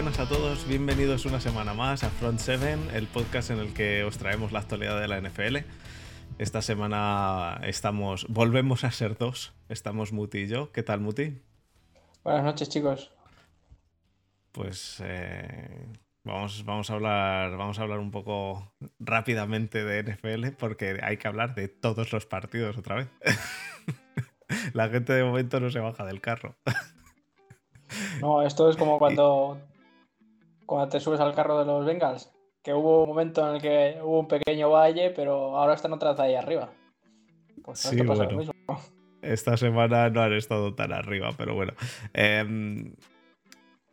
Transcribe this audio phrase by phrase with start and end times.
[0.00, 4.02] Buenas a todos, bienvenidos una semana más a Front 7, el podcast en el que
[4.02, 5.58] os traemos la actualidad de la NFL.
[6.38, 10.72] Esta semana estamos, volvemos a ser dos, estamos Muti y yo.
[10.72, 11.42] ¿Qué tal, Muti?
[12.24, 13.12] Buenas noches, chicos.
[14.52, 15.68] Pues eh,
[16.24, 21.28] vamos, vamos, a hablar, vamos a hablar un poco rápidamente de NFL porque hay que
[21.28, 23.08] hablar de todos los partidos otra vez.
[24.72, 26.56] la gente de momento no se baja del carro.
[28.22, 29.58] No, esto es como cuando,
[30.70, 32.30] cuando te subes al carro de los Bengals,
[32.62, 36.12] que hubo un momento en el que hubo un pequeño valle, pero ahora están otra
[36.12, 36.72] vez ahí arriba.
[37.64, 38.54] Pues sí, pasa lo mismo.
[39.20, 41.72] Esta semana no han estado tan arriba, pero bueno.
[42.12, 42.94] Em,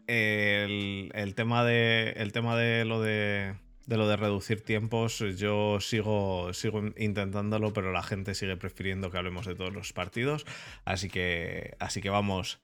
[0.06, 3.56] el, tema de, el tema de lo de
[3.88, 9.18] de lo de reducir tiempos, yo sigo, sigo intentándolo, pero la gente sigue prefiriendo que
[9.18, 10.46] hablemos de todos los partidos.
[10.84, 12.60] Así que, así que vamos,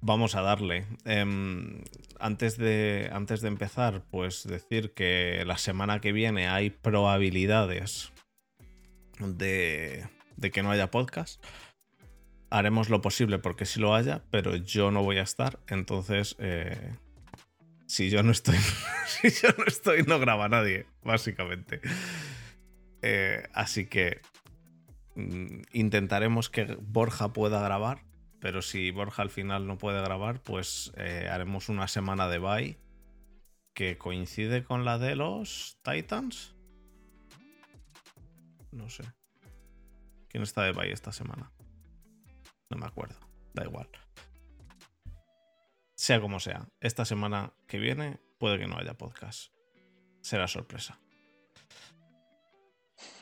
[0.00, 0.86] vamos a darle.
[1.04, 1.82] Em,
[2.18, 8.12] antes, de, antes de empezar, pues decir que la semana que viene hay probabilidades
[9.18, 10.08] de,
[10.52, 11.44] que no haya podcast.
[12.50, 15.58] Haremos lo posible porque si lo haya, pero yo no voy a estar.
[15.66, 16.94] Entonces, eh,
[17.86, 18.56] si yo no estoy,
[19.06, 21.80] si yo no estoy, no graba nadie, básicamente.
[23.02, 24.20] Eh, así que
[25.16, 28.04] mm, intentaremos que Borja pueda grabar,
[28.46, 32.78] pero si Borja al final no puede grabar, pues eh, haremos una semana de bye
[33.74, 36.54] que coincide con la de los Titans.
[38.70, 39.02] No sé.
[40.28, 41.50] ¿Quién está de bye esta semana?
[42.70, 43.18] No me acuerdo.
[43.52, 43.88] Da igual
[45.96, 49.50] sea como sea, esta semana que viene puede que no haya podcast.
[50.20, 51.00] Será sorpresa.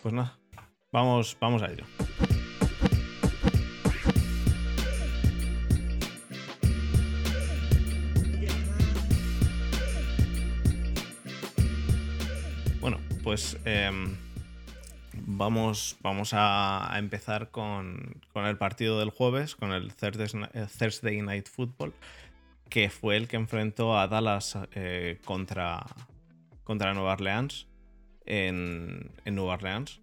[0.03, 0.39] Pues nada,
[0.93, 1.87] vamos, vamos a ello.
[13.25, 14.15] Pues em,
[15.27, 21.95] vamos, vamos a, empezar con, con, el partido del jueves, con el Thursday Night Football
[22.75, 25.87] que fue el que enfrentó a Dallas eh, contra,
[26.65, 27.69] contra Nueva Orleans
[28.27, 30.01] en, Nueva Orleans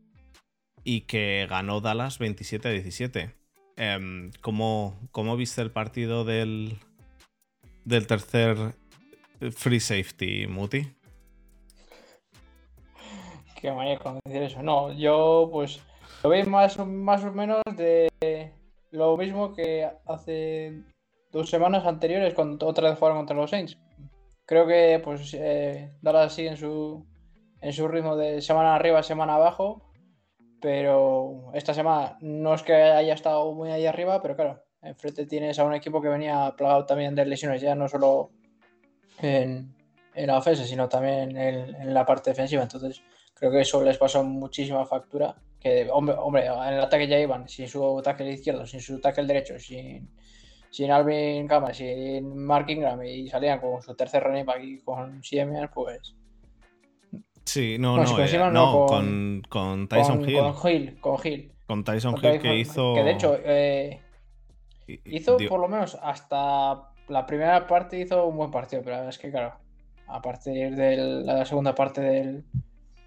[0.86, 3.36] y que ganó Dallas 27 a 17.
[3.78, 6.78] Em, ¿cómo, viste el partido del,
[7.84, 8.58] del tercer
[9.54, 10.88] free safety, Muti?
[13.62, 14.64] Qué manera con decir eso.
[14.64, 15.80] No, yo pues
[16.24, 18.10] lo vi más, más o menos de
[18.90, 20.82] lo mismo que hace
[21.32, 23.78] dos semanas anteriores cuando otra vez jugaron contra los Saints.
[24.46, 27.06] Creo que pues eh, Dallas sigue en su,
[27.62, 29.92] en su ritmo de semana arriba, semana abajo,
[30.60, 35.60] pero esta semana no es que haya estado muy ahí arriba, pero claro, enfrente tienes
[35.60, 38.32] a un equipo que venía plagado también de lesiones, ya no solo
[39.20, 39.76] en,
[40.16, 42.64] la ofensa, sino también en, la parte defensiva.
[42.64, 43.04] Entonces,
[43.42, 45.36] creo que eso les pasó muchísima factura.
[45.60, 49.26] Que, hombre, hombre, en el ataque ya iban sin su tackle izquierdo, sin su tackle
[49.26, 50.08] derecho, sin,
[50.70, 55.24] sin Alvin Kamara, sin Mark Ingram y salían con su tercer running back y con
[55.24, 56.16] Siemens, pues.
[57.44, 60.38] Sí, no, no, eh, no, con, con, Tyson Hill.
[60.38, 61.52] Con Hill, con Hill.
[61.66, 62.94] Con Tyson Hill que hizo.
[62.94, 64.02] Que de hecho, eh,
[65.06, 69.32] hizo por lo menos hasta la primera parte hizo un buen partido, pero es que,
[69.32, 69.56] claro,
[70.08, 72.46] a partir de la segunda parte del,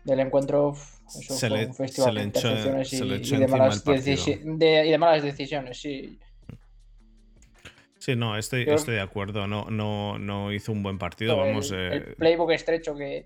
[0.05, 0.75] del encuentro,
[1.09, 4.99] eso se fue le, un festival de intercepciones y, y, de malas de, y de
[4.99, 6.19] malas decisiones, sí.
[8.05, 9.47] Sí, no, estoy, estoy de acuerdo.
[9.47, 11.39] No, no, no hizo un buen partido.
[11.39, 13.25] Vamos, el, eh, playbook estrecho que,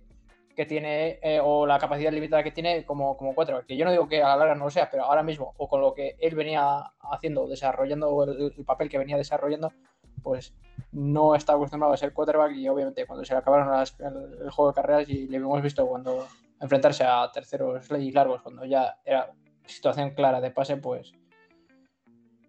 [0.69, 3.61] tiene eh, o la capacidad limitada que tiene como, como cuatro.
[3.67, 5.69] Que yo no digo que a la larga no lo sea, pero ahora mismo, o
[5.69, 9.73] con lo que él venía haciendo, desarrollando el, papel que venía desarrollando,
[10.23, 10.55] pues
[10.93, 14.75] no está acostumbrado a ser quarterback y obviamente cuando se le acabaron el, juego de
[14.77, 16.25] carreras y le hemos visto cuando
[16.61, 19.33] enfrentarse a terceros y largos, cuando ya era
[19.65, 21.13] situación clara de pase, pues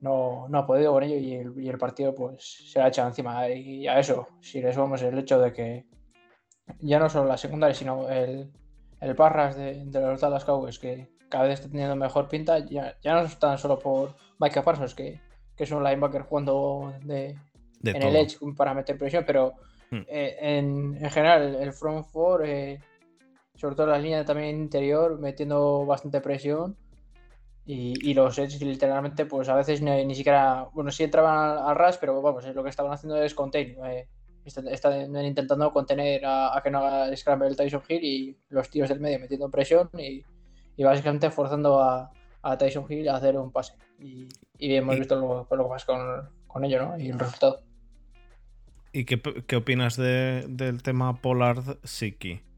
[0.02, 3.50] no, no ha podido con ello y el, partido pues se ha echado encima.
[3.50, 5.86] Y a eso, si le sumamos el hecho de que
[6.80, 8.52] ya no solo la secundaria, sino el,
[9.02, 13.14] el Parras de, los Dallas Cowboys, que cada vez está teniendo mejor pinta, ya, ya
[13.14, 15.22] no es tan solo por Micah Parsons, que,
[15.56, 17.38] que es un linebacker jugando de,
[17.84, 19.54] en el edge para meter presión, pero
[19.92, 20.02] hmm.
[20.08, 22.80] eh, en, en, general el front four, eh,
[23.60, 26.78] sobre todo la línea también interior, metiendo bastante presión
[27.66, 32.20] y, los Edge literalmente, pues a veces ni, siquiera, bueno, sí entraban al, rush, pero
[32.22, 33.76] vamos, lo que estaban haciendo es contain.
[33.86, 34.08] Eh,
[34.46, 39.00] están, intentando contener a, que no haga scramble el Tyson Hill y los tíos del
[39.00, 40.24] medio metiendo presión y,
[40.82, 42.12] básicamente forzando a,
[42.58, 43.74] Tyson Hill a hacer un pase.
[44.00, 46.98] Y, hemos visto lo, lo, que pasa con, con ello, ¿no?
[46.98, 47.62] Y el resultado.
[48.94, 52.49] ¿Y qué, qué opinas de- del tema Pollard Siki?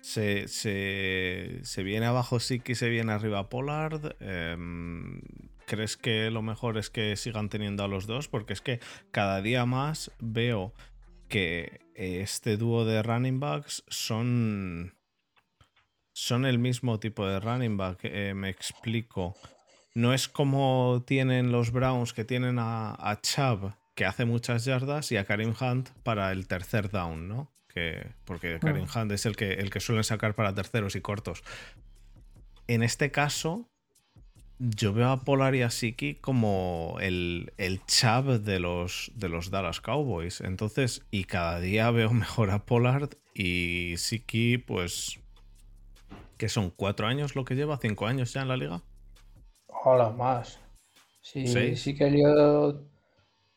[0.00, 4.16] ¿Se, se, se viene abajo Siki, se viene arriba Pollard?
[4.20, 5.20] Em,
[5.66, 8.28] ¿Crees que lo mejor es que sigan teniendo a los dos?
[8.28, 8.80] Porque es que
[9.10, 10.72] cada día más veo
[11.28, 14.94] que este dúo de running backs son,
[16.12, 18.00] son el mismo tipo de running back.
[18.04, 19.36] Eh, me explico.
[19.94, 25.10] No es como tienen los Browns que tienen a, a Chubb, que hace muchas yardas,
[25.12, 27.50] y a Karim Hunt para el tercer down, ¿no?
[27.78, 28.88] Que, porque Karim Mm.
[28.94, 31.42] Hunt es el que, el que suelen sacar para terceros y cortos.
[32.66, 33.68] En este caso,
[34.58, 39.50] yo veo a Polar y a Siki como el, el Chubb de los, de los
[39.50, 40.40] Dallas Cowboys.
[40.40, 45.20] Entonces, y cada día veo mejor a Pollard y Siki, pues.
[46.38, 48.82] que son cuatro años lo que lleva, cinco años ya en la liga.
[49.84, 50.58] Hola, más.
[51.22, 51.80] Sí, ¿Seis?
[51.82, 52.90] sí que el lío.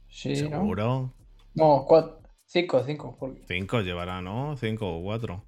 [0.10, 0.50] Sí, ¿no?
[0.60, 1.14] Seguro.
[1.56, 2.21] No, cuatro.
[2.52, 3.16] Cinco, cinco.
[3.18, 4.58] porque- Cinco llevará, ¿no?
[4.58, 5.46] Cinco o cuatro.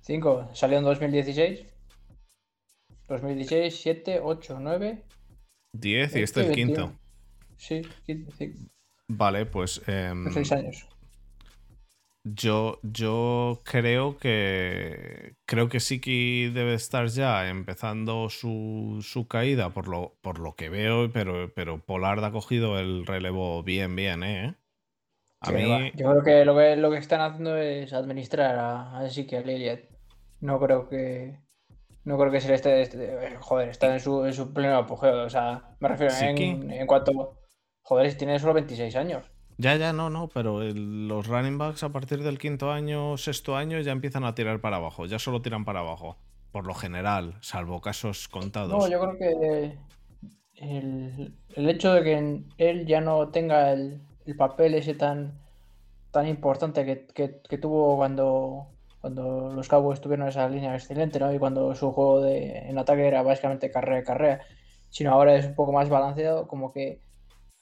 [0.00, 0.50] Cinco.
[0.52, 1.64] Salió en 2016.
[3.06, 5.04] 2016, 7, 8, 9.
[5.72, 6.74] Diez y este el 21.
[6.88, 6.98] quinto.
[7.56, 8.58] Sí, 15, cinco,
[9.06, 9.80] Vale, pues.
[9.84, 10.88] seis años.
[12.24, 19.86] Yo, yo creo que creo que Siki debe estar ya empezando su, su caída por
[19.86, 24.54] lo, por lo que veo, pero, pero Pollard ha cogido el relevo bien, bien, ¿eh?
[25.42, 25.80] A Sí, mí, va.
[25.94, 29.80] Yo creo que lo, que lo que están haciendo es administrar a, a Ezekiel Elliott.
[30.40, 31.38] No creo que.
[32.04, 32.80] No creo que se le esté.
[32.82, 35.24] este- joder, está en su, en su pleno apogeo.
[35.24, 37.38] O sea, me refiero Sí que- en, en cuanto.
[37.82, 39.24] Joder, tiene solo 26 años.
[39.58, 43.56] ya, ya, no, no, pero el- los running backs a partir del quinto año, sexto
[43.56, 46.16] año ya empiezan a tirar para abajo, ya solo tiran para abajo,
[46.52, 48.70] por lo general, salvo casos contados.
[48.70, 49.78] No, yo creo que
[50.56, 55.40] el, el hecho de que él ya no tenga el, el papel ese tan,
[56.10, 57.06] tan importante que,
[57.48, 61.32] que- tuvo cuando, cuando los Cowboys tuvieron esa línea excelente, ¿no?
[61.34, 64.46] Y cuando su juego de, en ataque era básicamente carrera carrera,
[64.90, 67.02] sino ahora es un poco más balanceado, como que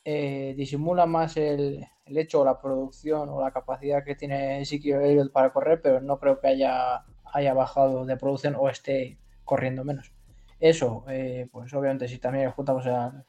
[0.05, 5.03] eh, disimula más el, el hecho o la producción o la capacidad que tiene Ezekiel
[5.03, 9.85] Elliott para correr, pero no creo que haya, haya bajado de producción o esté corriendo
[9.85, 10.13] menos.
[10.59, 13.25] Eso, eh, pues obviamente si también juntamos al-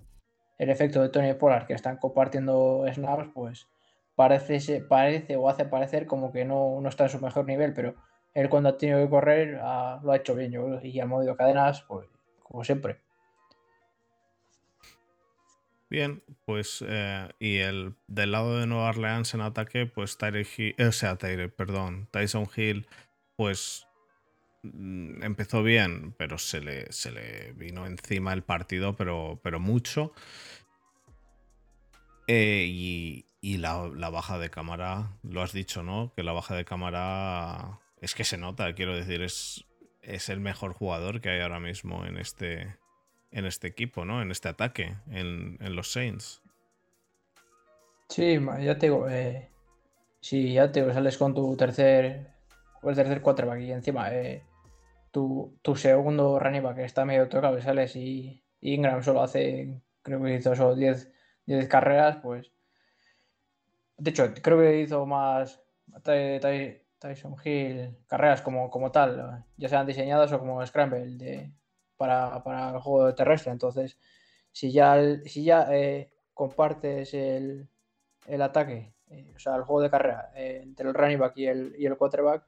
[0.61, 3.67] el efecto de Tony Pollard que están compartiendo snaps, pues
[4.15, 7.95] parece, parece o hace parecer como que no, no está en su mejor nivel, pero
[8.35, 11.35] él cuando ha tenido que correr ha- lo ha hecho bien, yo y ha movido
[11.35, 12.07] cadenas, pues
[12.43, 12.99] como siempre.
[15.89, 20.75] Bien, pues eh, y el del lado de Nueva Orleans en ataque, pues Tyre Hill,
[20.79, 22.87] o sea, Tyre, perdón, Tyson Hill,
[23.35, 23.87] pues
[24.63, 30.13] empezó bien, pero se le, se le vino encima el partido, pero, pero mucho.
[32.27, 36.13] Eh, y y la, la baja de cámara, lo has dicho, ¿no?
[36.15, 39.65] Que la baja de cámara es que se nota, quiero decir, es,
[40.03, 42.77] es el mejor jugador que hay ahora mismo en este,
[43.31, 44.21] en este equipo, ¿no?
[44.21, 46.43] En este ataque, en, en los Saints.
[48.09, 49.49] Sí, ya te digo, eh,
[50.19, 52.27] si ya te digo, sales con tu tercer,
[52.83, 54.43] el tercer quarterback y encima eh,
[55.11, 60.35] tu, segundo running back está medio tocado y sales y, Ingram solo hace, creo que
[60.35, 61.11] hizo solo 10,
[61.45, 62.51] 10 carreras, pues
[63.97, 65.61] de hecho, creo que hizo más
[66.03, 71.51] Ty- Ty- Tyson Hill carreras como, como tal, ya sean diseñadas o como Scramble de,
[71.97, 73.51] para, para el juego terrestre.
[73.51, 73.97] Entonces,
[74.51, 77.67] si ya, si ya eh, compartes el,
[78.27, 81.47] el ataque, eh, o sea, el juego de carrera eh, entre el running back y
[81.47, 82.45] el, y el quarterback,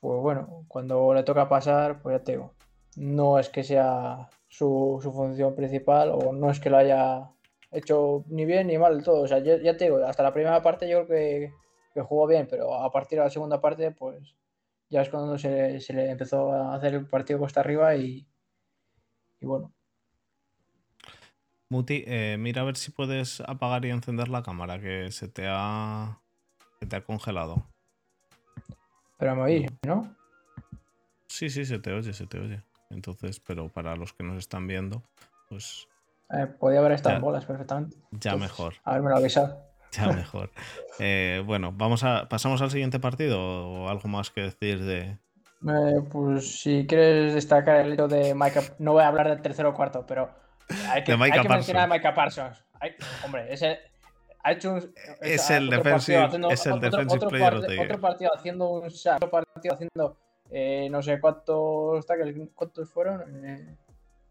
[0.00, 2.54] pues, bueno, cuando le toca pasar, pues ya te digo,
[2.96, 7.30] no es que sea su, función principal o no es que lo haya
[7.70, 9.22] hecho ni bien ni mal del todo.
[9.22, 11.52] O sea, ya, ya te digo, hasta la primera parte yo creo
[11.94, 14.34] que, jugó bien, pero a partir de la segunda parte, pues
[14.90, 18.26] ya es cuando se, se le empezó a hacer el partido costa arriba y,
[19.40, 19.72] y bueno.
[21.68, 25.46] Muti, eh, mira a ver si puedes apagar y encender la cámara, que se te
[25.48, 26.20] ha,
[26.80, 27.71] se te ha congelado.
[29.22, 30.16] Pero me oís, ¿no?
[31.28, 32.60] Sí, sí, se te oye, se te oye.
[32.90, 35.00] Entonces, pero para los que nos están viendo,
[35.48, 35.86] pues
[36.30, 37.16] Eh, podía haber estado Ya.
[37.18, 37.96] en bolas perfectamente.
[38.10, 39.62] ya Entonces, mejor, Haberme lo avisado.
[39.92, 40.50] ya mejor.
[40.98, 45.00] Eh, bueno, vamos a pasamos al siguiente partido o algo más que decir de.
[45.68, 49.68] Eh, pues si quieres destacar el hecho de Micah, no voy a hablar del tercero
[49.70, 50.30] o cuarto, pero
[50.90, 51.94] hay que, hay que mencionar a.
[51.94, 52.64] Micah Parsons.
[52.80, 53.78] Hay- hombre, ese
[54.44, 57.84] ha hecho un, Es el defensive- haciendo- es el otro- defensive otro player year.
[57.84, 60.18] Otro partido haciendo un sack, otro partido haciendo
[60.50, 63.76] eh, no sé cuántos tackles, cuántos fueron, eh,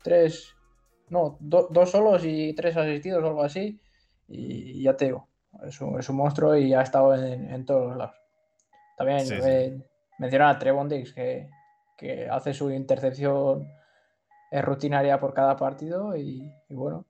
[0.03, 0.53] tres,
[1.09, 3.79] no, do- dos solos y tres asistidos o algo así.
[4.27, 5.27] Y ya te digo,
[5.63, 8.15] es un, es un monstruo y ha estado en, todos los lados.
[8.97, 9.81] También eh,
[10.19, 11.49] menciona a Trevon Diggs, que,
[11.97, 13.67] que hace su intercepción
[14.51, 17.05] rutinaria por cada partido y, bueno,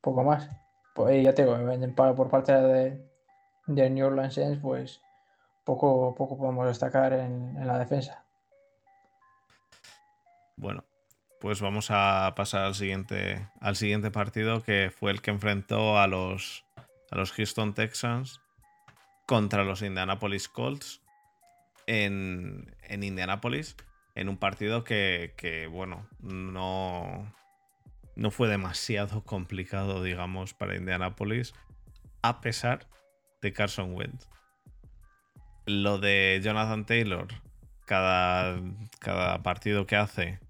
[0.00, 0.50] poco más.
[0.96, 1.54] Pues ya tengo,
[2.16, 3.06] por parte de,
[3.66, 5.02] de New Orleans Saints, pues
[5.62, 8.24] poco, poco podemos destacar en, en la defensa.
[10.56, 10.84] Bueno,
[11.38, 16.06] pues vamos a pasar al siguiente, al siguiente partido que fue el que enfrentó a
[16.06, 16.64] los,
[17.10, 18.40] a los Houston Texans
[19.26, 21.02] contra los Indianapolis Colts
[21.86, 23.76] en, en Indianapolis
[24.14, 27.35] en un partido que, que, bueno, no,
[28.16, 31.54] no fue demasiado complicado, digamos, para Indianapolis,
[32.22, 32.88] a pesar
[33.42, 34.28] de Carson Wentz.
[35.66, 37.28] Lo de Jonathan Taylor,
[37.86, 38.60] cada,
[38.98, 40.40] cada partido que hace,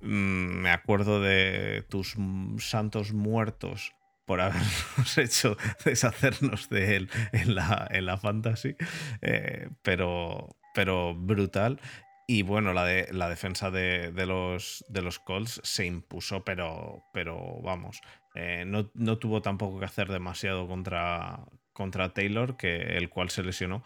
[0.00, 2.16] mm, me acuerdo de tus
[2.58, 3.92] santos muertos
[4.26, 8.76] por habernos hecho deshacernos de él en la, en la fantasy,
[9.20, 11.80] eh, pero, pero brutal.
[12.26, 17.60] Y bueno, la, de, la defensa de, los, de los Colts se impuso, pero, pero
[17.62, 18.00] vamos,
[18.34, 21.40] eh, no, tuvo tampoco que hacer demasiado contra,
[21.72, 23.82] contra Taylor, que, el cual se lesionó,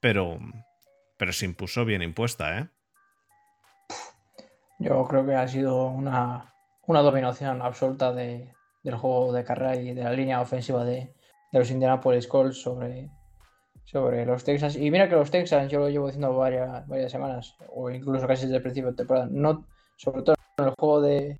[0.00, 0.38] pero,
[1.16, 2.68] pero se impuso bien impuesta, ¿eh?
[4.78, 6.54] Yo creo que ha sido una,
[6.86, 11.14] una dominación absoluta de, del juego de carrera y de la línea ofensiva de,
[11.52, 13.10] de los Indianapolis Colts sobre,
[13.84, 14.76] sobre los Texans.
[14.76, 18.42] Y mira que los Texans, yo lo llevo diciendo varias, varias semanas, o incluso casi
[18.44, 21.38] desde el principio de temporada, no, sobre todo en el juego de,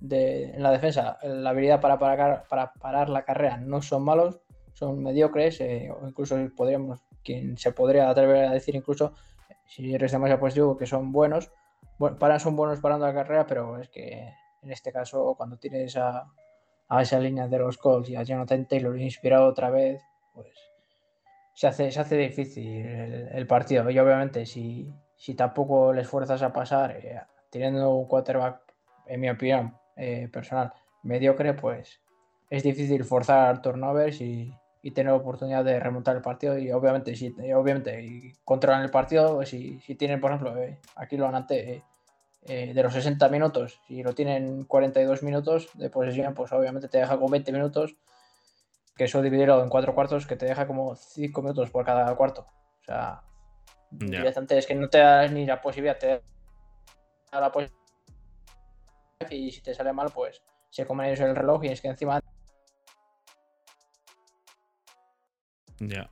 [0.00, 4.40] de en la defensa, la habilidad para parar, para parar la carrera no son malos,
[4.74, 9.14] son mediocres, eh, o incluso podríamos, quien se podría atrever a decir incluso,
[9.66, 11.50] si eres demasiado positivo, que son buenos,
[11.98, 15.96] bueno, para, son buenos parando la carrera, pero es que en este caso, cuando tienes
[15.96, 16.26] a,
[16.88, 20.02] a esa línea de los Colts y a Jonathan Taylor inspirado otra vez,
[20.32, 20.48] pues
[21.54, 23.88] se hace, se hace difícil el, partido.
[23.88, 27.20] Y obviamente, si, si, tampoco les fuerzas a pasar, eh,
[27.50, 28.60] teniendo un quarterback,
[29.06, 32.00] en mi opinión eh, personal, mediocre, pues
[32.50, 34.52] es difícil forzar turnovers y,
[34.94, 36.58] tener oportunidad de remontar el partido.
[36.58, 41.16] Y obviamente, si obviamente controlan el partido, pues si, si tienen, por ejemplo, eh, aquí
[41.16, 41.82] lo antes
[42.46, 47.18] de los 60 minutos, si lo tienen 42 minutos de posesión, pues obviamente te deja
[47.18, 47.96] con 20 minutos
[48.96, 52.46] que eso dividirlo en cuatro cuartos que te deja como cinco minutos por cada cuarto.
[52.80, 53.22] O sea,
[53.90, 56.22] directamente es que no te da ni la posibilidad, te
[57.32, 57.80] da la posibilidad
[59.30, 62.20] y si te sale mal, pues se comen ellos el reloj y es que encima.
[65.80, 66.08] Ya.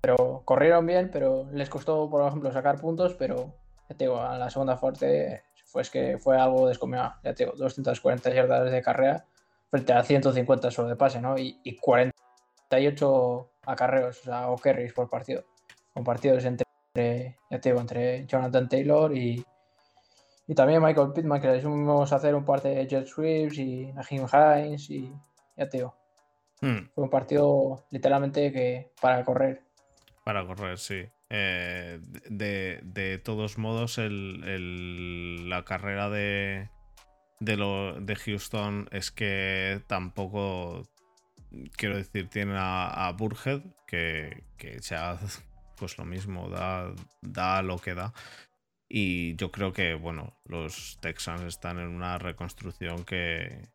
[0.00, 3.54] Pero corrieron bien, pero les costó, por ejemplo, sacar puntos, pero
[3.88, 7.14] ya te digo, a la segunda fuerte fue, que fue algo descomunal.
[7.22, 9.26] Ya te digo, 240 yardas de carrera
[9.74, 11.36] frente a 150 solo de pase, ¿no?
[11.36, 15.44] Y, 48 acarreos, o sea, o carries por partido.
[15.92, 16.64] Con partidos entre,
[17.50, 19.44] ya te digo, entre Jonathan Taylor y,
[20.46, 23.92] y también Michael Pittman, que les vamos a hacer un par de jet sweeps y
[23.94, 25.12] Najim Hines y
[25.56, 25.96] ya te digo.
[26.60, 26.86] Hmm.
[26.94, 29.64] Fue un partido literalmente que para correr.
[30.24, 31.04] Para correr, sí.
[31.30, 31.98] Eh,
[32.30, 36.68] de, todos modos, la carrera de,
[37.40, 40.88] de, lo, de Houston es que tampoco,
[41.76, 45.18] quiero decir, tiene a, a Burhead, que, que ya
[45.76, 48.12] pues lo mismo, da, da lo que da.
[48.88, 53.68] Y yo creo que, bueno, los Texans están en una reconstrucción que,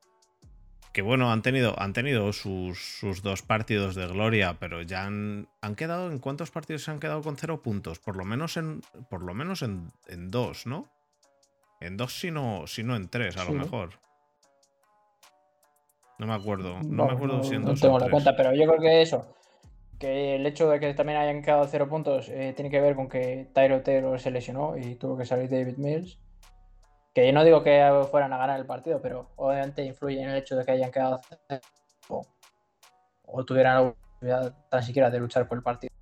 [0.94, 5.50] que bueno, han tenido, han tenido sus, sus, dos partidos de gloria, pero ya han,
[5.62, 8.00] han, quedado, ¿en cuántos partidos se han quedado con cero puntos?
[8.00, 10.90] Por lo menos en, por lo menos en, en dos, ¿no?
[11.80, 13.92] En dos, si no, en tres, a lo mejor.
[16.18, 16.80] No me acuerdo.
[16.84, 17.76] No, me acuerdo si en dos.
[17.76, 19.34] No tengo la cuenta, pero yo creo que eso.
[19.98, 23.08] Que el hecho de que también hayan quedado cero puntos eh, tiene que ver con
[23.08, 26.20] que Tyro Taylor se lesionó y tuvo que salir David Mills.
[27.14, 30.38] Que yo no digo que fueran a ganar el partido, pero obviamente influye en el
[30.38, 31.62] hecho de que hayan quedado cero
[32.10, 32.26] o,
[33.26, 35.94] o tuvieran la oportunidad tan siquiera de luchar por el partido.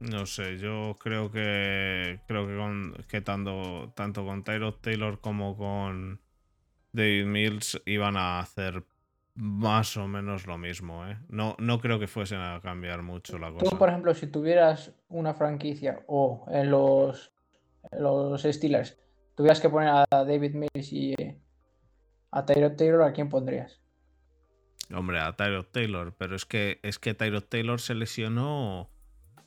[0.00, 5.56] No sé, yo creo que creo que, con, que tanto, tanto con Tyrod Taylor como
[5.56, 6.20] con
[6.92, 8.82] David Mills iban a hacer
[9.34, 11.06] más o menos lo mismo.
[11.06, 11.18] ¿eh?
[11.28, 13.68] No, no creo que fuesen a cambiar mucho la cosa.
[13.68, 17.32] Tú, por ejemplo, si tuvieras una franquicia o en los,
[17.92, 18.98] los Steelers
[19.34, 21.14] tuvieras que poner a David Mills y
[22.30, 23.80] a Tyrod Taylor, ¿a quién pondrías?
[24.94, 28.90] Hombre, a Tyrod Taylor, pero es que, es que Tyrod Taylor se lesionó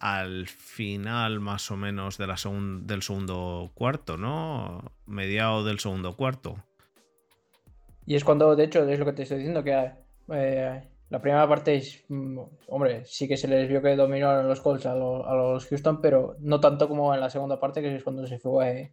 [0.03, 2.35] al final más o menos de la
[2.81, 4.91] del segundo cuarto, ¿no?
[5.05, 6.57] Mediado del segundo cuarto.
[8.05, 9.93] Y es cuando, de hecho, es lo que te estoy diciendo, que
[10.33, 14.59] eh, la primera parte es, mm, hombre, sí que se les vio que dominaron los
[14.59, 18.27] Colts a, los Houston, pero no tanto como en la segunda parte, que es cuando
[18.27, 18.91] se fue,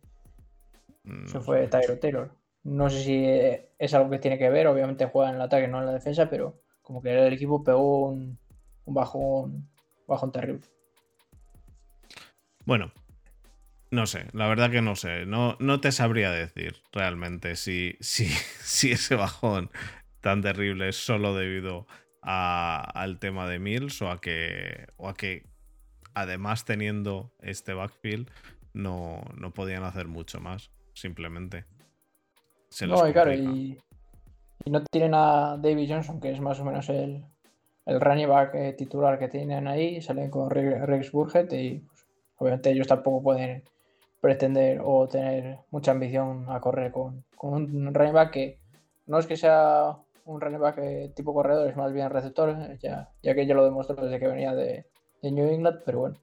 [1.03, 2.31] mm, se fue Tyro Taylor.
[2.63, 3.25] No sé si
[3.81, 6.31] es algo que tiene que ver, obviamente juega en el ataque, no en la defensa,
[6.31, 8.39] pero como que el equipo pegó un,
[8.85, 9.69] un bajón,
[10.07, 10.63] bajón terrible.
[12.65, 12.93] Bueno,
[13.91, 15.27] no sé, la verdad que no sé.
[15.27, 18.27] No, no te sabría decir realmente si, si,
[18.63, 19.71] si ese bajón
[20.21, 21.87] tan terrible es solo debido
[22.23, 25.47] al tema de Mills o a que, o a que
[26.15, 28.31] además teniendo este backfield
[28.75, 31.65] no, no podían hacer mucho más, simplemente.
[32.87, 33.79] no, y claro, y,
[34.67, 37.25] no tienen a David Johnson, que es más o menos el,
[37.87, 41.83] el running back eh, titular que tienen ahí, salen con Rex Burgett y
[42.41, 43.63] obviamente ellos tampoco pueden
[44.21, 48.59] pretender o tener mucha ambición a correr con, con un running back que
[49.07, 52.79] no es que sea un running back eh, tipo corredor, es más bien receptor, eh,
[52.81, 54.87] ya, ya que ya lo demostró desde que venía de,
[55.23, 56.17] New England, pero bueno.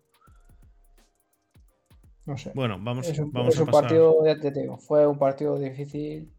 [2.25, 2.51] No sé.
[2.55, 6.31] Bueno, vamos, es un, vamos a un partido, ya te digo, fue un partido difícil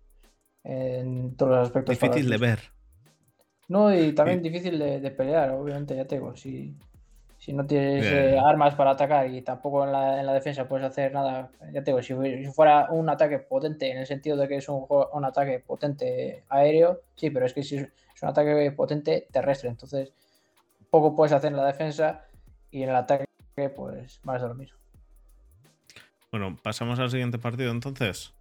[0.64, 1.99] en todos los aspectos.
[1.99, 2.58] Difícil de ver.
[3.68, 6.35] No, y también difícil de, de, pelear, obviamente, ya te digo.
[6.35, 6.75] Si,
[7.38, 10.85] si no tienes eh, armas para atacar y tampoco en la, en la, defensa puedes
[10.85, 12.14] hacer nada, ya te digo, si,
[12.52, 17.00] fuera un ataque potente, en el sentido de que es un, un ataque potente aéreo,
[17.14, 17.88] sí, pero es que si es,
[18.21, 20.12] un ataque potente terrestre, entonces
[20.90, 22.26] poco puedes hacer en la defensa
[22.73, 23.26] y en el ataque,
[23.76, 24.76] pues más de lo mismo.
[26.33, 28.35] Bueno, pasamos al siguiente partido entonces.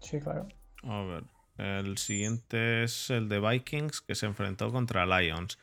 [0.00, 0.46] Sí, claro.
[0.84, 1.24] A ver.
[1.58, 5.58] El siguiente es el de Vikings que se enfrentó contra Lions.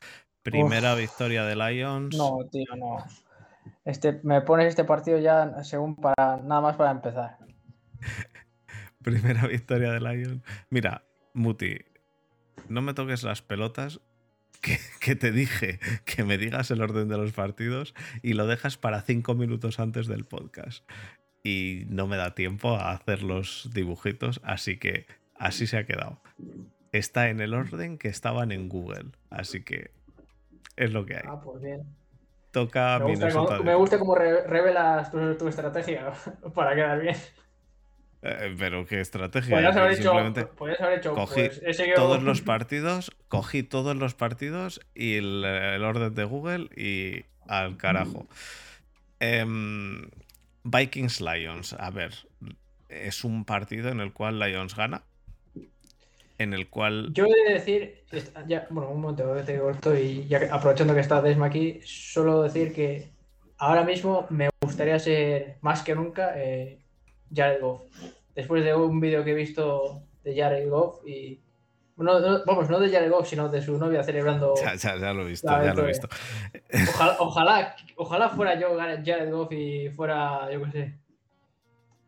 [0.52, 2.16] Primera victoria de Lions.
[2.16, 3.04] No, tío, no.
[3.84, 7.38] Este, me pones este partido ya según para nada más para empezar.
[9.04, 10.42] Primera victoria de Lions.
[10.70, 11.80] Mira, Muti,
[12.70, 14.00] no me toques las pelotas
[14.62, 18.78] que, que, te dije que me digas el orden de los partidos y lo dejas
[18.78, 20.90] para cinco minutos antes del podcast.
[21.44, 26.22] Y no me da tiempo a hacer los dibujitos, así que así se ha quedado.
[26.94, 29.97] Está en el orden que estaban en Google, así que
[30.78, 31.24] es lo que hay.
[31.26, 31.84] Ah, pues bien.
[32.52, 36.14] Toca me gusta, como, me gusta cómo revelas tu, estrategia
[36.56, 37.16] para quedar bien.
[38.22, 39.56] Eh, pero qué estrategia.
[39.56, 41.14] Podrías haber, hecho, haber hecho.
[41.14, 47.26] Cogí pues, todos los partidos, cogí todos los partidos y el, orden de Google y
[47.48, 48.28] al carajo.
[49.20, 50.10] Em,
[50.64, 51.74] Vikings Lions.
[51.74, 52.14] A ver,
[52.90, 55.04] es un partido en el cual Lions gana
[56.38, 57.12] en el cual...
[57.14, 58.04] Yo he de decir,
[58.48, 62.74] ya, bueno, un momento, te corto y ya aprovechando que está Desma aquí, solo decir
[62.74, 63.10] que
[63.58, 66.80] ahora mismo me gustaría ser más que nunca eh,
[67.34, 67.82] Jared Goff.
[68.36, 71.42] Después de un vídeo que he visto de Jared Goff y...
[71.96, 74.54] vamos, no de Jared Goff, sino de su novia celebrando...
[74.56, 76.08] Ya, ya, lo he visto, ya lo he visto.
[77.20, 80.94] Ojalá, ojalá, fuera yo Jared Goff y fuera, yo qué sé.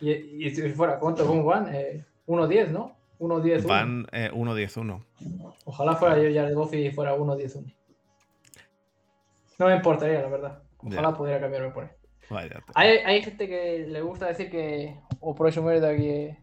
[0.01, 1.25] Y, y, fuera, ¿cuánto?
[1.25, 1.73] ¿Cómo van?
[1.73, 2.98] Eh, 1-10, ¿no?
[3.19, 3.67] 1-10-1.
[3.67, 5.01] Van 1-10-1.
[5.01, 7.75] Eh, Ojalá fuera yo ya de Goffy y fuera 1-10-1.
[9.59, 10.63] No me importaría, la verdad.
[10.77, 12.49] Ojalá pudiera cambiarme por ahí.
[12.75, 16.37] hay, hay, gente que le gusta decir que, o por eso de aquí,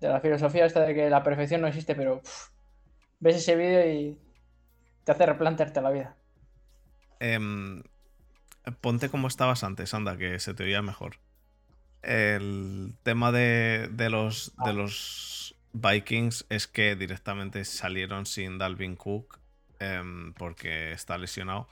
[0.00, 2.22] de la filosofía esta de que la perfección no existe, pero
[3.18, 4.18] ves ese vídeo y
[5.04, 6.16] te hace replantearte la vida.
[7.18, 7.82] Em,
[8.80, 11.16] ponte como estabas antes, anda, que se te oía mejor.
[12.02, 14.72] El tema de, de los, de ah.
[14.72, 19.38] los Vikings es que directamente salieron sin Dalvin Cook
[19.78, 21.68] em, porque está lesionado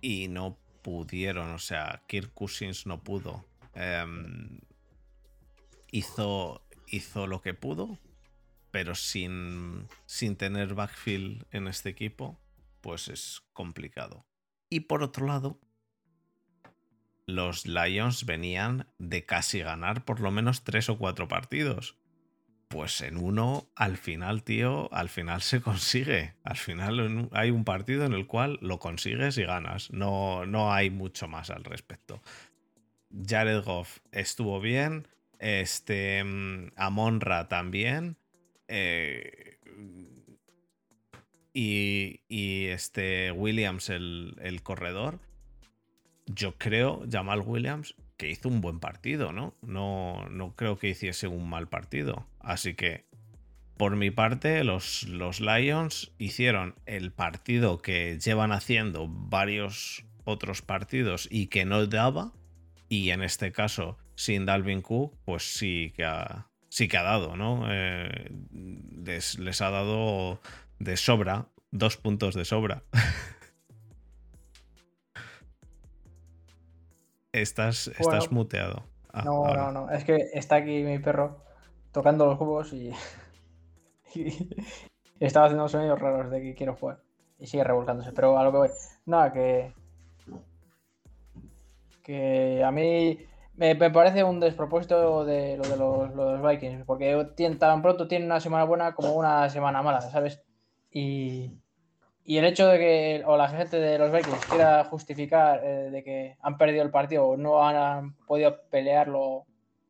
[0.00, 3.46] y no pudieron, o sea, Kirk Cousins no pudo.
[3.74, 4.60] Em,
[5.90, 7.98] hizo, hizo lo que pudo,
[8.70, 12.38] pero sin, sin tener backfield en este equipo,
[12.80, 14.26] pues es complicado.
[14.68, 15.60] Y por otro lado,
[17.26, 21.96] los Lions venían de casi ganar por lo menos tres o cuatro partidos
[22.72, 26.32] pues en uno, al final, tío, al final se consigue.
[26.42, 29.90] Al final hay un partido en el cual lo consigues y ganas.
[29.90, 32.22] No, no hay mucho más al respecto.
[33.28, 35.06] Jared Goff estuvo bien.
[35.38, 36.24] Este.
[36.24, 38.16] Mm, Amonra también.
[38.68, 39.58] Eh,
[41.52, 45.20] y, y, este Williams, el, el corredor.
[46.24, 49.56] Yo creo, Jamal Williams, que hizo un buen partido, ¿no?
[49.62, 50.28] ¿no?
[50.30, 52.28] No creo que hiciese un mal partido.
[52.38, 53.04] Así que,
[53.76, 61.26] por mi parte, los, los Lions hicieron el partido que llevan haciendo varios otros partidos
[61.32, 62.32] y que no daba.
[62.88, 67.34] Y en este caso, sin Dalvin Cook, pues sí que ha, sí que ha dado,
[67.34, 67.64] ¿no?
[67.72, 68.30] Eh,
[69.04, 70.40] les, les, ha dado
[70.78, 72.84] de sobra dos puntos de sobra.
[77.42, 78.84] estás, estás muteado.
[79.12, 79.90] Ah, no, no, no.
[79.90, 81.42] Es que está aquí mi perro
[81.92, 82.92] tocando los cubos y,
[85.20, 87.00] estaba haciendo sonidos raros de que quiero jugar.
[87.38, 88.12] Y sigue revolcándose.
[88.12, 88.68] Pero a lo que voy.
[89.06, 89.72] Nada, que.
[92.02, 93.18] Que a mí
[93.56, 96.84] me, parece un despropósito de lo de los, Vikings.
[96.84, 97.26] Porque
[97.58, 100.42] tan pronto tienen una semana buena como una semana mala, ¿sabes?
[100.90, 101.61] Y,
[102.24, 106.04] y el hecho de que o la gente de los Vikings quiera justificar eh, de
[106.04, 109.44] que han perdido el partido o no han, podido pelearlo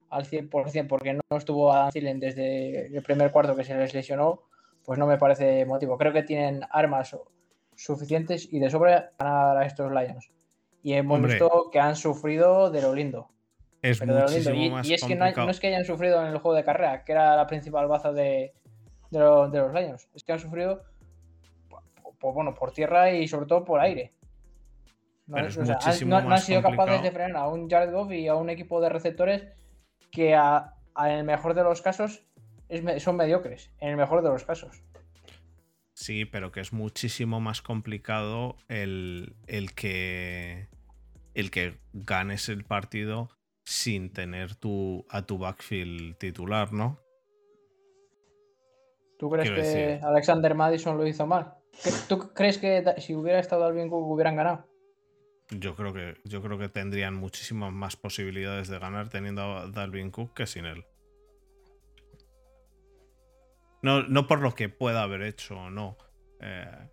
[0.09, 4.43] al 100% porque no estuvo Adam Thielen desde el primer cuarto que se les lesionó,
[4.85, 5.99] pues no me parece motivo.
[5.99, 7.17] Creo que tienen armas
[7.75, 10.31] suficientes y de sobra ganar a estos Lions.
[10.83, 13.29] Y hemos visto que han sufrido de lo lindo.
[13.83, 17.05] Es muchísimo Y, es que no, es que hayan sufrido en el juego de carrera,
[17.05, 18.53] que era la principal baza de,
[19.11, 20.09] de los Lions.
[20.15, 20.83] Es que han sufrido
[22.23, 24.13] por, bueno, por tierra y sobre todo por aire.
[25.27, 25.51] No, han,
[26.41, 29.47] sido capaces de frenar a un Jared Goff y a un equipo de receptores
[30.11, 32.25] que a, en el mejor de los casos
[32.99, 34.83] son mediocres, en el mejor de los casos.
[35.95, 40.69] Sí, pero que es muchísimo más complicado el, el que
[41.35, 43.31] el que ganes el partido
[43.65, 46.99] sin tener tu, a tu backfield titular, ¿no?
[49.19, 51.55] ¿Tú crees que Alexander Madison lo hizo mal?
[52.09, 54.69] ¿Tú crees que si hubiera estado Alvin Cook hubieran ganado?
[55.51, 60.11] Yo creo que, yo creo que tendrían muchísimas más posibilidades de ganar teniendo a Dalvin
[60.11, 60.87] Cook que sin él.
[63.83, 65.99] No, no por lo que pueda haber hecho o no
[66.41, 66.89] eh,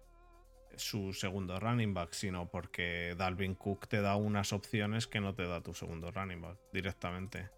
[0.75, 5.45] su segundo running back, sino porque Dalvin Cook te da unas opciones que no te
[5.45, 7.49] da tu segundo running back directamente.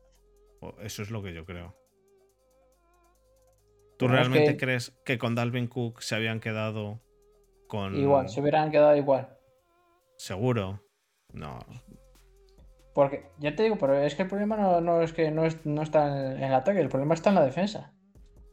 [0.80, 1.76] Eso es lo que yo creo.
[3.98, 7.02] ¿Tú realmente crees que con Dalvin Cook se habían quedado
[7.94, 9.30] Igual, se hubieran quedado igual.
[10.18, 10.82] ¿Seguro?
[11.34, 11.60] No.
[12.94, 16.44] Porque, ya te digo, pero es que el problema no, es que no, está en
[16.44, 17.94] el ataque, el problema está en la defensa.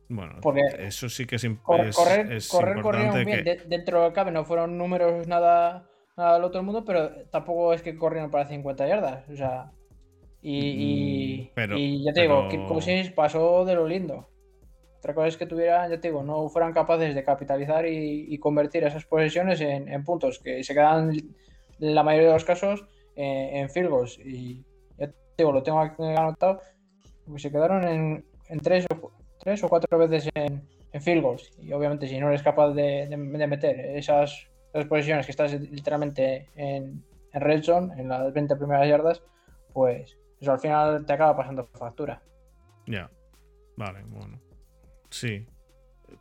[0.09, 1.93] Bueno, Porque eso sí que es, importante.
[1.95, 3.45] correr, correr corrieron bien.
[3.67, 7.97] dentro del cabe no fueron números nada, nada del otro mundo, pero tampoco es que
[7.97, 9.29] corrieron para 50 yardas.
[9.29, 9.71] O sea.
[10.41, 14.31] Y, mm, ya te digo, que pasó de lo lindo.
[14.99, 18.85] Otra cosa es que tuvieran, ya te digo, no fueran capaces de capitalizar y, convertir
[18.85, 21.13] esas posesiones en, puntos, que se quedan
[21.81, 22.85] en la mayoría de los casos
[23.15, 24.19] en field goals.
[24.19, 24.65] Y
[24.99, 26.61] ya te digo, lo tengo anotado,
[27.25, 28.25] porque se quedaron en,
[28.61, 30.63] tres, o, tres o cuatro veces en,
[31.01, 31.53] field goals.
[31.63, 37.05] Y obviamente, si no eres capaz de, meter esas, esas, posesiones que estás literalmente en,
[37.33, 39.23] en red zone, en las 20 primeras yardas,
[39.73, 42.21] pues eso al final te acaba pasando factura.
[42.87, 43.09] Ya,
[43.77, 44.41] vale, bueno.
[45.11, 45.47] Sí,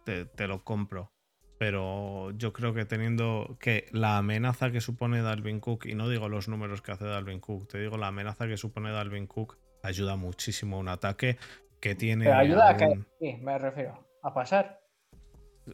[0.04, 1.12] te, lo compro.
[1.60, 6.30] Pero yo creo que teniendo que la amenaza que supone Dalvin Cook, y no digo
[6.30, 10.16] los números que hace Dalvin Cook, te digo la amenaza que supone Dalvin Cook, ayuda
[10.16, 11.38] muchísimo a un ataque
[11.80, 12.32] que tiene.
[12.32, 13.00] ayuda a que.
[13.20, 14.08] Sí, me refiero.
[14.22, 14.82] A pasar.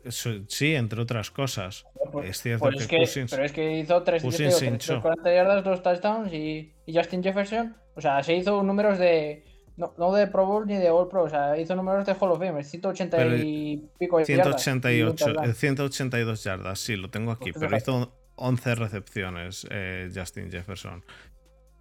[0.08, 1.86] Sí, entre otras cosas.
[2.12, 6.96] Pues, es cierto pues que, Pero es que hizo 340 yardas, dos touchdowns y, y
[6.96, 7.76] Justin Jefferson.
[7.96, 9.44] O sea, se hizo números de
[9.76, 12.32] no, no de Pro Bowl ni de All Pro, o sea, hizo números de Hall
[12.32, 15.58] of Fame, 180 y pico 188, yardas.
[15.58, 21.04] 182 yardas, sí, lo tengo aquí, pero hizo 11 recepciones eh, Justin Jefferson.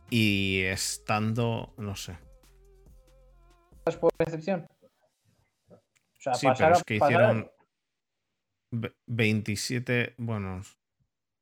[0.08, 2.16] Y estando, no sé.
[4.00, 4.66] por recepción?
[5.70, 5.76] O
[6.18, 7.50] sea, sí, pero es que hicieron
[9.06, 10.62] 27, bueno.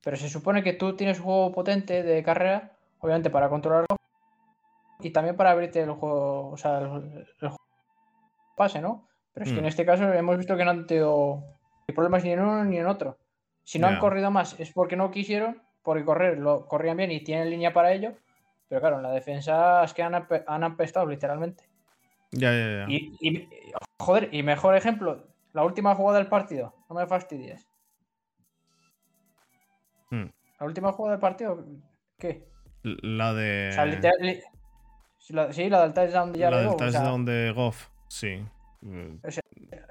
[0.02, 4.00] Pero se supone que tú tienes un juego potente de carrera, obviamente para controlarlo
[5.02, 7.26] y también para abrirte el juego, o sea, el,
[8.56, 9.08] pase, ¿no?
[9.32, 9.68] Pero es que en mm.
[9.68, 11.44] este caso hemos visto que no han tenido
[11.94, 13.18] problemas ni en uno ni en otro.
[13.64, 17.22] Si no han corrido más es porque no quisieron, porque correr lo corrían bien y
[17.22, 18.12] tienen línea para ello.
[18.68, 21.64] Pero claro, en la defensa es que han, han apestado literalmente.
[22.32, 22.86] Ya, ya, ya.
[22.88, 23.48] Y,
[23.98, 26.74] joder, y mejor ejemplo, la última jugada del partido.
[26.88, 27.66] No me fastidies.
[30.10, 30.26] Hmm.
[30.58, 31.64] La última jugada del partido,
[32.18, 32.46] ¿qué?
[32.82, 34.42] La de.
[35.50, 38.44] Sí, la del touchdown de La del touchdown de Goff, sí.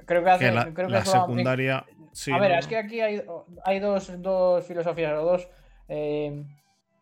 [0.05, 0.51] creo que hace.
[0.51, 1.85] la, creo que secundaria.
[2.33, 3.21] a ver, es que aquí hay,
[3.65, 5.47] hay dos, dos, filosofías o dos
[5.87, 6.43] eh,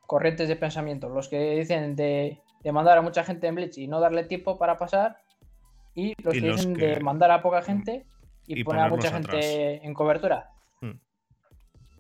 [0.05, 1.09] corrientes de pensamiento.
[1.09, 4.57] Los que dicen de, de, mandar a mucha gente en Blitz y no darle tiempo
[4.57, 5.17] para pasar.
[5.95, 8.05] Y los que dicen de mandar a poca gente
[8.45, 10.51] y, poner a mucha gente en cobertura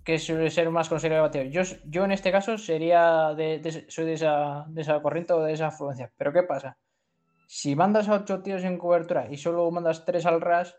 [0.07, 1.43] que suele ser más conservativo.
[1.43, 5.51] Yo, yo en este caso sería de, soy de esa, de esa corriente o de
[5.51, 6.09] esa afluencia.
[6.15, 6.77] Pero ¿qué pasa?
[7.45, 10.77] Si mandas a ocho tíos en cobertura y solo mandas tres al ras,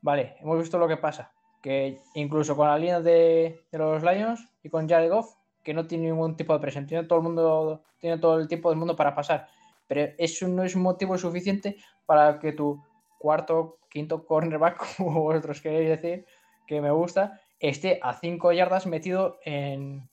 [0.00, 1.34] vale, hemos visto lo que pasa.
[1.60, 6.04] que incluso con la línea de, los Lions y con Jared Goff, que no tiene
[6.04, 9.14] ningún tipo de presión, tiene todo el mundo, tiene todo el tiempo del mundo para
[9.14, 9.48] pasar.
[9.86, 12.82] Pero eso no es motivo suficiente para que tu
[13.18, 16.24] cuarto, quinto cornerback, como vosotros queréis decir,
[16.66, 20.10] que me gusta, esté a 5 yardas metido en,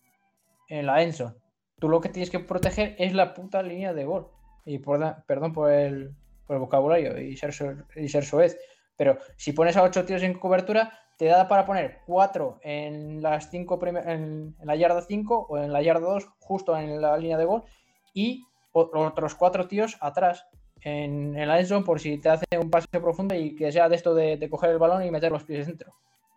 [0.70, 1.36] en la Enzo.
[1.80, 4.28] Tú lo que tienes que proteger es la puta línea de gol.
[4.66, 7.54] Y perdón por el, por el vocabulario y ser,
[7.96, 8.58] y ser soez.
[8.96, 13.50] Pero si pones a 8 tíos en cobertura, te da para poner 4 en las
[13.50, 17.46] cinco en, la yarda 5 o en la yarda 2, justo en la línea de
[17.46, 17.64] gol,
[18.14, 20.48] y otros 4 tíos atrás
[20.82, 23.96] en, en la endzone por si te hace un pase profundo y que sea de
[23.96, 25.94] esto de, coger el balón y meter los pies dentro.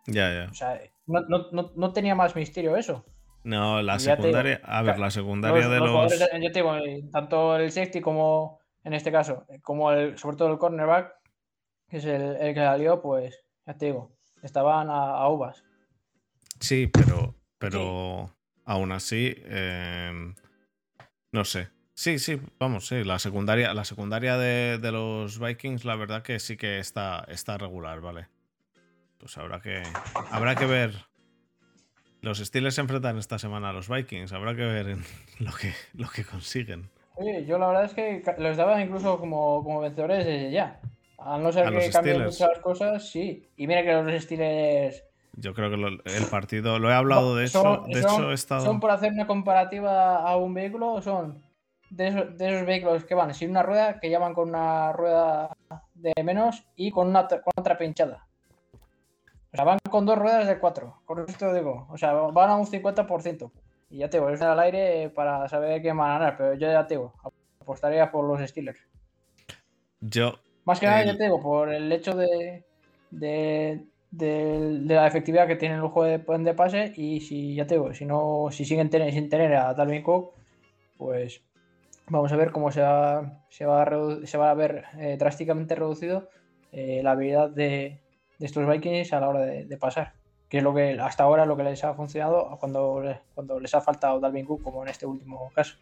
[0.07, 0.49] Ya, ya.
[0.51, 3.05] O sea, no, tenía más misterio eso.
[3.45, 4.61] No, la secundaria.
[4.65, 6.19] a ver, la secundaria de los.
[6.19, 10.37] yo te digo, eh, tanto el safety como, en este caso, eh, como el, sobre
[10.37, 11.12] todo el cornerback,
[11.88, 15.65] que es el, el que salió, pues, ya te digo, estaban a, uvas.
[16.61, 18.31] Sí, pero, pero
[18.65, 20.35] aún así, em,
[21.33, 21.69] no sé.
[21.95, 23.05] Sí, sí, vamos, sí.
[23.05, 28.01] La secundaria, la secundaria de, los Vikings, la verdad que sí que está, está regular,
[28.01, 28.29] ¿vale?
[29.22, 29.85] Pues habrá que,
[30.32, 30.90] habrá que ver.
[32.22, 34.32] Los Steelers se enfrentan esta semana a los Vikings.
[34.32, 34.96] Habrá que ver
[35.38, 36.90] lo, que, lo que consiguen.
[37.14, 40.80] Oye, yo la verdad es que los daba incluso como, como vencedores desde ya.
[41.18, 43.48] A no ser que cambien muchas cosas, sí.
[43.56, 45.04] Y mira que los Steelers.
[45.35, 47.85] Yo creo que el partido, lo he hablado de eso.
[47.87, 48.64] De hecho, he estado...
[48.64, 51.44] son por hacer una comparativa a un vehículo, son
[51.90, 55.56] de esos, vehículos que van sin una rueda, que llaman con una rueda
[55.94, 58.26] de menos y con, una, con otra pinchada.
[59.53, 61.87] O sea, van con dos ruedas de cuatro, con esto digo.
[61.91, 63.51] O sea, van a un 50%.
[63.91, 66.69] Y ya te digo, es al aire para saber quién van a ganar, pero yo
[66.69, 67.12] ya te digo,
[67.61, 68.81] apostaría por los Steelers.
[70.01, 70.33] Yo,
[70.65, 72.65] más que nada, ya te digo, por el hecho de,
[73.11, 77.93] de, la efectividad que tiene el juego de, de, pase y si, ya te digo,
[77.93, 80.33] si no, si siguen sin tener a Dalvin Cook,
[80.97, 81.43] pues
[82.09, 85.75] vamos a ver cómo se va, se va, a, se va a ver eh, drásticamente
[85.75, 86.31] reducido
[86.73, 88.01] eh, la habilidad de,
[88.46, 90.14] estos Vikings a la hora de, pasar.
[90.48, 93.02] Que es lo que hasta ahora lo que les ha funcionado cuando,
[93.35, 95.76] cuando les ha faltado Dalvin Cook, como en este último caso.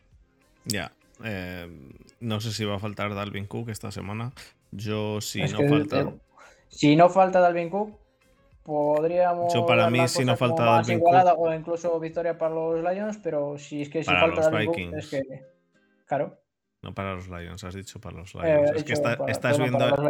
[0.64, 0.92] Ya.
[1.24, 1.68] Eh,
[2.20, 4.32] no sé si va a faltar Dalvin Cook esta semana.
[4.70, 6.12] Yo, si no falta.
[6.68, 7.98] si no falta Dalvin Cook,
[8.62, 9.52] podríamos.
[9.52, 11.14] Yo, para mí, si no falta Dalvin Cook.
[11.36, 15.10] O incluso victoria para los Lions, pero si es que si falta Dalvin Cook, es
[15.10, 15.22] que.
[16.06, 16.39] Claro.
[16.82, 18.72] No para los Lions, has dicho para los eh, Lions.
[18.74, 20.08] es que estás, viendo,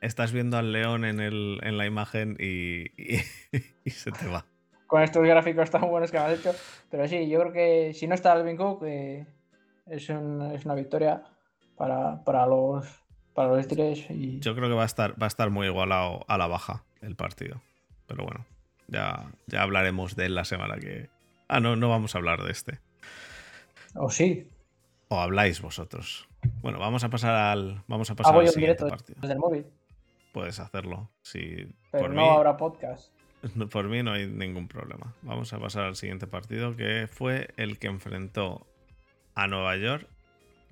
[0.00, 2.86] estás viendo al león en, el, en la imagen y,
[3.84, 4.44] y, se te va.
[4.88, 6.52] Con estos gráficos tan buenos que me has hecho.
[6.90, 9.26] Pero sí, yo creo que si no está Dalvin Cook, eh,
[9.86, 11.22] es, es, una victoria
[11.76, 12.86] para, para los,
[13.34, 13.66] para los
[14.10, 14.40] Y...
[14.40, 17.14] Yo creo que va a estar, va a estar muy igualado a la baja el
[17.14, 17.60] partido.
[18.06, 18.44] Pero bueno,
[18.88, 21.08] ya, ya hablaremos de él la semana que.
[21.46, 22.80] Ah, no, no vamos a hablar de este.
[23.94, 24.48] ¿O sí?
[25.08, 26.28] ¿O habláis vosotros?
[26.60, 27.82] Bueno, vamos a pasar al.
[27.86, 29.18] Vamos a pasar al siguiente partido.
[29.20, 29.66] Desde el móvil.
[30.32, 31.10] Puedes hacerlo.
[31.22, 33.12] Si, Pero no habrá podcast.
[33.70, 35.14] Por mí no hay ningún problema.
[35.22, 38.66] Vamos a pasar al siguiente partido, que fue el que enfrentó
[39.34, 40.06] a Nueva York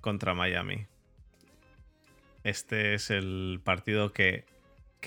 [0.01, 0.87] contra Miami.
[2.45, 4.45] Este es el partido que,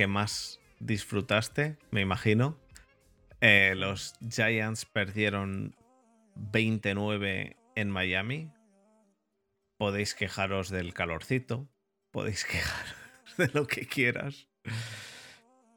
[0.07, 2.57] más disfrutaste, me imagino.
[3.41, 5.75] Eh, los Giants perdieron
[6.35, 8.49] 29 en Miami.
[9.79, 11.69] Podéis quejaros del calorcito.
[12.11, 14.49] Podéis quejaros de lo que quieras.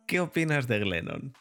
[0.08, 1.32] ¿Qué opinas de Glennon?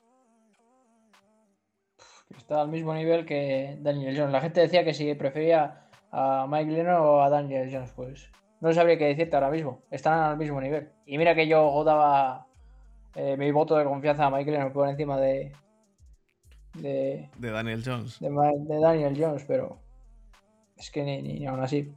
[2.38, 4.32] Está al mismo nivel que Daniel Jones.
[4.32, 8.72] La gente decía que si prefería a Mike Glennon o a Daniel Jones, pues no
[8.72, 9.82] sabría qué decirte ahora mismo.
[9.90, 10.92] Están al mismo nivel.
[11.08, 12.46] Y mira que yo daba
[13.16, 15.52] eh, mi voto de confianza a Michael por encima de.
[16.76, 18.20] De, Daniel Jones.
[18.20, 18.30] De,
[18.80, 19.80] Daniel Jones, pero.
[20.78, 21.92] Es que ni, aún así.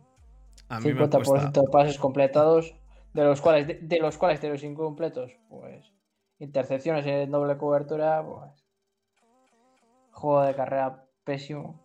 [0.68, 2.74] 50% de pases completados,
[3.12, 5.92] de los cuales, de, los cuales de los incompletos, pues.
[6.38, 8.66] Intercepciones en doble cobertura, pues.
[10.10, 11.80] Juego de carrera pésimo.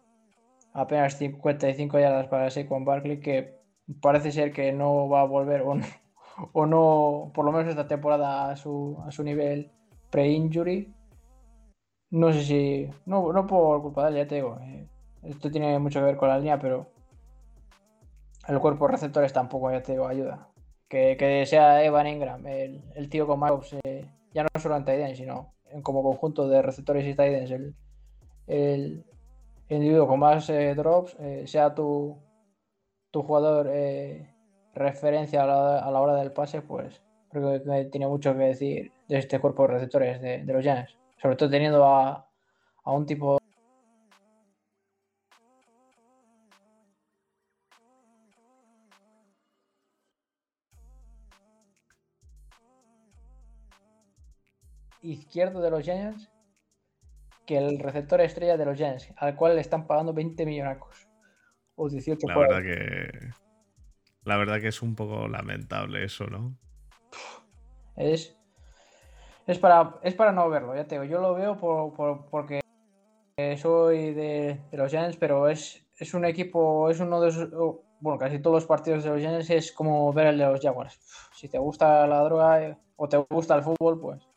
[0.74, 3.60] Apenas 55 yardas para Saquon Barkley, que
[4.02, 5.64] parece ser que no va a volver
[6.54, 9.72] o no, por lo menos esta temporada a su, a su nivel
[10.10, 10.94] pre-injury.
[12.12, 14.88] No sé si, no, no por culpa de él, ya te digo, eh,
[15.24, 16.88] esto tiene mucho que ver con la línea, pero
[18.50, 20.50] el cuerpo de receptores tampoco, ya te ayuda.
[20.88, 23.52] Que, sea Evan Ingram, el, tío con más,
[23.84, 27.76] eh, ya no solo en tight sino en como conjunto de receptores y tight el,
[28.48, 29.06] el,
[29.70, 32.18] individuo con más eh, drops, sea tu,
[33.12, 34.34] tu jugador eh,
[34.74, 39.40] referencia a la, hora del pase, pues creo que tiene mucho que decir de este
[39.40, 40.98] cuerpo de receptores de, los Giants.
[41.22, 42.28] sobre todo teniendo a,
[42.84, 43.39] a un tipo
[55.02, 56.30] izquierdo de los Giants
[57.46, 61.08] que el receptor estrella de los Giants, al cual le están pagando 20 millonacos.
[61.76, 63.30] O 18 La verdad que.
[64.24, 66.56] La verdad que es un poco lamentable eso, ¿no?
[67.96, 68.38] Es,
[69.48, 71.06] es, para, es para no verlo, ya te digo.
[71.06, 72.60] Yo lo veo por, por- porque
[73.58, 77.50] soy de, de los Giants, pero es, es un equipo, es uno de esos.
[78.02, 81.00] Bueno, casi todos los partidos de los Giants es como ver el de los Jaguars.
[81.34, 84.29] Si te gusta la droga eh, o te gusta el fútbol, pues.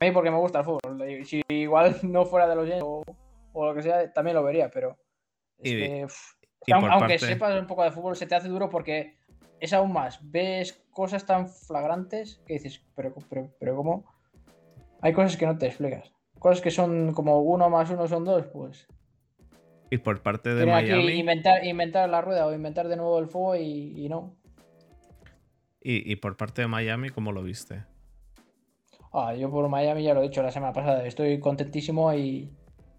[0.00, 1.24] A mí porque me gusta el fútbol.
[1.24, 3.02] Si igual no fuera de los Giants o,
[3.52, 4.96] o lo que sea, también lo vería, pero.
[5.60, 9.16] Es que, aunque parte- sepas un poco de fútbol, se te hace duro porque
[9.60, 10.18] es aún más.
[10.30, 14.04] Ves cosas tan flagrantes que dices, pero, pero, pero ¿cómo?
[15.00, 16.12] Hay cosas que no te explicas.
[16.38, 18.86] Cosas que son como uno más uno son dos, pues.
[19.90, 21.12] Y por parte de Miami.
[21.14, 24.36] inventar, inventar la rueda o inventar de nuevo el fuego y, y no.
[25.80, 27.84] Y, y por parte de Miami, ¿cómo lo viste?
[29.20, 31.06] Ah, yo por Miami ya lo he dicho la semana pasada.
[31.06, 32.52] Estoy contentísimo y,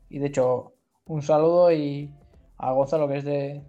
[0.09, 0.73] y de hecho,
[1.05, 2.11] un saludo y
[2.57, 3.63] a Gonzalo que es de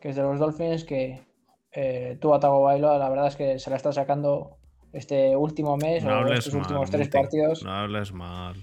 [0.00, 1.20] que es de los Dolphins, que
[1.72, 4.58] eh, tú Atago Bailo, la verdad es que se la está sacando
[4.92, 6.62] este último mes No o estos mal.
[6.62, 7.64] últimos tres partidos.
[7.64, 8.54] No hables mal.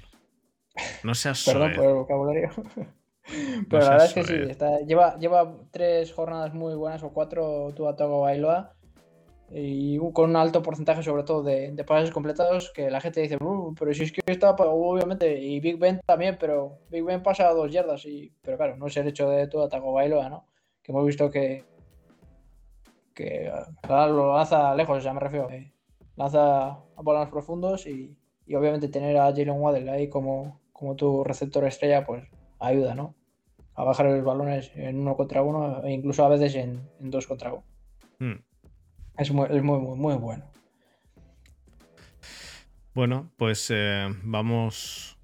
[1.03, 2.49] No seas Perdón por el vocabulario.
[3.69, 7.73] Pero la verdad es que sí, está- lleva, lleva tres jornadas muy buenas o cuatro
[7.75, 8.75] tú Atago Bailoa
[9.57, 13.37] y con un alto porcentaje sobre todo de, de pases completados que la gente dice,
[13.41, 17.53] "Uh, pero si es que está, obviamente, y Big Ben también, pero Big Ben pasa
[17.53, 20.45] dos yardas, y, pero claro, no es el hecho de tú Atago Bailoa, ¿no?
[20.83, 21.63] Que hemos visto que,
[23.13, 23.49] que
[23.83, 25.71] ah, lo lanza lejos, sea, me refiero, eh,
[26.17, 31.63] lanza balones profundos y, y obviamente tener a Jalen Waddell ahí como, como tu receptor
[31.63, 32.25] estrella, pues
[32.59, 33.15] ayuda, ¿no?
[33.75, 37.25] A bajar los balones en uno contra uno e incluso a veces en, en dos
[37.25, 37.63] contra uno.
[38.19, 38.43] Hmm.
[39.17, 40.43] Es muy, es muy, muy, muy bueno.
[42.93, 45.17] Bueno, pues eh, vamos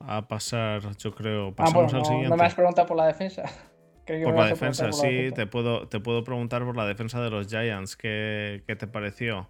[0.00, 1.48] a pasar, yo creo.
[1.48, 2.28] Ah, Pasamos bueno, al no, siguiente.
[2.30, 3.44] no me has preguntado por la defensa.
[4.06, 5.34] Que Por la defensa, por la sí, defensa.
[5.36, 7.96] te puedo, te puedo preguntar por la defensa de los Giants.
[7.96, 9.48] ¿Qué, qué te pareció?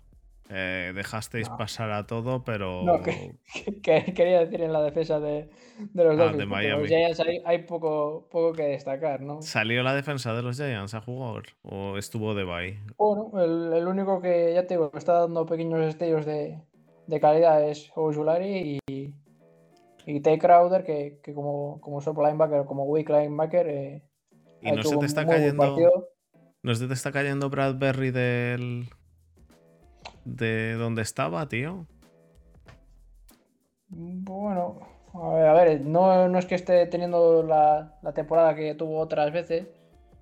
[0.53, 1.57] Eh, dejasteis No.
[1.57, 2.83] pasar a todo, pero.
[2.83, 3.37] No, que-
[3.83, 6.39] que quería decir en la defensa de, de los Ah, Dolphins.
[6.39, 6.81] de Miami.
[6.81, 9.41] Los Giants hay, hay poco, poco que destacar, ¿no?
[9.43, 11.45] ¿Salió la defensa de los Giants a jugar?
[11.63, 12.81] ¿O estuvo de bye?
[12.99, 16.59] Bueno, el, el único que ya te digo, está dando pequeños destellos de,
[17.07, 19.15] de calidad es Ojulari y,
[20.05, 24.03] y Tay Crowder, que, que como, como solo linebacker, como weak linebacker, eh,
[24.63, 25.77] ¿Y no se te está cayendo?
[26.63, 28.89] ¿No se te está cayendo Bradbury del.
[30.37, 31.87] De donde estaba, tío?
[33.89, 34.79] Bueno,
[35.15, 38.99] a ver, a ver, no, no es que esté teniendo la, la temporada que tuvo
[39.01, 39.67] otras veces.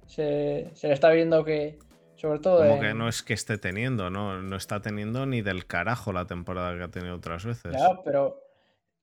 [0.06, 1.78] Se, se le está viendo que,
[2.16, 2.58] sobre todo.
[2.60, 4.40] Como en- que no es que esté teniendo, ¿no?
[4.40, 7.72] No está teniendo ni del carajo la temporada que ha tenido otras veces.
[7.72, 8.40] Ya, pero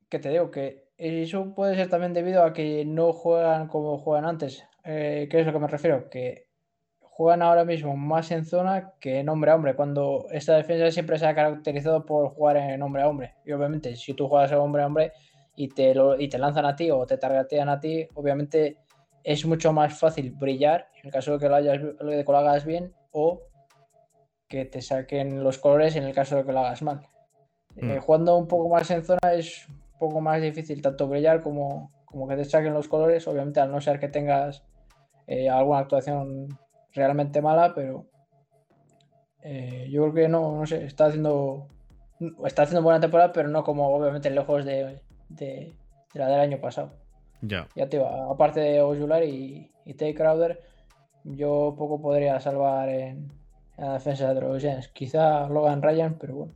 [0.09, 4.25] que te digo que eso puede ser también debido a que no juegan como juegan
[4.25, 4.63] antes.
[4.83, 6.09] Eh, ¿qué es lo que me refiero?
[6.09, 6.44] Que
[7.15, 11.17] juegan ahora mismo más en zona que en hombre a hombre, cuando esta defensa siempre
[11.17, 13.35] se ha caracterizado por jugar en hombre a hombre.
[13.45, 15.13] Y obviamente, si tú juegas en hombre a hombre
[15.55, 18.79] y te, lo, y te lanzan a ti o te targetean a ti, obviamente
[19.23, 22.37] es mucho más fácil brillar en el caso de que lo, hayas, de que lo
[22.37, 23.43] hagas bien o
[24.49, 26.99] que te saquen los colores en el caso de que lo hagas mal.
[27.77, 27.99] Eh, Mm.
[27.99, 32.27] jugando un poco más en zona es un poco más difícil tanto brillar como, como
[32.27, 34.63] que te saquen los colores, obviamente al no ser que tengas
[35.27, 36.57] eh, alguna actuación
[36.95, 38.05] realmente mala, pero
[39.41, 41.67] eh, yo creo que no, no sé, está haciendo
[42.45, 45.73] está haciendo buena temporada, pero no como obviamente lejos de, de-
[46.13, 46.93] de la del año pasado.
[47.41, 47.67] Ya.
[47.75, 50.61] Ya te digo, aparte de Ojular y, y Tay Crowder,
[51.25, 53.29] yo poco podría salvar en,
[53.77, 54.87] en la defensa de los Giants.
[54.87, 56.53] Quizá Logan Ryan, pero bueno.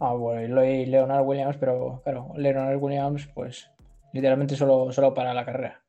[0.00, 3.70] Ah, bueno, y Leonard Williams, pero claro, Leonard Williams, pues
[4.12, 5.82] literalmente solo, solo para la carrera.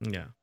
[0.00, 0.34] Ya.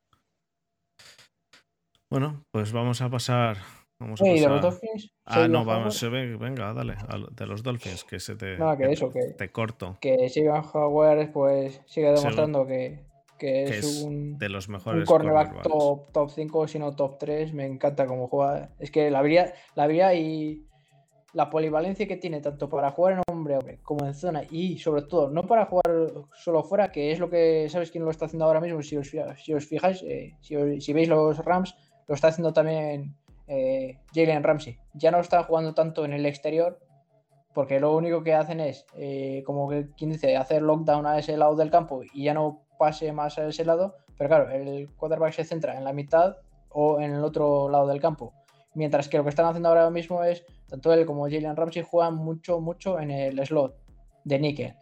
[2.14, 3.57] Bueno, pues vamos a pasar.
[3.99, 4.61] Vamos a ¿Y de los pasar.
[4.61, 5.11] Dolphins?
[5.26, 6.95] Ah, no, vamos, ve, venga, dale,
[7.32, 9.97] de los Dolphins, que se te, Nada, que te- eso, que- te corto.
[9.99, 13.07] Que Steven Howard pues sigue demostrando que,
[13.39, 15.68] que Que es, un, de los un mejores cornerback cornerbacks.
[15.76, 17.51] top, top 5, sino top 3.
[17.51, 18.70] Me encanta cómo juega.
[18.78, 20.68] Es que la habilidad, la habilidad y
[21.34, 25.32] la polivalencia que tiene, tanto para jugar en hombre como en zona, y sobre todo,
[25.32, 28.61] no para jugar solo fuera, que es lo que sabes quién lo está haciendo ahora
[28.61, 28.84] mismo.
[28.84, 31.74] Si os, si os fijáis, eh, si, os- si veis los Rams,
[32.08, 33.16] lo está haciendo también
[33.47, 34.78] eh, Jalen Ramsey.
[34.93, 36.80] Ya no está jugando tanto en el exterior,
[37.54, 41.38] porque lo único que hacen es, eh, como que quien dice, hacer lockdown a ese
[41.38, 45.34] lado del campo y ya no pase más a ese lado, pero claro, el quarterback
[45.34, 46.38] se centra en la mitad
[46.70, 48.34] o en el otro lado del campo.
[48.76, 52.16] Mientras que lo que están haciendo ahora mismo es, tanto él como Jalen Ramsey juegan
[52.16, 53.78] mucho, mucho en el slot
[54.24, 54.76] de níquel.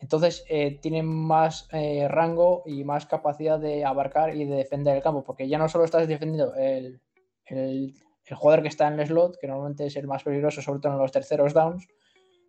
[0.00, 5.02] Entonces eh, tienen más eh, rango y más capacidad de abarcar y de defender el
[5.02, 7.00] campo, porque ya no solo estás defendiendo el,
[7.46, 7.94] el,
[8.34, 10.98] jugador que está en el slot, que normalmente es el más peligroso, sobre todo en
[10.98, 11.86] los terceros downs,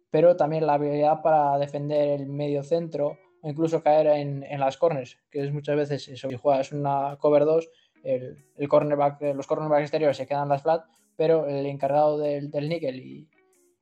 [0.09, 4.77] pero también la habilidad para defender el medio centro o incluso caer en, en las
[4.77, 7.69] corners, que es muchas veces eso, si juegas una cover 2,
[8.03, 10.83] el, el cornerback, los cornerbacks exteriores se quedan las flat,
[11.15, 13.27] pero el encargado del, del níquel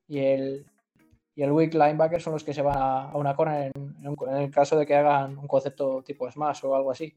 [0.08, 0.66] y el,
[1.36, 4.78] y el weak linebacker son los que se van a, una corner en, el caso
[4.78, 7.14] de que hagan un concepto tipo smash o algo así.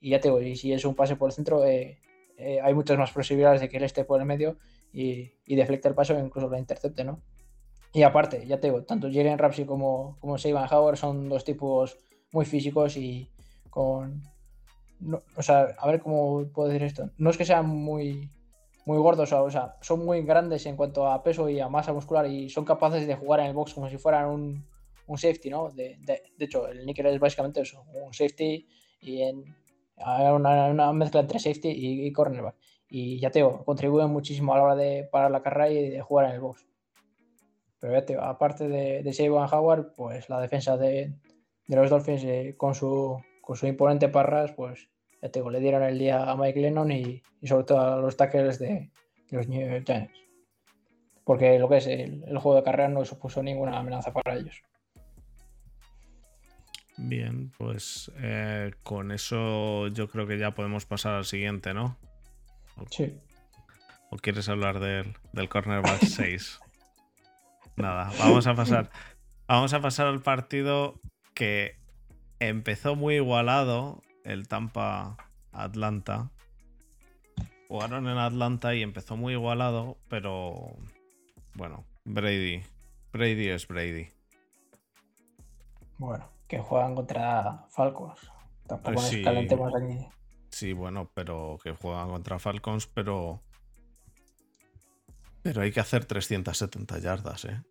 [0.00, 1.98] Y ya te digo, y si es un pase por el centro, eh,
[2.38, 4.56] eh, hay muchas más posibilidades de que él esté por el medio
[4.92, 7.20] y, y deflecte el paso e incluso lo intercepte, ¿no?
[7.92, 11.98] Y aparte, ya te digo, tanto Jalen Rapsey como, como Saban Howard son dos tipos
[12.32, 13.28] muy físicos y
[13.68, 14.22] con.
[15.36, 17.10] o sea, a ver cómo puedo decir esto.
[17.18, 18.30] No es que sean muy,
[18.90, 22.26] muy gordos, o sea, son muy grandes en cuanto a peso y a masa muscular
[22.26, 24.66] y son capaces de jugar en el box como si fueran un,
[25.06, 25.70] un safety, ¿no?
[25.70, 25.96] De,
[26.40, 28.66] hecho, el níquel es básicamente eso, un safety
[29.00, 29.44] y en,
[29.96, 32.56] una, una mezcla entre safety y, y, cornerback.
[32.88, 36.00] Y ya te digo, contribuyen muchísimo a la hora de parar la carrera y de
[36.00, 36.66] jugar en el box.
[37.78, 41.14] Pero ya te digo, aparte de, de Saban Howard, pues la defensa de,
[41.68, 44.88] de los Dolphins eh, con, su, con su imponente parras, pues
[45.22, 47.96] ya te digo, le dieron el día a Mike Lennon y, y sobre todo a
[47.96, 48.90] los tackles de,
[49.30, 50.18] los New York Giants.
[51.24, 54.62] Porque lo que es el, el, juego de carrera no supuso ninguna amenaza para ellos.
[56.96, 61.96] Bien, pues eh, con eso yo creo que ya podemos pasar al siguiente, ¿no?
[62.90, 63.16] Sí.
[64.10, 66.60] ¿O quieres hablar del, del cornerback 6?
[67.76, 68.90] Nada, vamos a pasar.
[69.46, 71.00] Vamos a pasar al partido
[71.34, 71.76] que
[72.38, 75.16] empezó muy igualado el Tampa
[75.52, 76.30] Atlanta.
[77.68, 80.76] Jugaron en Atlanta y empezó muy igualado, pero
[81.54, 82.62] bueno, Brady.
[83.12, 84.08] Brady es Brady.
[85.98, 88.20] Bueno, que juegan contra Falcons.
[88.66, 90.06] Tampoco pues nos sí, calentemos aquí.
[90.50, 93.42] Sí, bueno, pero que juegan contra Falcons, pero.
[95.42, 97.62] Pero hay que hacer 370 yardas, ¿eh?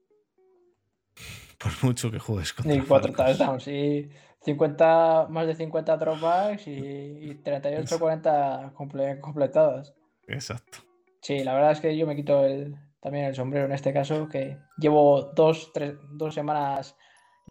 [1.58, 4.10] Por mucho que juegues contra Y 4 touchdowns, sí.
[4.42, 9.94] 50, más de 50 dropbacks y, y 38, 40 comple completadas.
[10.28, 10.80] Exacto.
[11.22, 14.30] Sí, la verdad es que yo me quito el, también el sombrero en este caso,
[14.30, 16.96] que llevo dos, tres, dos semanas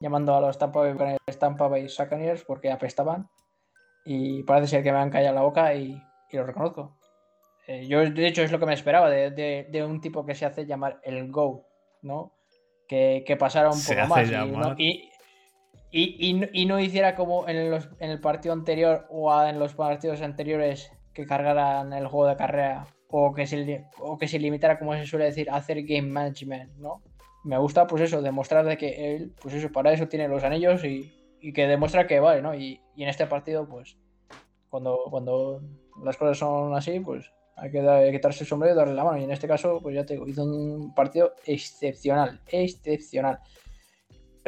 [0.00, 3.28] llamando a los Tampa Bay, Tampa Bay Buccaneers porque apestaban
[4.04, 6.96] y parece ser que me han callado la boca y, y lo reconozco.
[7.66, 10.34] Eh, yo, de hecho, es lo que me esperaba de, de, de, un tipo que
[10.34, 11.66] se hace llamar el GO,
[12.00, 12.32] ¿no?
[12.88, 14.30] Que, que pasara un se poco más.
[14.78, 15.10] Y, y,
[15.90, 20.20] y, y, no hiciera como en, los, en el partido anterior o en los partidos
[20.20, 24.94] anteriores que cargaran el juego de carrera o que se, o que se limitara, como
[24.94, 27.02] se suele decir, a hacer game management, ¿no?
[27.44, 30.84] Me gusta, pues eso, demostrar de que él, pues eso, para eso tiene los anillos
[30.84, 31.10] y,
[31.40, 32.54] y que demuestra que vale, ¿no?
[32.54, 33.96] Y, en este partido, pues,
[34.68, 35.62] cuando, cuando
[36.04, 39.04] las cosas son así, pues hay que, hay que quitarse el sombrero y darle la
[39.04, 39.18] mano.
[39.18, 43.38] Y en este caso, pues ya te digo, hizo un partido excepcional, excepcional.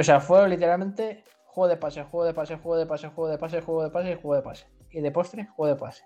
[0.00, 3.36] O sea, fue literalmente juego de pase, juego de pase, juego de pase, juego de
[3.36, 4.66] pase, juego de pase y juego de pase.
[4.90, 6.04] Y de postre, juego de pase.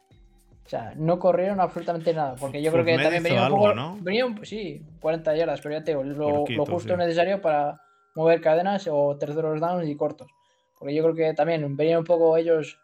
[0.66, 2.34] O sea, no corrieron absolutamente nada.
[2.34, 3.72] Porque yo creo que también venía un poco.
[3.72, 3.96] ¿no?
[4.00, 6.98] Venía un, sí, 40 yardas, pero ya te digo, lo, justo sí.
[6.98, 7.80] necesario para
[8.16, 10.28] mover cadenas o terceros downs y cortos.
[10.76, 12.80] Porque yo creo que también venían un poco ellos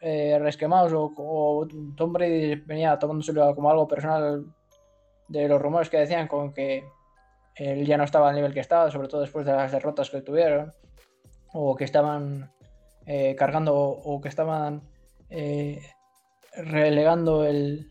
[0.00, 4.44] eh, resquemados o, o, Tom Brady venía tomándoselo como algo personal
[5.28, 6.84] de los rumores que decían con que
[7.56, 10.22] él ya no estaba al nivel que estaba, sobre todo después de las derrotas que
[10.22, 10.72] tuvieron
[11.52, 12.52] o que estaban
[13.06, 14.82] eh, cargando o que estaban
[15.30, 15.80] eh,
[16.56, 17.90] relegando el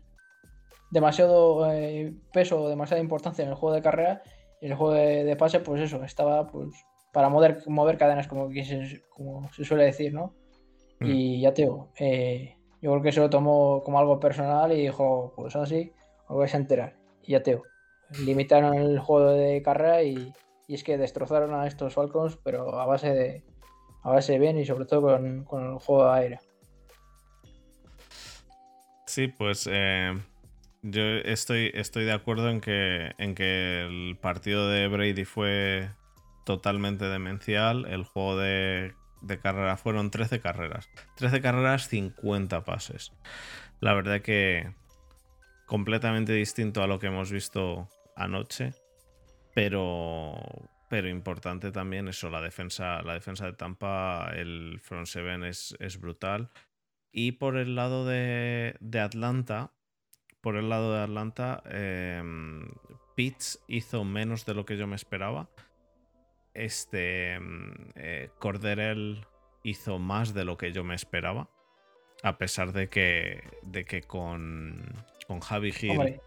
[0.90, 4.22] demasiado eh, peso o demasiada importancia en el juego de carrera
[4.60, 6.70] y el juego de, de, pase, pues eso, estaba pues
[7.12, 10.34] para mover, mover cadenas, como, se, como se suele decir, ¿no?
[11.00, 11.06] Mm.
[11.06, 14.82] Y ya te digo, eh, yo creo que se lo tomó como algo personal y
[14.82, 15.92] dijo, pues así,
[16.28, 16.96] os vais a enterar.
[17.22, 17.64] Y ya te digo,
[18.24, 20.32] limitaron el juego de carrera y,
[20.68, 23.42] y es que destrozaron a estos Falcons, pero a base de,
[24.02, 26.38] a base de bien y sobre todo con, con el juego de aire.
[29.06, 30.18] Sí, pues eh,
[30.82, 35.90] yo estoy, estoy de acuerdo en que, en que el partido de Brady fue
[36.44, 37.86] totalmente demencial.
[37.86, 38.92] El juego de,
[39.22, 40.88] de carrera fueron 13 carreras.
[41.16, 43.12] 13 carreras, 50 pases.
[43.80, 44.74] La verdad que
[45.66, 48.72] completamente distinto a lo que hemos visto anoche.
[49.54, 50.34] Pero,
[50.90, 56.00] pero importante también eso, la defensa, la defensa de Tampa, el front seven es, es
[56.00, 56.50] brutal.
[57.12, 59.72] Y por el lado de, de Atlanta,
[60.40, 62.22] por el lado de Atlanta, eh,
[63.16, 65.48] Pitts hizo menos de lo que yo me esperaba.
[66.52, 69.26] Este mm, eh, Corderell
[69.62, 71.50] hizo más de lo que yo me esperaba.
[72.22, 74.84] A pesar de que, de que con,
[75.26, 76.20] con Javi Hill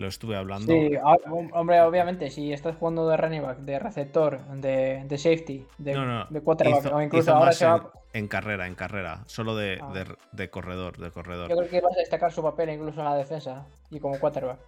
[0.00, 0.72] lo estuve hablando.
[0.72, 1.16] Sí, ah,
[1.52, 6.40] hombre, obviamente, si estás jugando de running back, de receptor, de, de safety, de, de
[6.40, 7.92] quarterback, o incluso ahora se va...
[8.12, 9.92] en, carrera, en carrera, solo de, ah.
[9.92, 11.50] de, de, corredor, de corredor.
[11.50, 14.58] Yo creo que vas a destacar su papel incluso en la defensa y como quarterback.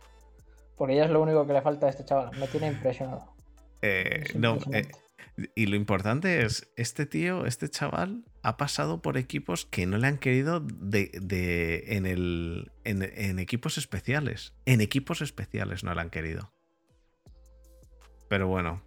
[0.76, 2.30] Porque ya es lo único que le falta a este chaval.
[2.39, 3.24] Me tiene impresionado.
[3.83, 4.87] Eh, no, eh,
[5.37, 10.07] y lo importante es, este tío, este chaval, ha pasado por equipos que no le
[10.07, 14.53] han querido de, de en, el, en, equipos especiales.
[14.66, 16.53] En equipos especiales no le han querido.
[18.28, 18.83] Pero bueno.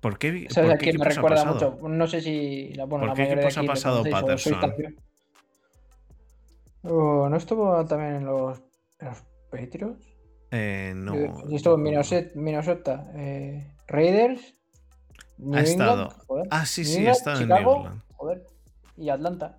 [0.00, 0.46] ¿Por qué?
[0.50, 1.78] ¿Sabes me recuerda mucho?
[1.88, 2.72] No sé si.
[2.88, 4.60] ¿Por qué equipos ha pasado Patterson?
[6.82, 8.62] Oh, ¿No estuvo también en los,
[9.00, 10.06] en los Patriots?
[10.52, 11.14] Eh, no.
[11.50, 13.10] estuvo en Minnesota.
[13.16, 14.54] Eh, Raiders
[15.54, 16.08] ha estado.
[16.50, 18.46] Ah, sí, sí, ha estado en New Joder,
[18.96, 19.58] y Atlanta.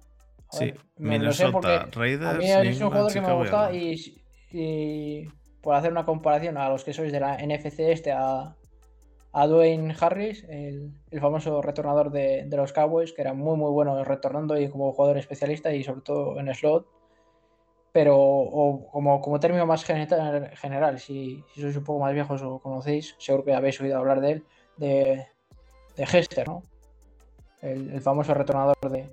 [0.52, 2.52] sí, Minnesota, Raiders.
[2.52, 5.28] A mí es un jugador que me gusta y,
[5.62, 8.56] por hacer una comparación a los que sois de la NFC este, a,
[9.34, 14.58] a Dwayne Harris, el, famoso retornador de, los Cowboys, que era muy muy bueno retornando
[14.60, 16.88] y como jugador especialista y sobre todo en slot.
[17.92, 18.16] Pero
[18.92, 23.16] como, como término más general, general si, si sois un poco más viejos o conocéis,
[23.18, 24.46] seguro que habéis oído hablar de él,
[24.78, 25.28] de
[25.98, 26.64] de Hester, ¿no?
[27.62, 29.10] El, famoso retornador de,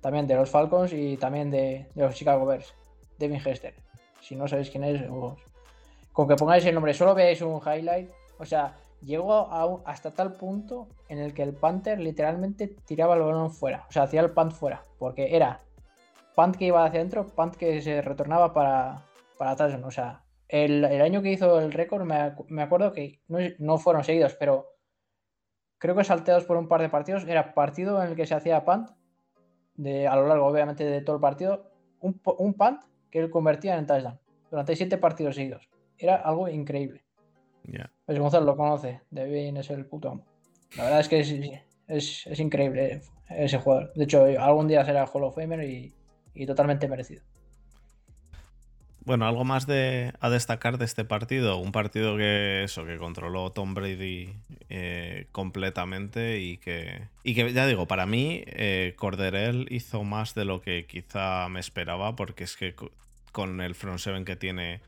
[0.00, 2.74] también de los Falcons y también de, los Chicago Bears,
[3.18, 3.74] Devin Hester.
[4.20, 5.02] Si no sabéis quién es,
[6.12, 9.48] con que pongáis el nombre, solo veáis un highlight, o sea, llegó
[9.86, 14.02] hasta tal punto en el que el Panther literalmente tiraba el balón fuera, o sea,
[14.02, 15.62] hacía el punt fuera, porque era
[16.34, 19.06] punt que iba hacia adentro, punt que se retornaba para,
[19.38, 23.78] para atrás, o sea, el, año que hizo el récord, me, acuerdo que no, no
[23.78, 24.75] fueron seguidos, pero
[25.78, 28.64] creo que salteados por un par de partidos, era partido en el que se hacía
[28.64, 28.90] punt,
[29.74, 31.70] de, a lo largo obviamente de todo el partido,
[32.00, 34.18] un, un punt que él convertía en touchdown,
[34.50, 35.68] durante siete partidos seguidos.
[35.98, 37.04] Era algo increíble.
[38.04, 40.24] Pues Gonzalo lo conoce, Devin es el puto amo.
[40.76, 43.92] La verdad es que es, es, increíble ese jugador.
[43.94, 47.24] De hecho, algún día será Hall of Famer y totalmente merecido.
[49.06, 51.58] Bueno, algo más de, a destacar de este partido.
[51.58, 54.34] Un partido que eso, que controló Tom Brady
[54.68, 60.44] eh, completamente y que, y que, ya digo, para mí eh, Corderell hizo más de
[60.44, 62.74] lo que quizá me esperaba porque es que
[63.30, 64.80] con el front seven que tiene,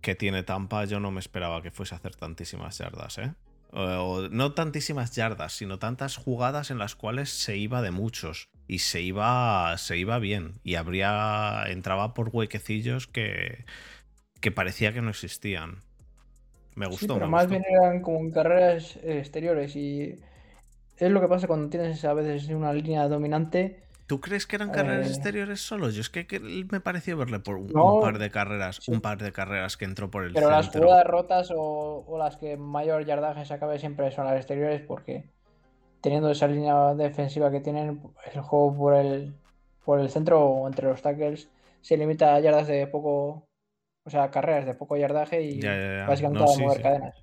[0.00, 3.34] que tiene Tampa yo no me esperaba que fuese a hacer tantísimas yardas, ¿eh?
[3.72, 8.78] o, no tantísimas yardas, sino tantas jugadas en las cuales se iba de muchos y
[8.80, 13.64] se iba, se iba bien y habría entraba por huequecillos que,
[14.40, 15.78] que parecía que no existían.
[16.74, 17.14] Me gustó.
[17.14, 20.18] pero más bien eran como en carreras exteriores y
[20.96, 24.70] es lo que pasa cuando tienes a veces una línea dominante ¿Tú crees que eran
[24.70, 25.88] carreras eh, exteriores solo?
[25.88, 26.26] Yo es que,
[26.70, 27.70] me pareció verle por un,
[28.02, 31.50] par de carreras, un par de carreras que entró por el Pero las jugadas rotas
[31.56, 35.24] o, las que mayor yardaje se acabe siempre son las exteriores porque
[36.04, 39.32] teniendo esa línea defensiva que tienen, el juego por el,
[39.86, 41.48] por el centro o entre los tackles
[41.80, 43.46] se limita a yardas de poco,
[44.04, 45.62] o sea, carreras de poco yardaje y
[46.06, 47.16] básicamente a mover cadenas.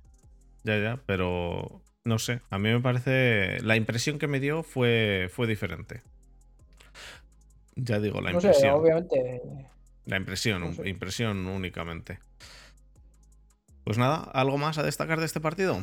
[0.64, 5.28] Ya, ya, pero no sé, a mí me parece, la impresión que me dio fue,
[5.30, 6.02] fue diferente.
[7.76, 8.72] Ya digo, la impresión.
[8.72, 9.42] obviamente.
[10.06, 12.18] La impresión, impresión únicamente.
[13.84, 15.78] Pues nada, ¿algo más a destacar de este partido?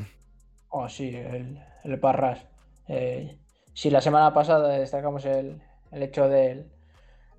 [0.67, 2.48] Oh, sí, el, el Parras.
[2.89, 3.37] Eh,
[3.73, 5.61] si la semana pasada destacamos el,
[5.91, 6.69] hecho del,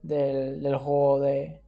[0.03, 1.61] del, juego de,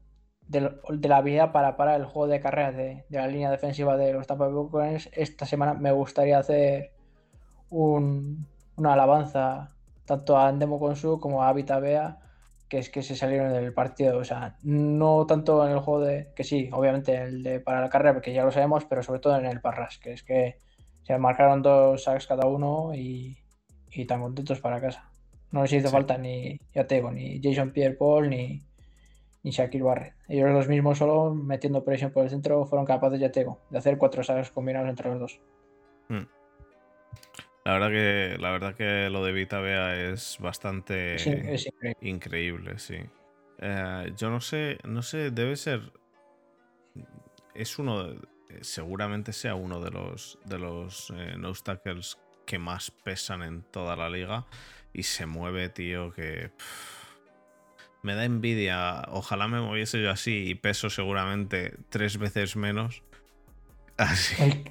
[0.48, 4.26] de la habilidad para parar el juego de carreras de, la línea defensiva de los
[4.26, 6.92] Tampa Bay esta semana me gustaría hacer
[7.70, 9.74] un, una alabanza
[10.06, 12.18] tanto a Andemo Consu como a Vita Bea
[12.72, 14.16] que es que se salieron del partido.
[14.16, 16.32] O sea, no tanto en el juego de.
[16.34, 19.36] que sí, obviamente el de para la carrera, porque ya lo sabemos, pero sobre todo
[19.36, 20.56] en el Parras, que es que
[21.02, 23.36] se marcaron dos sacks cada uno y,
[23.94, 25.10] y tan contentos para casa.
[25.50, 28.62] No les hizo falta ni Yatego, ni Jason Pierre Paul, ni,
[29.42, 30.14] ni Shaquille Barrett.
[30.28, 33.98] Ellos los mismos, solo metiendo presión por el centro, fueron capaces, ya tengo, de hacer
[33.98, 35.40] cuatro sacks combinados entre los dos.
[36.08, 36.26] Hmm.
[37.64, 41.16] La verdad que, la verdad que lo de Vita Bea es bastante
[42.00, 42.78] increíble.
[42.78, 42.96] sí.
[43.58, 45.92] Eh, yo no sé, no sé, debe ser.
[47.54, 48.16] Es uno.
[48.62, 52.18] seguramente sea uno de los, de los eh, no tackles
[52.52, 54.44] que más pesan en toda la liga.
[54.92, 56.50] Y se mueve, tío, que.
[58.02, 59.04] me da envidia.
[59.08, 63.02] Ojalá me moviese yo así y peso seguramente tres veces menos.
[63.96, 64.64] Así.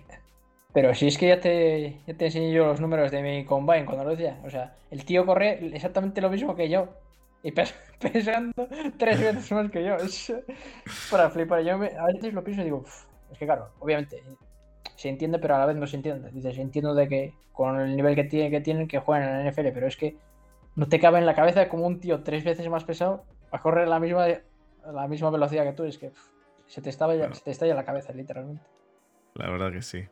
[0.74, 3.86] Pero si es que ya te, ya te enseñé yo los números de mi combine
[3.86, 4.40] cuando lo decía.
[4.44, 6.88] O sea, el tío corre exactamente lo mismo que yo.
[7.42, 7.52] Y
[8.00, 8.68] pesando
[8.98, 9.98] tres veces más que yo.
[11.10, 11.64] Para flipar.
[11.64, 12.86] Yo a veces lo pienso y digo,
[13.32, 14.24] es que claro, obviamente
[15.02, 16.30] se entiende, pero a la vez no se entiende.
[16.30, 19.52] Dices, entiendo de que con el nivel que, tiene, que tienen que juegan en la
[19.52, 20.16] NFL, pero es que
[20.76, 23.88] no te cabe en la cabeza como un tío tres veces más pesado a correr
[23.88, 24.28] a la misma,
[24.86, 25.86] la misma velocidad que tú.
[25.86, 26.12] Es que
[26.68, 28.62] se, te estalla, se te estalla la cabeza, literalmente.
[29.34, 30.06] La verdad que sí.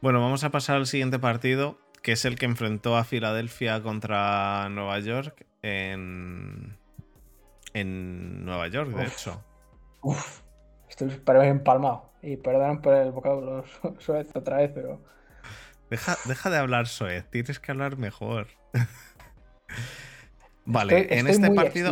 [0.00, 4.68] Bueno, vamos a pasar al siguiente partido, que es el que enfrentó a Filadelfia contra
[4.68, 6.76] Nueva York en,
[7.72, 9.44] en Nueva York, de hecho.
[10.02, 10.40] Uf,
[10.88, 12.13] estoy para empalmado.
[12.24, 13.64] Y perdón por el vocablo
[13.98, 15.00] Soez otra vez, pero.
[15.90, 18.48] Deja, deja de hablar Soez, tienes que hablar mejor.
[20.64, 21.88] vale, en este partido.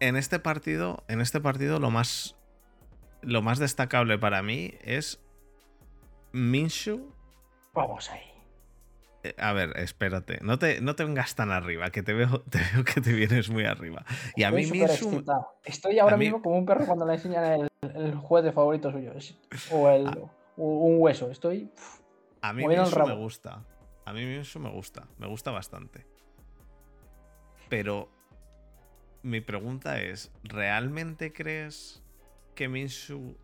[0.00, 2.36] En este partido, en este partido, lo más.
[3.20, 5.18] Lo más destacable para mí es
[6.32, 7.10] Minshu.
[7.72, 8.33] Vamos ahí.
[9.24, 10.38] Eh, a ver, espérate.
[10.42, 13.48] No te, no te vengas tan arriba, que te veo, te veo que te vienes
[13.48, 14.04] muy arriba.
[14.36, 15.24] Y a mí Minshu.
[15.64, 19.12] Estoy ahora mismo como un perro cuando le enseñan el, juez de favorito suyo.
[19.72, 20.30] O, el, ah.
[20.56, 21.30] un hueso.
[21.30, 21.72] Estoy.
[22.42, 23.64] a mí Minshu me gusta.
[24.04, 25.08] A mí Minshu me gusta.
[25.18, 26.06] Me gusta bastante.
[27.68, 28.10] Pero.
[29.22, 32.02] Mi pregunta es: ¿realmente crees
[32.54, 33.38] que Minshu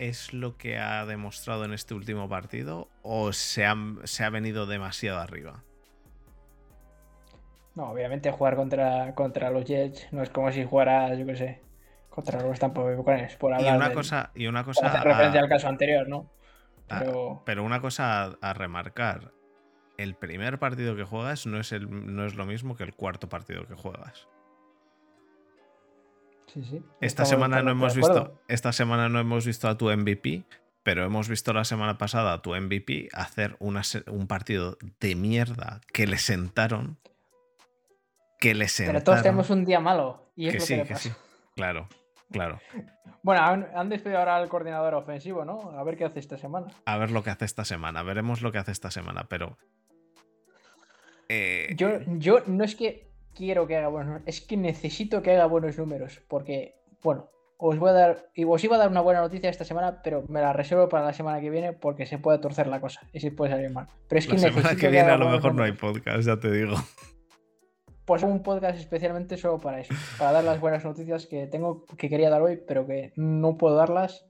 [0.00, 4.66] es lo que ha demostrado en este último partido o se ha, se ha venido
[4.66, 5.62] demasiado arriba?
[7.74, 11.60] No, obviamente jugar contra, contra los Jets no es como si jugara, yo qué sé,
[12.08, 13.36] contra los Tampa Bay Buccaneers.
[13.36, 16.30] Por y una cosa, y una cosa hacer referencia al caso anterior, ¿no?
[16.88, 17.42] Pero...
[17.44, 19.32] pero una cosa a, remarcar:
[19.98, 23.28] el primer partido que juegas no es, el, no es lo mismo que el cuarto
[23.28, 24.28] partido que juegas.
[27.00, 28.40] Esta semana no hemos visto.
[28.48, 30.44] Esta semana no hemos visto a tu MVP,
[30.82, 36.06] pero hemos visto la semana pasada a tu MVP hacer un partido de mierda que
[36.06, 36.98] le sentaron.
[38.38, 39.00] Que le sentaron.
[39.00, 40.32] Pero todos tenemos un día malo.
[40.34, 41.12] Y es que sí, que, sí.
[41.54, 41.88] Claro,
[42.30, 42.58] claro.
[43.22, 43.42] Bueno,
[43.74, 45.72] han, despedido ahora al coordinador ofensivo, ¿no?
[45.78, 46.68] A ver qué hace esta semana.
[46.86, 48.02] A ver lo que hace esta semana.
[48.02, 49.58] Veremos lo que hace esta semana, pero.
[51.28, 55.32] Eh, yo, yo no es que quiero que haga buenos números, es que necesito que
[55.32, 57.28] haga buenos números, porque, bueno,
[57.62, 60.24] os voy a dar, y os iba a dar una buena noticia esta semana, pero
[60.28, 63.20] me la reservo para la semana que viene porque se puede torcer la cosa y
[63.20, 63.86] se puede salir mal.
[64.08, 66.50] Pero es que la semana que viene a lo mejor no hay podcast, ya te
[66.50, 66.74] digo.
[68.06, 72.08] Pues un podcast especialmente solo para eso, para dar las buenas noticias que tengo, que
[72.08, 74.26] quería dar hoy, pero que no puedo darlas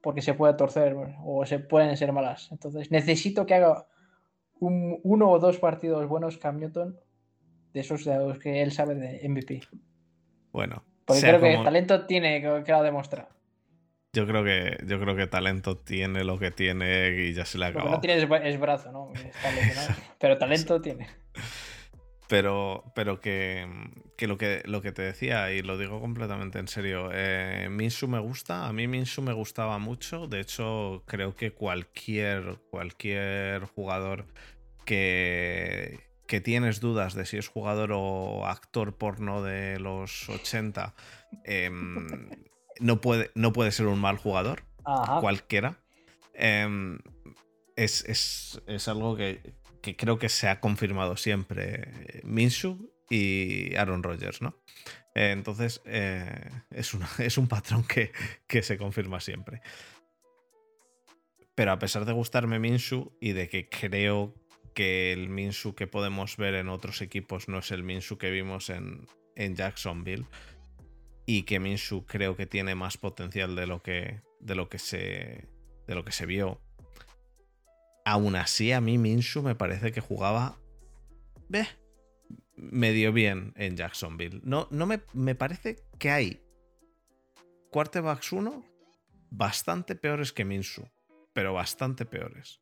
[0.00, 2.48] porque se puede torcer o se pueden ser malas.
[2.50, 3.86] Entonces necesito que haga
[4.58, 6.98] uno o dos partidos buenos Cam Newton
[7.72, 9.62] de esos de los que él sabe de MVP.
[10.52, 10.84] Bueno.
[11.04, 13.28] Porque creo que talento tiene que, lo demostrar.
[14.12, 17.66] Yo creo que yo creo que talento tiene lo que tiene y ya se le
[17.66, 17.90] ha acabado.
[17.90, 19.12] no tiene es, brazo, ¿no?
[20.18, 21.08] pero talento tiene.
[22.28, 23.66] Pero, pero que,
[24.20, 28.20] lo que lo que te decía, y lo digo completamente en serio, eh, Minsu me
[28.20, 34.26] gusta, a mí Minsu me gustaba mucho, de hecho creo que cualquier, cualquier jugador
[34.84, 40.94] que, que tienes dudas de si es jugador o actor porno de los 80,
[41.42, 42.30] em,
[42.80, 44.62] no, puede, no puede ser un mal jugador,
[45.20, 45.80] cualquiera.
[46.34, 47.00] Em,
[47.74, 49.42] es, algo que,
[49.96, 54.54] creo que se ha confirmado siempre Minshu y Aaron Rodgers, ¿no?
[55.16, 58.12] Eh, entonces, eh, es, es, un patrón que,
[58.46, 59.62] que se confirma siempre.
[61.56, 64.39] Pero a pesar de gustarme Minshu y de que creo
[64.74, 68.70] que el Minsu que podemos ver en otros equipos no es el Minsu que vimos
[68.70, 69.06] en,
[69.36, 70.26] Jacksonville.
[71.26, 75.48] Y que Minsu creo que tiene más potencial de lo que, de lo que, se,
[75.86, 76.60] de lo que se vio.
[78.04, 80.58] Aún así, a mí Minsu me parece que jugaba
[81.50, 81.66] ve,
[82.56, 84.40] medio bien en Jacksonville.
[84.44, 86.42] No, no me, me parece que hay
[87.70, 88.64] quarterbacks 1
[89.30, 90.88] bastante peores que Minsu,
[91.32, 92.60] pero bastante peores.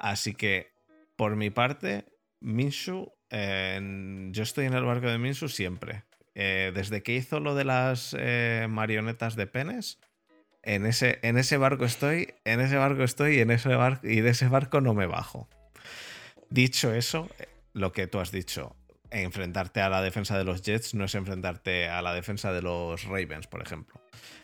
[0.00, 0.72] Así que,
[1.16, 2.06] por mi parte,
[2.40, 6.04] Minshu, yo estoy en el barco de Minshu siempre.
[6.34, 9.98] Eh, desde que hizo lo de las eh, marionetas de penes,
[10.62, 14.30] en ese, en ese barco estoy, en ese barco estoy en ese barco, y de
[14.30, 15.48] ese barco no me bajo.
[16.48, 17.28] Dicho eso,
[17.74, 18.74] lo que tú has dicho,
[19.10, 23.04] enfrentarte a la defensa de los Jets no es enfrentarte a la defensa de los
[23.04, 24.00] Ravens, por ejemplo.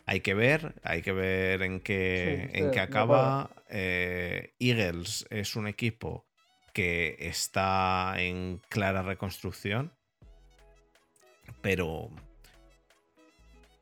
[0.07, 3.51] Hay que ver, hay que ver en qué, en qué acaba.
[3.69, 6.27] Eh, Eagles es un equipo
[6.73, 9.93] que está en clara reconstrucción,
[11.63, 12.11] pero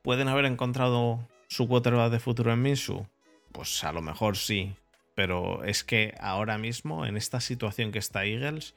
[0.02, 3.06] ¿pueden haber encontrado su quarterback de futuro en Minsu?
[3.52, 4.76] Pues a lo mejor sí,
[5.14, 8.74] pero es que ahora mismo, en esta situación que está Eagles,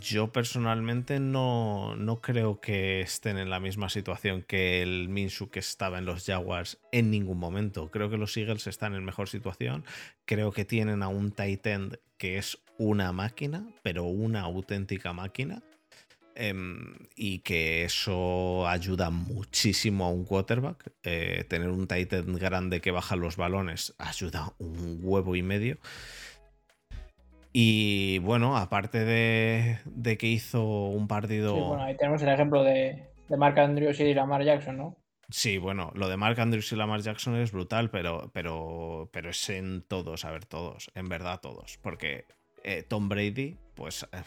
[0.00, 5.60] yo personalmente no, no, creo que estén en la misma situación que el Minsu que
[5.60, 7.90] estaba en los Jaguars en ningún momento.
[7.90, 9.84] Creo que los Eagles están en mejor situación.
[10.24, 15.62] Creo que tienen a un tight end que es una máquina, pero una auténtica máquina.
[16.40, 20.92] Em, y que eso ayuda muchísimo a un quarterback.
[21.02, 25.78] Eh, tener un tight end grande que baja los balones ayuda un huevo y medio.
[27.52, 31.54] Y bueno, aparte de, que hizo un partido.
[31.54, 34.96] Sí, bueno, ahí tenemos el ejemplo de, Mark Andrews y Lamar Jackson, ¿no?
[35.30, 39.50] Sí, bueno, lo de Mark Andrews y Lamar Jackson es brutal, pero, pero, pero es
[39.50, 41.78] en todos, a ver, todos, en verdad todos.
[41.82, 42.24] Porque
[42.64, 44.22] eh, Tom Brady, pues eh,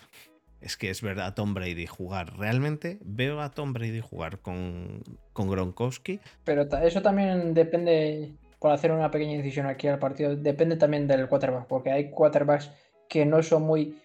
[0.61, 2.37] es que es verdad, Tom Brady jugar.
[2.37, 5.01] Realmente veo a Tom Brady jugar con,
[5.33, 6.19] con Gronkowski.
[6.43, 11.27] Pero eso también depende, por hacer una pequeña incisión aquí al partido, depende también del
[11.27, 12.71] quarterback, porque hay quarterbacks
[13.11, 14.01] que no son muy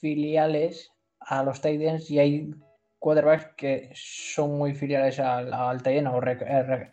[0.00, 2.54] filiales a los Titans y hay
[2.98, 6.92] quarterbacks que son muy filiales al, al o, eh,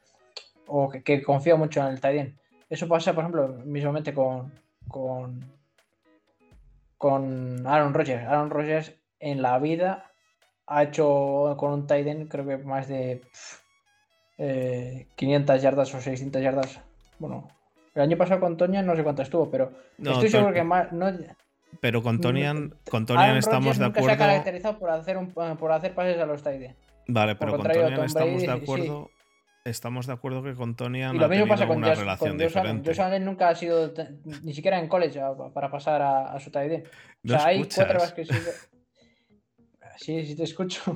[0.68, 2.40] o que, confían mucho en el Titan.
[2.70, 4.54] Eso pasa, por ejemplo, mismamente con,
[4.88, 5.44] con,
[6.98, 8.24] con Aaron Rodgers.
[8.24, 10.14] Aaron Rodgers en la vida
[10.66, 13.22] ha hecho con un Titan creo que más de
[14.38, 16.80] 500 eh, yardas o 600 yardas.
[17.18, 17.50] Bueno,
[17.96, 20.94] el año pasado con Toña no sé cuánto estuvo, pero estoy seguro que más...
[20.94, 21.12] No,
[21.82, 24.08] pero con Tonian, con Tonian estamos de acuerdo.
[24.08, 26.76] se ha caracterizado por hacer, por hacer pases a los Tide.
[27.08, 29.10] Vale, pero con Tonian estamos de acuerdo.
[29.66, 32.90] Estamos de acuerdo que con Tonian y lo mismo pasa con una relación diferente.
[32.90, 33.94] Josh Allen nunca ha sido
[34.42, 35.20] ni siquiera en college
[35.54, 36.88] para pasar a, su tight
[37.26, 38.34] O sea, hay cuatro que sí.
[39.98, 40.96] Sí, sí te escucho.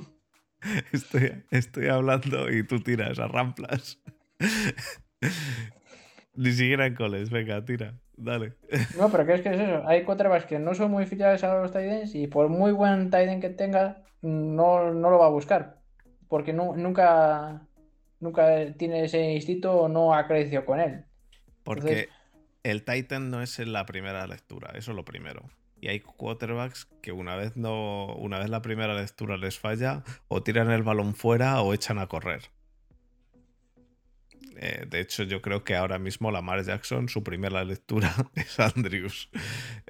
[0.93, 3.99] Estoy, estoy hablando y tú tiras a ramplas.
[6.35, 7.99] Ni siquiera en college, venga, tira.
[8.15, 8.53] Dale.
[8.97, 9.87] No, pero ¿qué es que es eso?
[9.87, 13.41] Hay quarterbacks que no son muy filiales a los Titans y por muy buen Titan
[13.41, 15.79] que tenga, no, lo va a buscar.
[16.27, 17.61] Porque nunca,
[18.19, 21.05] nunca tiene ese instinto o no ha crecido con él.
[21.63, 22.09] Porque
[22.63, 25.43] el Titan no es en la primera lectura, eso es lo primero.
[25.79, 30.41] Y hay quarterbacks que una vez no, una vez la primera lectura les falla, o
[30.41, 32.52] tiran el balón fuera o echan a correr.
[34.57, 39.29] Eh, de hecho, yo creo que ahora mismo Lamar Jackson, su primera lectura es Andrews.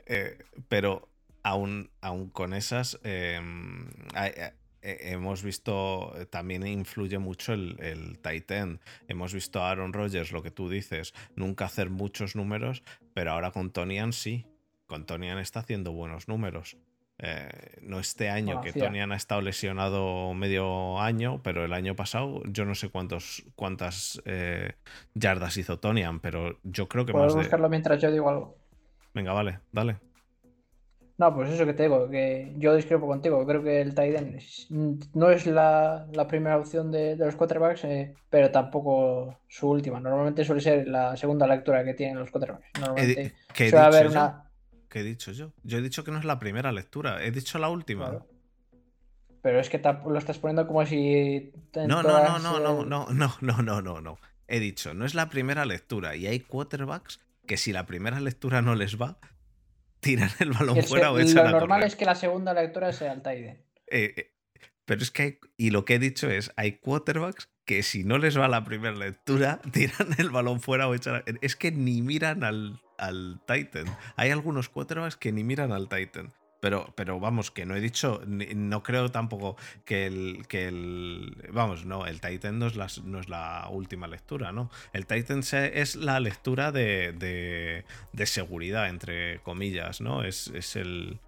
[0.05, 0.37] Eh,
[0.67, 1.09] pero
[1.43, 8.51] aún, aún, con esas, em, eh, hemos visto, también influye mucho el, el tight.
[9.07, 12.83] Hemos visto a Aaron Rodgers, lo que tú dices, nunca hacer muchos números,
[13.13, 14.45] pero ahora con Tonian sí.
[14.85, 16.77] Con Tonian está haciendo buenos números.
[17.25, 17.47] Eh,
[17.83, 22.65] no este año, que Tonian ha estado lesionado medio año, pero el año pasado yo
[22.65, 24.73] no sé cuántos, cuántas eh,
[25.13, 28.57] yardas hizo Tonian, pero yo creo que más buscarlo mientras yo digo algo.
[29.13, 29.99] Venga, vale, dale.
[31.17, 33.45] No, pues eso que te digo, que yo discrepo contigo.
[33.47, 34.37] Creo que el Tiden
[35.13, 40.01] no es la, primera opción de, los quarterbacks, eh, pero tampoco su última.
[40.01, 42.67] Normalmente suele ser la segunda lectura que tienen los quarterbacks.
[42.81, 44.43] Normalmente suele haber una
[44.93, 45.53] ¿Qué he dicho yo?
[45.63, 48.23] Yo he dicho que no es la primera lectura, he dicho la última.
[49.41, 51.51] Pero es que lo estás poniendo como si.
[51.73, 54.19] No, no, no, no, no, no, no, no, no, no, no.
[54.47, 56.15] He dicho, no es la primera lectura.
[56.15, 59.17] Y hay quarterbacks que si la primera lectura no les va,
[59.99, 63.23] tiran el balón fuera o echan Lo normal es que la segunda lectura sea el
[63.23, 63.65] Taide.
[63.87, 64.35] Eh, eh,
[64.85, 68.17] pero es que hay, y lo que he dicho es, hay quarterbacks que si no
[68.17, 71.23] les va la primera lectura, tiran el balón fuera o echan...
[71.41, 73.85] Es que ni miran al, al Titan.
[74.15, 76.33] Hay algunos quarterbacks que ni miran al Titan.
[76.63, 81.35] Pero, pero vamos, que no he dicho, no creo tampoco que el, que el.
[81.51, 84.71] Vamos, no, el Titan no es la, última lectura, ¿no?
[84.93, 87.11] El Titan es la lectura de,
[88.13, 90.23] de, seguridad, entre comillas, ¿no?
[90.23, 91.19] Es, es el,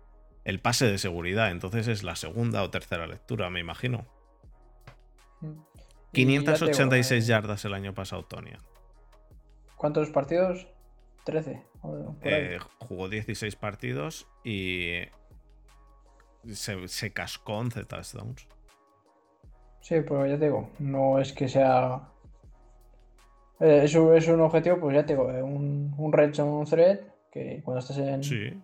[0.45, 4.07] el, pase de seguridad, entonces es la segunda o tercera lectura, me imagino.
[6.15, 8.59] 586 eh, yardas el año pasado, Tonia.
[9.75, 10.67] ¿Cuántos partidos?
[11.25, 11.61] 13.
[12.23, 15.01] Eh, jugó 16 partidos y
[16.51, 18.47] se, cascó 11 touchdowns.
[19.81, 22.09] Sí, pero ya te digo, no es que sea.
[23.59, 26.99] Eh, es, un, objetivo, pues ya te digo, eh, un, un red zone thread
[27.31, 28.63] que cuando estás en.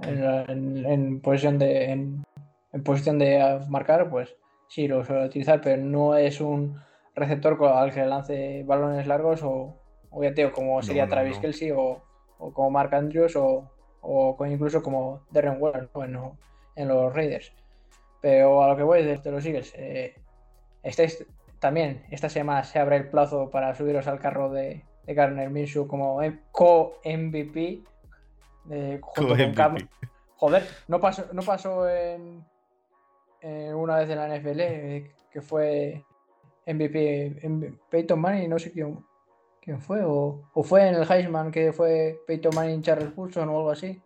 [0.00, 1.90] En, en, posición de.
[1.90, 2.24] En,
[2.72, 4.34] en posición de marcar, pues
[4.68, 6.80] sí lo suele utilizar, pero no es un
[7.14, 9.76] receptor al que lance balones largos o,
[10.10, 12.02] o ya te como sería Travis Kelsey o,
[12.38, 13.70] como Mark Andrews o,
[14.02, 15.88] o incluso como Darren Waller
[16.76, 17.52] en, los Raiders.
[18.20, 20.14] Pero a lo que voy desde los Eagles, eh,
[20.82, 21.26] estáis
[21.58, 25.88] también esta semana se abre el plazo para subiros al carro de, de Garner Minshew
[25.88, 26.20] como
[26.52, 27.82] co-MVP.
[29.00, 29.76] junto con Cam.
[30.36, 32.44] Joder, no pasó, no pasó en,
[33.42, 36.04] una vez en la NFL eh, que fue
[36.66, 38.98] MVP en Peyton Manning, no sé quién,
[39.60, 43.70] quién fue, o, fue en el Heisman que fue Peyton Manning, Charles Pulson o algo
[43.70, 44.00] así.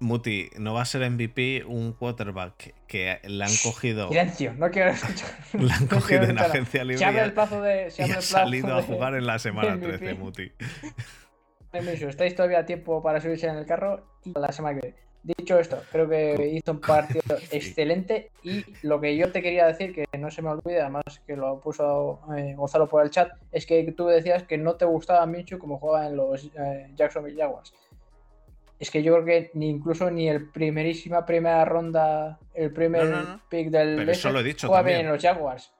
[0.00, 4.08] Muti, no va a ser MVP un quarterback que le han cogido.
[4.08, 5.30] Silencio, no quiero escuchar.
[5.52, 6.98] Le han cogido en agencia libre.
[6.98, 7.88] Se abre el plazo de.
[7.88, 10.50] Se y ha salido a jugar en la semana 13, Muti.
[11.72, 15.11] Estáis todavía a tiempo para subirse en el carro y la semana que viene.
[15.24, 19.94] Dicho esto, creo que hizo un partido excelente y lo que yo te quería decir,
[19.94, 23.64] que no se me olvide, además que lo puso eh, Gonzalo por el chat, es
[23.64, 27.72] que tú decías que no te gustaba Michu como juega en los eh, Jacksonville Jaguars
[28.82, 33.14] es que yo creo que ni incluso ni el primerísima primera ronda, el primer
[33.48, 35.02] pick del pero eso lo he dicho también.
[35.02, 35.72] en los Jaguars.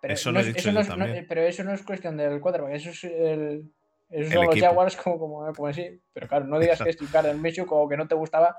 [0.00, 1.26] Pero eso lo he dicho también.
[1.28, 3.70] pero eso no es cuestión del quarterback, eso es el,
[4.12, 6.00] esos son los Jaguars como, como, como así.
[6.12, 8.56] Pero claro, no digas que es Garden Minshew como que no te gustaba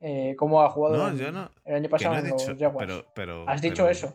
[0.00, 3.04] eh, cómo ha jugado el año pasado en los Jaguars.
[3.14, 4.14] Pero, Has dicho eso.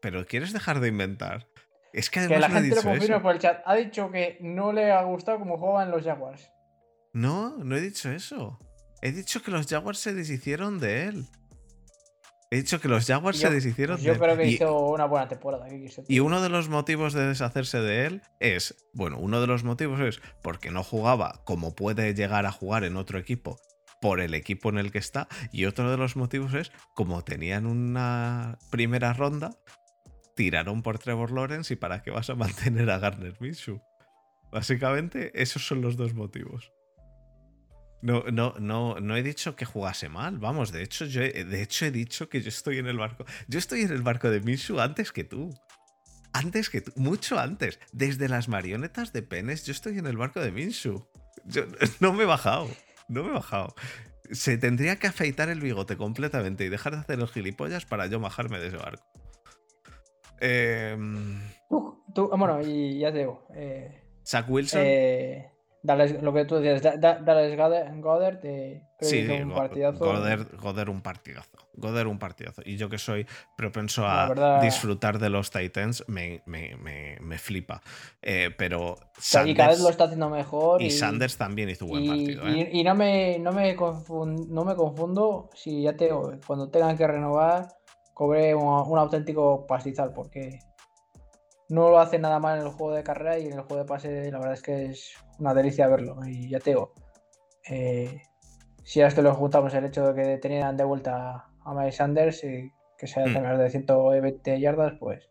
[0.00, 1.46] Pero quieres dejar de inventar.
[1.92, 3.62] Es que además que la gente lo confirma por el chat.
[3.64, 6.50] Ha dicho que no le ha gustado cómo jugaba en los Jaguars.
[7.12, 8.58] No, no he dicho eso.
[9.00, 11.26] He dicho que los Jaguars se deshicieron de él.
[12.54, 14.04] He dicho que los Jaguars se deshicieron de.
[14.04, 15.66] Yo creo que hizo una buena temporada.
[16.06, 19.98] Y uno de los motivos de deshacerse de él es, bueno, uno de los motivos
[19.98, 23.58] es porque no jugaba como puede llegar a jugar en otro equipo
[24.00, 25.26] por el equipo en el que está.
[25.50, 29.50] Y otro de los motivos es, como tenían una primera ronda,
[30.36, 33.80] tiraron por Trevor Lawrence y para qué vas a mantener a Garner Minshew.
[34.52, 36.70] Básicamente, esos son los dos motivos.
[38.04, 40.36] No, no, no, no he dicho que jugase mal.
[40.38, 43.24] Vamos, de hecho, yo he, de hecho he dicho que yo estoy en el barco.
[43.48, 45.58] Yo estoy en el barco de Minshu antes que tú.
[46.34, 47.80] Antes que tú, mucho antes.
[47.92, 51.08] Desde las marionetas de penes, yo estoy en el barco de Minshu.
[51.46, 51.62] Yo
[52.00, 52.68] no me he bajado.
[53.08, 53.74] No me he bajado.
[54.30, 58.20] Se tendría que afeitar el bigote completamente y dejar de hacer los gilipollas para yo
[58.20, 59.06] bajarme de ese barco.
[60.40, 61.40] Em,
[61.70, 63.48] tú, bueno, y ya te digo.
[63.54, 64.82] Eh, Zach Wilson.
[64.84, 65.53] Eh,
[65.84, 68.40] lo que tú decías, Dallas Goddard,
[69.00, 70.04] sí, un partidazo.
[70.58, 71.50] Goddard, un partidazo.
[71.74, 72.62] Goddard un partidazo.
[72.64, 73.26] Y yo que soy
[73.56, 76.40] propenso a disfrutar de los Titans, me,
[77.38, 77.82] flipa.
[78.22, 80.80] Eh, pero Sanders, y cada vez lo está haciendo mejor.
[80.80, 82.48] Y, Sanders también hizo un buen partido.
[82.48, 82.70] ¿eh?
[82.72, 86.08] Y, no, me, no, me confundo, no me confundo si ya te
[86.46, 87.68] cuando tengan que renovar,
[88.14, 90.60] cobre un auténtico pastizal, porque
[91.68, 93.84] no lo hace nada mal en el juego de carrera y en el juego de
[93.84, 96.16] pase la verdad es que es una delicia verlo.
[96.26, 96.94] Y ya te digo,
[97.68, 98.22] eh,
[98.82, 102.44] si a esto le juntamos el hecho de que tenían de vuelta a Miles Sanders
[102.44, 103.58] y que sea mm.
[103.58, 105.28] de 120 yardas, pues...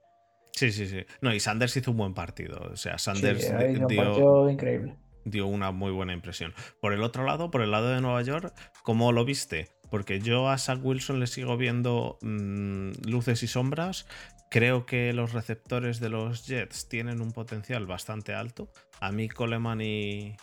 [0.52, 1.06] Sí, sí, sí.
[1.22, 2.60] No, y Sanders hizo un buen partido.
[2.72, 3.52] O sea, Sanders
[3.88, 4.96] dio, increíble.
[5.26, 6.54] dio una muy buena impresión.
[6.80, 9.70] Por el otro lado, por el lado de Nueva York, ¿cómo lo viste?
[9.90, 14.08] Porque yo a Zach Wilson le sigo viendo mm, luces y sombras
[14.54, 18.70] Creo que los receptores de los Jets tienen un potencial bastante alto.
[19.02, 20.36] A mí Coleman y,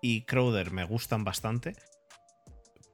[0.00, 1.74] y Crowder me gustan bastante.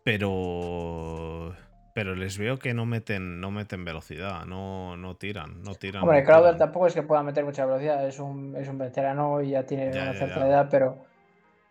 [0.02, 1.54] Pero
[1.94, 6.04] pero les veo que no meten, no meten velocidad, no, no tiran, no tiran.
[6.04, 9.50] Hombre, Crowder tampoco es que pueda meter mucha velocidad, es un, es un veterano y
[9.50, 11.04] ya tiene una cierta edad, pero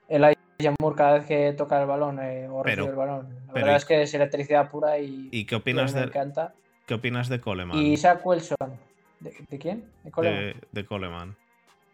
[0.07, 0.22] el
[0.80, 3.86] Moore cada vez que toca el balón eh, o recibe el balón, la verdad es
[3.86, 6.53] que es electricidad pura y, ¿y qué opinas me encanta.
[6.89, 7.77] ¿Qué opinas de Coleman?
[7.77, 8.57] Y Zach Wilson.
[9.19, 9.85] ¿De, quién?
[10.03, 10.55] ¿De Coleman?
[10.71, 11.35] De, Coleman.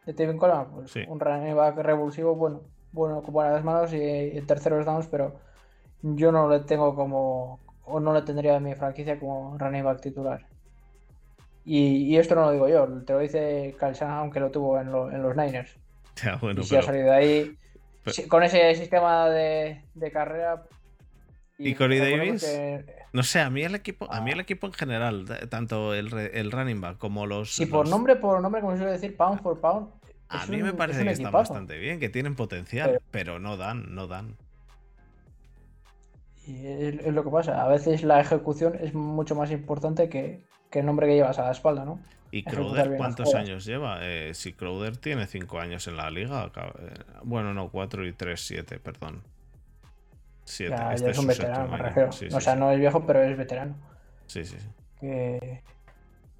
[0.05, 0.67] ¿De Tevin Coleman?
[0.71, 2.61] Pues un running back revulsivo, bueno,
[2.93, 5.37] bueno, con buenas manos y en terceros downs, pero
[6.01, 7.59] yo no le tengo como.
[7.83, 10.45] o no le tendría en mi franquicia como running back titular.
[11.65, 15.35] Y, esto no lo digo yo, te lo dice Kyle aunque lo tuvo en, los
[15.35, 15.77] Niners.
[16.23, 17.57] Ya, bueno, y si ha salido de ahí.
[18.29, 19.83] con ese sistema de,
[20.13, 20.63] carrera.
[21.57, 22.45] ¿Y, ¿Y Corey Davis?
[23.13, 24.41] No sé, a mí el equipo, a mí el ah.
[24.41, 27.55] equipo en general, tanto el, el running back como los.
[27.55, 29.87] Sí, por nombre, por nombre, como se suele decir, pound for pound.
[30.27, 34.07] A mí me parece que están bastante bien, que tienen potencial, pero, no dan, no
[34.07, 34.35] dan.
[36.47, 40.85] Y es, lo que pasa, a veces la ejecución es mucho más importante que, el
[40.85, 42.01] nombre que llevas a la espalda, ¿no?
[42.31, 43.99] ¿Y Crowder cuántos años lleva?
[44.01, 46.93] Eh, si Crowder tiene 5 años en la liga, eh,
[47.23, 49.21] bueno, no, 4 y 3, 7, perdón.
[50.69, 52.09] Ya, este es un veterano, me refiero.
[52.37, 53.75] o sea, no es viejo, pero es veterano.
[54.27, 54.67] Sí, sí, sí.
[54.99, 55.61] Que-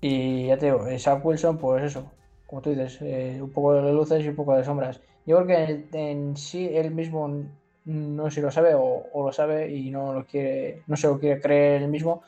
[0.02, 2.12] Y ya te digo, eh, Zach Wilson, pues eso,
[2.46, 5.02] como tú dices, eh, un poco de luces y un poco de sombras.
[5.26, 7.28] Yo creo que en, en sí él mismo
[7.86, 8.82] no sé si lo sabe o,
[9.14, 12.22] o lo sabe y no lo quiere, no se lo quiere creer él mismo.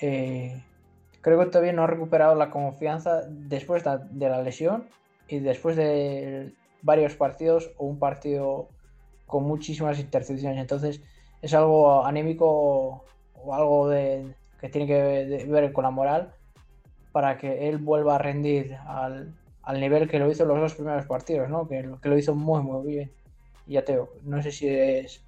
[0.00, 0.62] Eh,
[1.20, 4.88] creo que todavía no ha recuperado la confianza después de la lesión
[5.28, 6.52] y después de
[6.82, 8.68] varios partidos o un partido
[9.26, 10.58] con muchísimas intercepciones.
[10.60, 11.00] Entonces
[11.42, 13.04] es algo anímico
[13.34, 16.32] o algo de, que tiene que ver con la moral
[17.12, 21.06] para que él vuelva a rendir al, al nivel que lo hizo los dos primeros
[21.06, 21.66] partidos, ¿no?
[21.68, 23.12] Que, lo- que lo hizo muy, muy bien.
[23.66, 25.22] Y ya te digo, no sé si es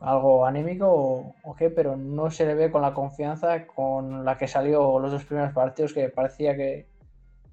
[0.00, 4.36] algo anímico o, o qué, pero no se le ve con la confianza con la
[4.36, 6.86] que salió los dos primeros partidos, que parecía que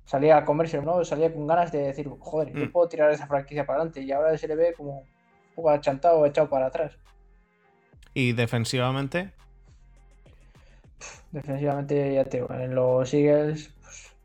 [0.06, 1.04] salía a comerse, ¿no?
[1.06, 2.72] Salía con ganas de decir, joder, yo Mm.
[2.72, 4.02] puedo tirar esa franquicia para adelante.
[4.02, 5.04] Y ahora se le ve como
[5.60, 6.98] poco achantado o echado para atrás.
[8.14, 9.32] Y defensivamente,
[11.32, 14.16] Defensivamente, ya te digo, en los Eagles, pues,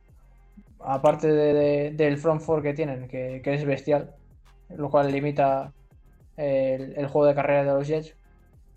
[0.81, 4.15] aparte de- de- del front four que tienen, que, que es bestial,
[4.71, 5.71] lo cual limita
[6.37, 8.17] el, el juego de carrera de los Jets,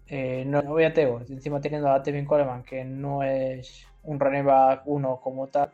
[0.07, 4.19] eh, no, no ya te digo, encima teniendo a Tevin Coleman, que no es un
[4.19, 5.71] running back uno como tal,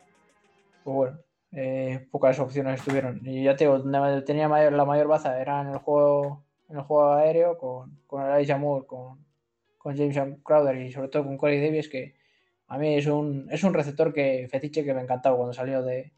[0.84, 1.18] pues bueno,
[1.52, 3.20] eh, pocas opciones tuvieron.
[3.24, 6.43] Y ya te digo, donde tenía mayor- la mayor baza era en el juego,
[6.74, 9.24] en el juego aéreo con, con Elijah Moore, con,
[9.78, 12.16] con James Crowder y sobre todo con Corey Davis, que
[12.66, 16.12] a mí es un, es un receptor que fetiche que me encantaba cuando salió de,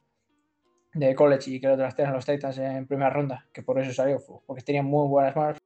[0.94, 4.18] de college y que lo trastearon los Titans en primera ronda, que por eso salió,
[4.46, 5.58] porque tenía muy buenas manos,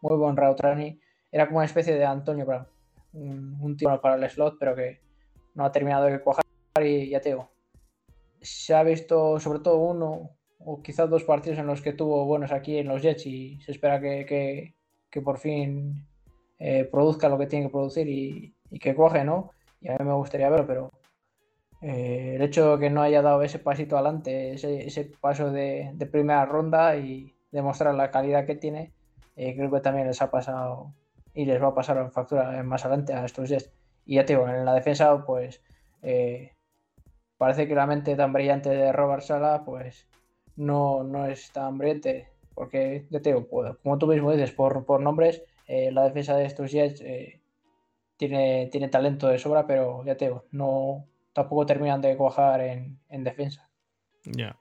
[0.00, 1.00] muy buen route running,
[1.32, 2.68] era como una especie de Antonio Brown,
[3.14, 5.00] un, un tío para el slot, pero que
[5.54, 6.44] no ha terminado de cuajar
[6.80, 7.50] y ya te digo,
[8.40, 10.37] se ha visto sobre todo uno
[10.68, 13.72] o quizás dos partidos en los que tuvo buenos aquí en los Jets y se
[13.72, 14.74] espera que, que-
[15.10, 16.06] que por fin
[16.58, 19.38] eh, produzca lo que tiene que producir y, y que coge, ¿no?
[19.80, 20.90] Y a mí me gustaría verlo, pero
[21.80, 25.90] eh, el hecho de que no haya dado ese pasito adelante, ese, ese paso de,
[25.94, 28.92] de primera ronda y demostrar la calidad que tiene,
[29.36, 30.94] eh, creo que también les ha pasado
[31.34, 33.72] y les va a pasar en factura más adelante a estos Jets.
[34.04, 35.62] Y ya te digo, en la defensa, pues
[37.36, 40.08] parece que la mente tan brillante de Robert Sala, pues
[40.58, 43.48] no, no es tan brillante, porque ya te digo,
[43.82, 47.40] como tú mismo dices, por, por nombres, eh, la defensa de estos Jets eh,
[48.16, 52.98] tiene, tiene talento de sobra, pero ya te digo, no, tampoco terminan de cuajar en,
[53.08, 53.68] en defensa.
[54.24, 54.56] ya.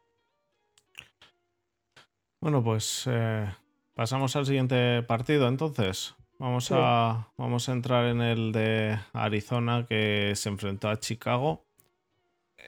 [2.40, 3.48] Bueno, pues eh,
[3.96, 6.16] pasamos al siguiente partido entonces.
[6.40, 6.76] Vamos, Sí.
[6.78, 11.66] a, vamos a entrar en el de Arizona que se enfrentó a Chicago.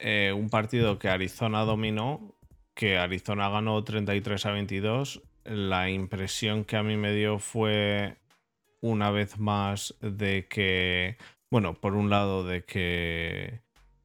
[0.02, 2.34] Eh, un partido que Arizona dominó,
[2.80, 5.20] que Arizona ganó 33 a 22.
[5.44, 8.16] La impresión que a mí me dio fue
[8.80, 11.18] una vez más de que,
[11.50, 13.60] bueno, por un lado de que,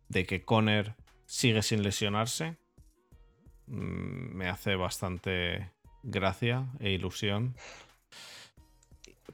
[0.09, 0.93] de que Conner
[1.25, 2.57] sigue sin lesionarse.
[3.67, 5.71] Mm, Me hace bastante
[6.03, 7.55] gracia e ilusión.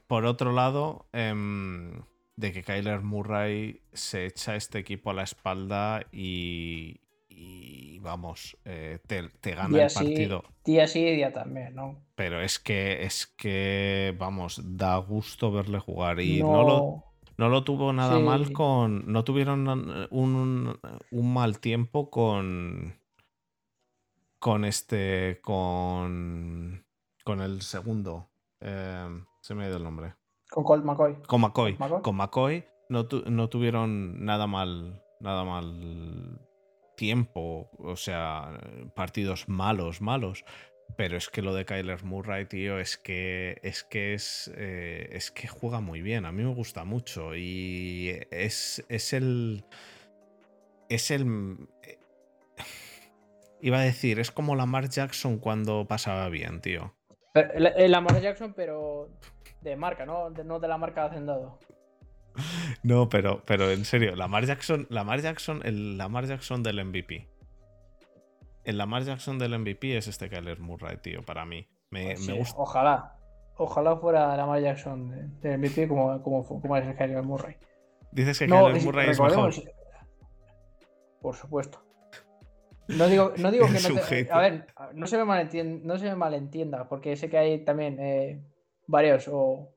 [0.06, 2.00] Por otro lado, em,
[2.36, 7.01] de que Kyler Murray se echa este equipo a la espalda y,
[7.44, 10.44] y vamos, eh, te, te gana Día el sí, partido.
[10.64, 12.00] día sí y día también, ¿no?
[12.14, 16.20] Pero es que, es que, vamos, da gusto verle jugar.
[16.20, 17.04] Y no, lo,
[17.38, 18.52] No, lo tuvo nada mal Sí.
[18.52, 19.10] con.
[19.10, 20.78] No tuvieron un, un-
[21.10, 22.94] un mal tiempo con.
[24.38, 25.40] Con este.
[25.42, 26.84] Con.
[27.24, 28.28] Con el segundo.
[28.60, 29.08] eh,
[29.40, 30.14] se me ha ido el nombre.
[30.50, 31.16] con Colt McCoy.
[31.26, 31.76] Con McCoy.
[31.78, 32.02] ¿McCoy?
[32.02, 35.02] Con McCoy no, tu- no tuvieron nada mal.
[35.20, 36.38] Nada mal
[37.02, 37.68] tiempo.
[37.78, 38.60] O sea,
[38.94, 40.44] partidos malos, malos.
[40.96, 45.32] Pero es que lo de Kyler Murray, tío, es que es que es, eh, es
[45.32, 46.26] que juega muy bien.
[46.26, 47.34] A mí me gusta mucho.
[47.34, 49.64] Y es, es el.
[50.88, 51.56] Es el.
[51.82, 51.98] eh,
[53.60, 56.94] Iba a decir, es como Lamar Jackson cuando pasaba bien, tío.
[57.34, 59.08] El, Lamar Jackson, pero
[59.60, 60.30] de marca, ¿no?
[60.30, 61.58] No de la marca de Hacendado.
[62.82, 67.28] No, pero, pero en serio, Lamar Jackson, Lamar Jackson, el Lamar Jackson del MVP.
[68.64, 71.68] El Lamar Jackson del MVP es este Kyler Murray, tío, para mí.
[71.90, 72.54] Me, Pues me gusta.
[72.58, 73.16] Ojalá.
[73.56, 75.10] Ojalá fuera Lamar Jackson
[75.40, 77.56] de- del MVP como, como, como es el Kyler Murray.
[78.12, 79.52] Dices que No, Kyler es- Murray es mejor.
[81.20, 81.82] Por supuesto.
[82.88, 84.28] No digo, no digo que no te-.
[84.30, 87.98] A ver, no se me malentienda, no se me malentienda, porque sé que hay también
[88.00, 88.42] eh,
[88.86, 89.70] varios o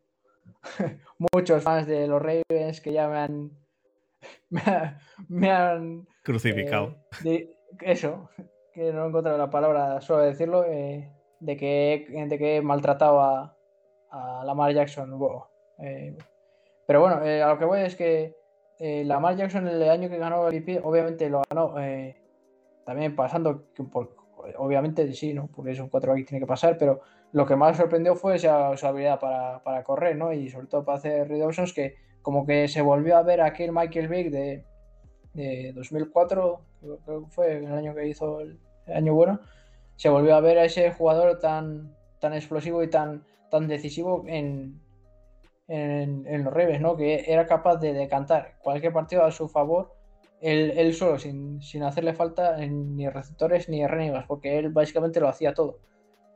[1.34, 3.52] muchos fans de los Ravens que ya me han.
[4.50, 6.08] Me, ha- me han.
[6.24, 6.96] Crucificado.
[7.24, 8.30] eh, de- eso,
[8.74, 12.62] que no he encontrado la palabra suave decirlo, eh, de, que, he- de que he
[12.62, 13.56] maltratado a,
[14.10, 15.18] a Lamar Jackson.
[15.20, 15.44] Wow.
[15.80, 16.18] Eh,
[16.88, 18.36] pero bueno, a lo que voy es que
[18.80, 21.76] Lamar Jackson el año que ganó el MVP, obviamente lo ganó
[22.86, 24.16] también pasando, por,
[24.58, 25.48] obviamente sí, ¿no?
[25.48, 28.48] Porque es un 4 que tiene que pasar, pero lo que más sorprendió fue su
[28.50, 30.32] habilidad para, correr, ¿no?
[30.34, 34.08] Y sobre todo para hacer reductions que como que se volvió a ver aquel Michael
[34.08, 34.66] Vick de,
[35.34, 36.62] de 2004,
[37.06, 39.40] creo que fue el año que hizo el, año bueno,
[39.96, 44.82] se volvió a ver a ese jugador tan, tan explosivo y tan, tan decisivo en,
[45.68, 46.96] en, los reves, ¿no?
[46.96, 49.95] Que era capaz de decantar cualquier partido a su favor,
[50.46, 55.80] él, solo, sin, hacerle falta ni receptores ni renegas, porque él básicamente lo hacía todo.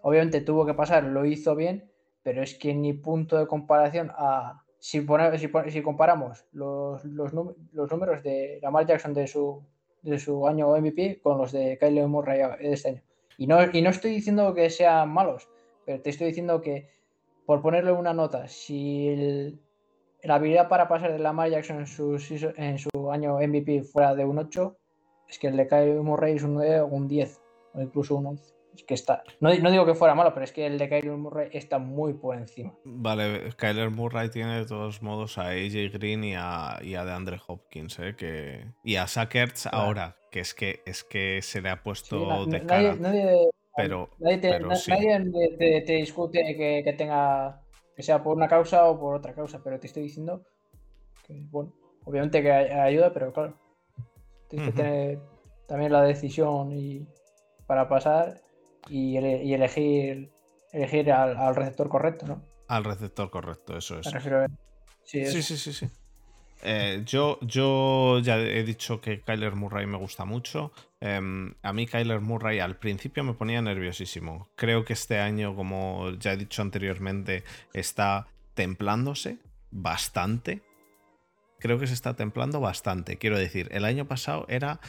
[0.02, 1.92] Obviamente tuvo que pasar, lo hizo bien,
[2.24, 4.64] pero es que ni punto de comparación a.
[4.80, 5.06] Si,
[5.70, 9.62] si, comparamos los, los, números de Lamar Jackson de su,
[10.02, 13.02] de su año MVP con los de Kyle Murray de este año.
[13.38, 15.50] Y no, y no estoy diciendo que sean malos,
[15.86, 16.90] pero te estoy diciendo que
[17.46, 19.60] por ponerle una nota, si
[20.24, 22.18] la habilidad para pasar de Lamar Jackson en su,
[22.58, 24.78] en su año MVP fuera de un 8,
[25.28, 27.42] es que el de Kyle Murray es un 9 o un 10,
[27.74, 28.60] o incluso un 11.
[28.80, 29.24] Es que está.
[29.40, 32.38] No, digo que fuera malo, pero es que el de Kyler Murray está muy por
[32.38, 32.74] encima.
[32.86, 37.40] Vale, Kyler Murray tiene de todos modos a AJ Green y a, y a DeAndre
[37.46, 38.16] Hopkins, ¿eh?
[38.16, 42.66] Que, y a Sackers ahora, que es que es que se le ha puesto de
[42.66, 42.96] cara.
[42.96, 47.62] Nadie, pero, nadie, te, discute que, tenga
[48.00, 50.46] que sea por una causa o por otra causa, pero te estoy diciendo
[51.28, 51.74] que, bueno,
[52.06, 53.58] obviamente que ayuda, pero claro,
[54.48, 55.20] tienes que tener
[55.68, 57.06] también la decisión y
[57.68, 58.40] para pasar
[58.88, 60.32] y, elegir
[60.72, 62.42] elegir al, receptor correcto, ¿no?
[62.70, 64.08] Al receptor correcto, eso es.
[65.04, 65.90] sí, sí, sí, sí,
[66.62, 70.72] eh, yo, yo ya he dicho que Kyler Murray me gusta mucho.
[71.00, 74.50] Em, a mí Kyler Murray al principio me ponía nerviosísimo.
[74.56, 77.44] Creo que este año, como ya he dicho anteriormente,
[77.74, 79.38] está templándose
[79.72, 80.62] bastante.
[81.60, 83.18] Creo que se está templando bastante.
[83.18, 84.80] Quiero decir, el año pasado era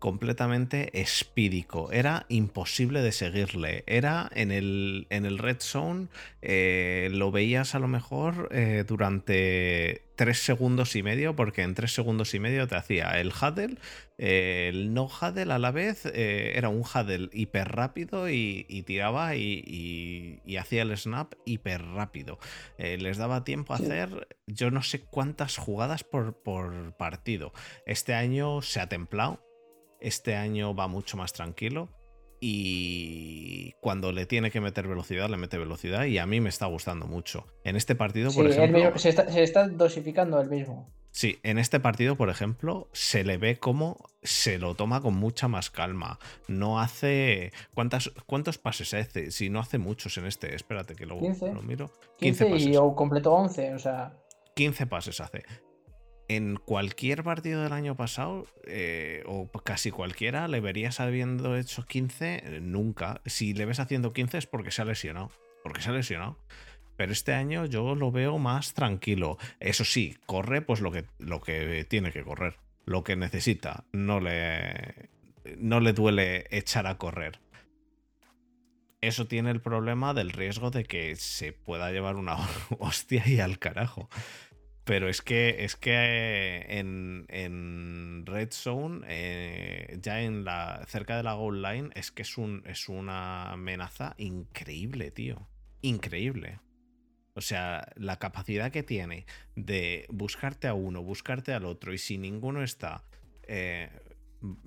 [0.00, 1.92] completamente espídico.
[1.92, 3.84] Era imposible de seguirle.
[3.86, 6.08] Era en el, en el Red Zone,
[6.42, 11.94] eh, lo veías a lo mejor eh, durante tres segundos y medio, porque en tres
[11.94, 13.76] segundos y medio te hacía el huddle,
[14.16, 20.40] eh, el no huddle a la vez, era un huddle hiper rápido y, tiraba y,
[20.58, 22.38] hacía el snap hiper rápido.
[22.78, 27.52] les daba tiempo a hacer yo no sé cuántas jugadas por, por partido.
[27.86, 29.49] Este año se ha templado
[30.00, 31.88] este año va mucho más tranquilo
[32.40, 36.66] y cuando le tiene que meter velocidad, le mete velocidad y a mí me está
[36.66, 37.46] gustando mucho.
[37.64, 38.98] En este partido, por ejemplo...
[38.98, 39.10] se,
[39.42, 40.90] está, dosificando el mismo.
[41.10, 45.48] Sí, en este partido, por ejemplo, se le ve como se lo toma con mucha
[45.48, 46.18] más calma.
[46.46, 47.52] No hace.
[47.74, 49.30] ¿Cuántas, ¿Cuántos pases hace?
[49.32, 51.90] Si no hace muchos en este, espérate que lo, lo miro.
[52.18, 54.16] 15, 15 y o completo 11, o sea.
[54.54, 55.42] 15 pases hace
[56.36, 62.42] en cualquier partido del año pasado, eh, o casi cualquiera, le verías habiendo hecho 15,
[62.44, 63.20] eh, nunca.
[63.26, 65.32] Si le ves haciendo 15 es porque se ha lesionado.
[65.64, 66.38] Porque se ha lesionado.
[66.96, 69.38] Pero este año yo lo veo más tranquilo.
[69.58, 72.58] Eso sí, corre pues lo que, lo que tiene que correr.
[72.84, 73.82] Lo que necesita.
[73.92, 75.10] No le,
[75.58, 77.40] no le duele echar a correr.
[79.00, 82.36] Eso tiene el problema del riesgo de que se pueda llevar una
[82.78, 84.08] hostia y al carajo.
[84.84, 91.34] Pero es que, es que en, Red Zone, eh, ya en la, cerca de la
[91.34, 95.48] goal line, es que es, un, es una amenaza increíble, tío.
[95.82, 96.60] Increíble.
[97.34, 102.18] O sea, la capacidad que tiene de buscarte a uno, buscarte al otro, y si
[102.18, 103.04] ninguno está,
[103.44, 103.88] eh,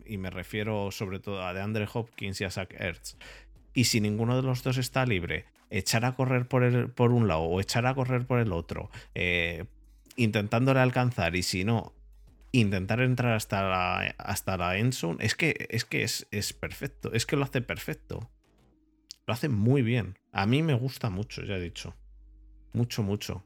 [0.06, 3.18] y me refiero sobre todo a DeAndre Hopkins y a Zach Ertz,
[3.74, 7.28] y si ninguno de los dos está libre, echar a correr por, el, por un
[7.28, 9.66] lado o echar a correr por el otro, eh,
[10.16, 11.94] intentándole alcanzar y si no,
[12.54, 17.26] intentar entrar hasta la, hasta la endzone, es que, es, que es, es, perfecto, es
[17.26, 18.30] que lo hace perfecto.
[19.26, 20.18] Lo hace muy bien.
[20.32, 21.96] A mí me gusta mucho, ya he dicho.
[22.74, 23.44] Mucho, mucho.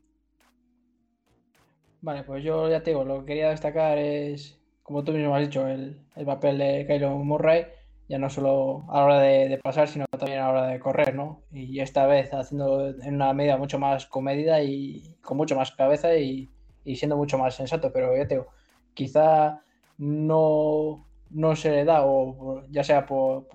[2.01, 5.43] Vale, pues yo ya te digo, lo que quería destacar es, como tú mismo has
[5.43, 7.65] dicho, el, papel de Kylo Murray,
[8.09, 10.79] ya no solo a la hora de, de, pasar, sino también a la hora de
[10.79, 11.43] correr, ¿no?
[11.51, 16.15] Y esta vez haciendo en una medida mucho más comedida y con mucho más cabeza
[16.17, 16.49] y,
[16.87, 18.47] y siendo mucho más sensato, pero ya te digo,
[18.93, 19.61] quizá
[19.97, 23.47] no, no se le da, o ya sea por,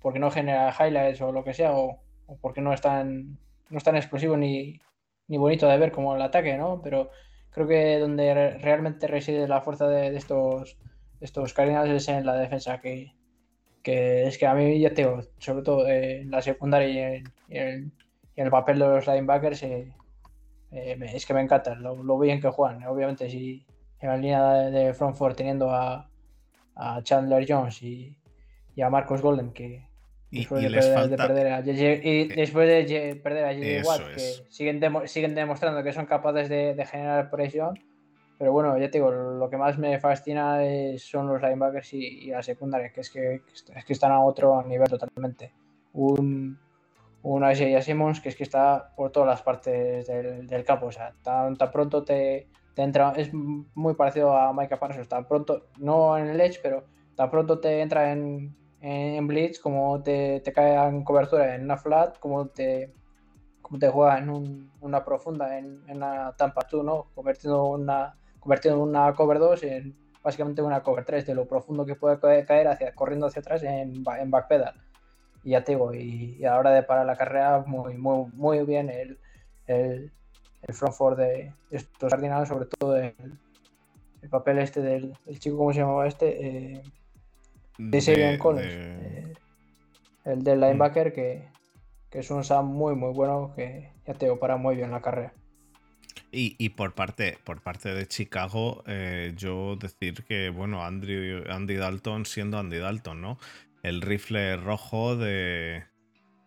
[0.00, 1.98] porque no genera highlights o lo que sea, o,
[2.40, 3.38] porque no es tan,
[3.70, 4.80] no es tan explosivo ni,
[5.26, 6.80] ni, bonito de ver como el ataque, ¿no?
[6.80, 7.10] Pero
[7.50, 10.78] creo que donde realmente reside la fuerza de, estos,
[11.20, 13.12] estos Cardinals es en la defensa, que,
[13.82, 17.92] es que a mí ya te digo, sobre todo en la secundaria y en,
[18.36, 19.92] el papel de los linebackers, eh,
[20.72, 22.84] eh, es que me encanta lo, bien que juegan.
[22.84, 23.64] Obviamente, si,
[24.00, 26.06] en la línea de, Frankfurt teniendo a,
[27.02, 28.16] Chandler Jones y,
[28.82, 29.86] a Marcos Golden, que
[30.30, 30.70] después, de,
[31.16, 35.92] perder, a JJ, y después de perder a JJ Watt, que siguen, siguen demostrando que
[35.92, 37.78] son capaces de, generar presión.
[38.38, 40.60] Pero bueno, ya te digo, lo que más me fascina
[40.96, 44.88] son los linebackers y, la secundaria, que es que, es que están a otro nivel
[44.88, 45.52] totalmente.
[45.92, 46.58] Un,
[47.22, 50.86] un Isaiah Simmons que es que está por todas las partes del, campo.
[50.86, 56.16] O sea, tan, pronto te, entra, es muy parecido a Micah Parsons, tan pronto, no
[56.16, 56.84] en el edge, pero
[57.14, 61.76] tan pronto te entra en, en, blitz, como te, te, cae en cobertura en una
[61.76, 62.94] flat, como te,
[63.60, 67.06] como te juega en una profunda, en, una tampa 2, ¿no?
[67.14, 71.94] Convirtiendo una, convirtiendo una cover 2 en básicamente una cover 3 de lo profundo que
[71.94, 74.74] puede caer hacia, corriendo hacia atrás en, en backpedal.
[75.42, 78.64] Y ya te digo, y, a la hora de parar la carrera, muy, muy, muy
[78.64, 79.18] bien el,
[79.66, 80.12] el,
[80.62, 83.14] el front four de estos Cardinals, sobre todo el,
[84.22, 86.46] el papel este del chico, ¿cómo se llamaba este?
[86.46, 86.82] Eh,
[87.78, 88.66] de Sabian Collins.
[88.68, 89.32] Eh,
[90.26, 91.48] el del linebacker, que,
[92.10, 95.00] que, es un Sam muy, muy bueno, que ya te digo, para muy bien la
[95.00, 95.32] carrera.
[96.32, 101.74] Y, y, por parte por parte de Chicago, eh, yo decir que, bueno, Andy, Andy
[101.74, 103.38] Dalton siendo Andy Dalton, ¿no?
[103.82, 105.84] El rifle rojo de.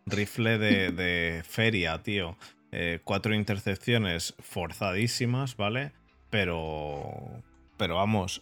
[0.05, 2.37] Rifle de, feria, tío.
[2.71, 5.91] Eh, cuatro intercepciones forzadísimas, ¿vale?
[6.29, 7.43] Pero,
[7.77, 8.41] pero vamos,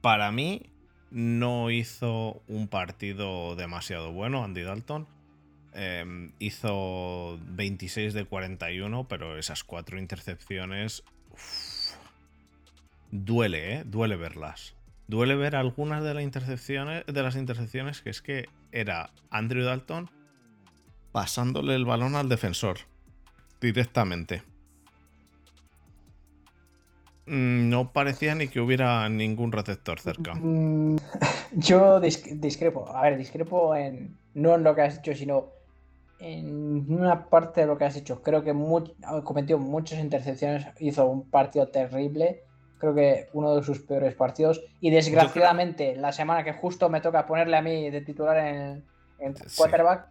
[0.00, 0.62] para mí
[1.10, 5.06] no hizo un partido demasiado bueno Andy Dalton.
[5.74, 11.02] Em, hizo 26 de 41, pero esas cuatro intercepciones...
[13.10, 13.82] duele, ¿eh?
[13.84, 14.74] Duele verlas.
[15.12, 20.08] Duele ver algunas de las intercepciones, de las intercepciones que es que era Andrew Dalton
[21.12, 22.78] pasándole el balón al defensor
[23.60, 24.42] directamente.
[27.26, 30.32] Mm, no parecía ni que hubiera ningún receptor cerca.
[30.42, 30.96] Mm,
[31.56, 32.88] yo discrepo.
[32.88, 35.50] A ver, discrepo en no en lo que has hecho, sino
[36.20, 38.22] en una parte de lo que has hecho.
[38.22, 38.54] Creo que
[39.24, 42.44] cometió muchas intercepciones, hizo un partido terrible.
[42.82, 44.60] Creo que uno de sus peores partidos.
[44.80, 48.84] Y desgraciadamente, la semana que justo me toca ponerle a mí de titular en,
[49.20, 50.08] en quarterback,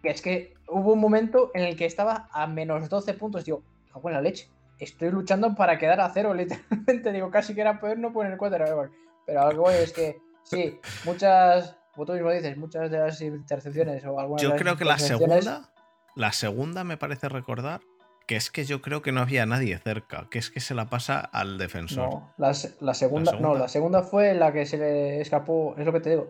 [0.00, 3.44] que es que hubo un momento en el que estaba a menos 12 puntos.
[3.44, 3.64] Digo,
[4.00, 4.48] buena leche.
[4.78, 7.10] Estoy luchando para quedar a cero, literalmente.
[7.10, 8.92] Digo, casi que era poder no poner quarterback.
[9.26, 14.20] Pero algo es que, sí, muchas, como tú mismo dices, muchas de las intercepciones o
[14.20, 14.40] algunas.
[14.40, 15.72] Yo creo que la segunda,
[16.14, 17.80] la segunda me parece recordar
[18.26, 20.86] que es que yo creo que no había nadie cerca, que es que se la
[20.86, 22.08] pasa al defensor.
[22.08, 25.92] No, la, segunda, segunda, no, la segunda fue la que se le escapó, es lo
[25.92, 26.28] que te digo,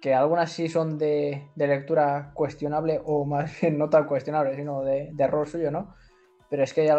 [0.00, 5.12] que algunas sí son de, lectura cuestionable o más bien no tan cuestionable, sino de,
[5.18, 5.94] error suyo, ¿no?
[6.48, 6.98] Pero es que hay,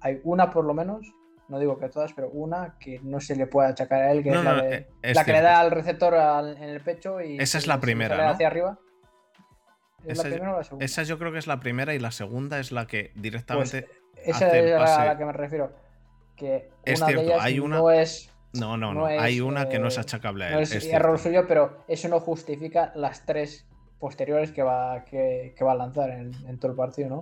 [0.00, 1.06] hay, una por lo menos,
[1.48, 4.30] no digo que todas, pero una que no se le puede achacar a él, que
[4.30, 7.38] es la, eh, la que le da al receptor en el pecho y...
[7.38, 8.30] Esa es la primera, ¿no?
[8.30, 8.78] hacia arriba.
[10.04, 10.84] ¿Es esa, la primera o la segunda?
[10.84, 13.82] Esa yo creo que es la primera y la segunda es la que directamente...
[13.82, 15.72] Pues esa es a la que me refiero.
[16.36, 17.76] Que es una cierto, de ellas hay una...
[17.76, 19.06] no es no, no, no.
[19.06, 20.54] hay una que no es eh, achacable a él.
[20.54, 23.66] No es, error suyo, pero eso no justifica las tres
[23.98, 27.20] posteriores que va, que, va a lanzar en, todo el partido, ¿no?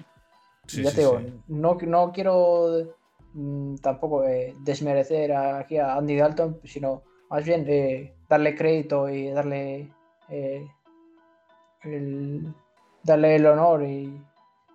[0.66, 2.94] ya te digo, no, no quiero
[3.34, 9.30] mm, tampoco eh, desmerecer aquí a Andy Dalton, sino más bien eh, darle crédito y
[9.30, 9.92] darle
[11.82, 12.54] el,
[13.02, 14.22] darle el honor y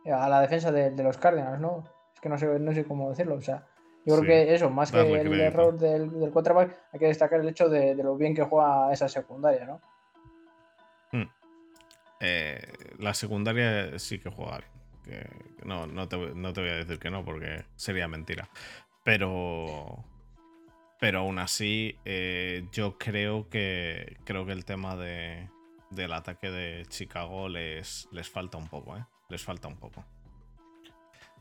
[0.05, 1.83] a la defensa de, de, los Cardinals, ¿no?
[2.13, 3.65] Es que no sé, no sé cómo decirlo, o sea,
[4.05, 7.49] yo creo que eso, más que el error del, del quarterback, hay que destacar el
[7.49, 9.81] hecho de, lo bien que juega esa secundaria, ¿no?
[11.11, 11.29] Hmm.
[12.19, 12.61] Eh,
[12.99, 14.59] la secundaria sí que juega
[15.63, 18.49] no, no te, no te voy a decir que no, porque sería mentira.
[19.03, 20.03] Pero.
[20.99, 24.17] Pero aún así, eh, yo creo que.
[24.23, 25.49] Creo que el tema de,
[25.89, 29.05] del ataque de Chicago les, les falta un poco, ¿eh?
[29.29, 30.05] Les falta un poco.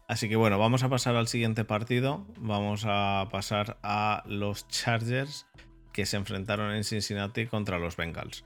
[0.06, 2.26] Así que bueno, vamos a pasar al siguiente partido.
[2.38, 5.46] Vamos a pasar a los Chargers
[5.92, 8.44] que se enfrentaron en Cincinnati contra los Bengals.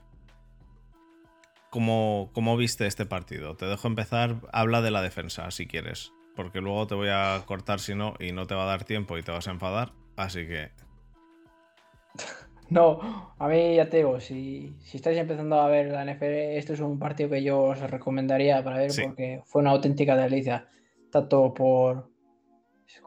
[1.69, 3.55] ¿Cómo, ¿Cómo, viste este partido?
[3.55, 4.37] Te dejo empezar.
[4.53, 6.13] Habla de la defensa si quieres.
[6.35, 9.17] Porque luego te voy a cortar si no y no te va a dar tiempo
[9.17, 9.91] y te vas a enfadar.
[10.15, 10.71] Así que.
[12.69, 16.73] No, a mí ya te digo, si, si estáis empezando a ver la NFL, esto
[16.73, 20.67] es un partido que yo os recomendaría para ver porque fue una auténtica delicia
[21.09, 22.09] tanto por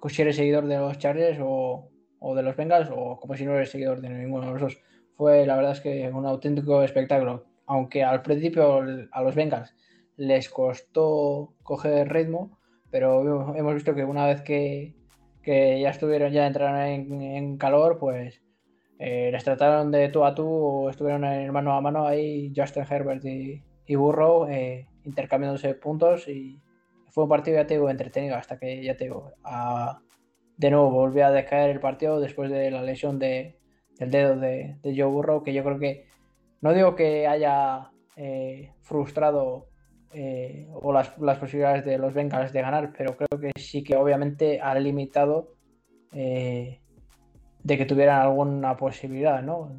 [0.09, 1.89] si eres seguidor de los Chargers o,
[2.35, 4.81] de los Bengals o como si no eres seguidor de ninguno de los dos.
[5.17, 7.47] Fue la verdad es que un auténtico espectáculo.
[7.67, 8.81] Aunque al principio
[9.13, 9.75] a los Bengals
[10.17, 12.59] les costó coger ritmo,
[12.91, 14.95] pero hemos visto que una vez que,
[15.43, 18.43] que ya estuvieron, ya entraron en, calor, pues
[18.99, 22.85] eh, les trataron de tú a tú o estuvieron en mano a mano ahí Justin
[22.89, 23.63] Herbert y,
[23.95, 26.59] Burrow eh, intercambiándose puntos y
[27.11, 29.33] fue un partido, ya te digo, entretenido hasta que ya te digo,
[30.57, 33.59] de nuevo volvió a decaer el partido después de la lesión de,
[33.99, 36.07] del dedo de, de Joe Burrow, que yo creo que,
[36.63, 39.69] no digo que haya eh, frustrado
[40.13, 44.61] eh, o las, posibilidades de los Bengals de ganar, pero creo que sí que obviamente
[44.61, 45.55] ha limitado
[46.13, 46.82] eh,
[47.63, 49.77] de que tuvieran alguna posibilidad, ¿no?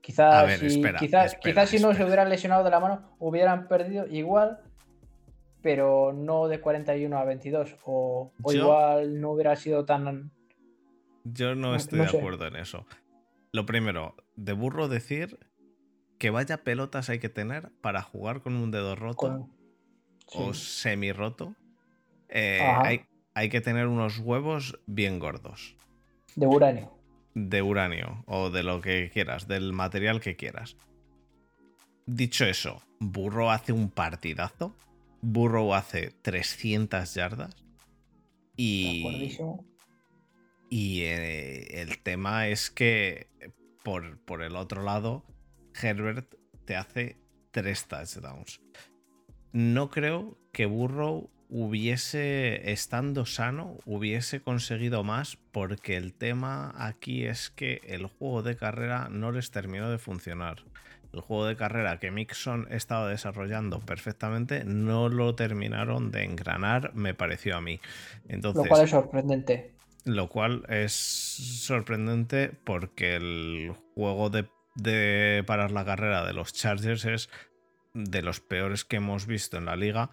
[0.00, 4.60] quizás, si, quizás, si no se hubieran lesionado de la mano, hubieran perdido igual,
[5.62, 10.32] pero no de 41 a 22, o, igual no hubiera sido tan...
[11.24, 12.86] Yo no estoy de acuerdo en eso.
[13.52, 15.38] Lo primero, de burro decir
[16.18, 19.48] que vaya pelotas hay que tener para jugar con un dedo roto
[20.26, 21.54] o semi roto.
[22.28, 23.02] Eh, hay,
[23.34, 25.76] hay, que tener unos huevos bien gordos.
[26.36, 26.99] De uranio.
[27.34, 30.76] De uranio o de lo que quieras, del material que quieras.
[32.06, 34.76] Dicho eso, Burro hace un partidazo.
[35.22, 37.56] Burro hace 300 yardas.
[38.56, 39.36] Y.
[40.68, 43.28] Y eh, el tema es que
[43.82, 45.24] por, por el otro lado,
[45.80, 46.34] Herbert
[46.64, 47.16] te hace
[47.50, 48.60] tres touchdowns.
[49.52, 57.50] No creo que Burrow hubiese, estando sano, hubiese conseguido más porque el tema aquí es
[57.50, 60.64] que el juego de carrera no les terminó de funcionar.
[61.12, 67.14] El juego de carrera que Mixon estaba desarrollando perfectamente no lo terminaron de engranar, me
[67.14, 67.80] pareció a mí.
[68.28, 69.70] Entonces, lo cual es sorprendente.
[70.04, 77.04] Lo cual es sorprendente porque el juego de de parar la carrera de los Chargers
[77.04, 77.30] es
[77.92, 80.10] de los peores que hemos visto en la liga.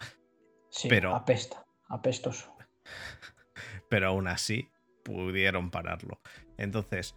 [0.70, 2.54] Sí, pero apesta, apestoso.
[3.90, 4.68] Pero aún así
[5.04, 6.20] pudieron pararlo.
[6.58, 7.16] Entonces,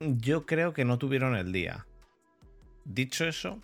[0.00, 1.86] yo creo que no tuvieron el día.
[2.84, 3.60] Dicho eso.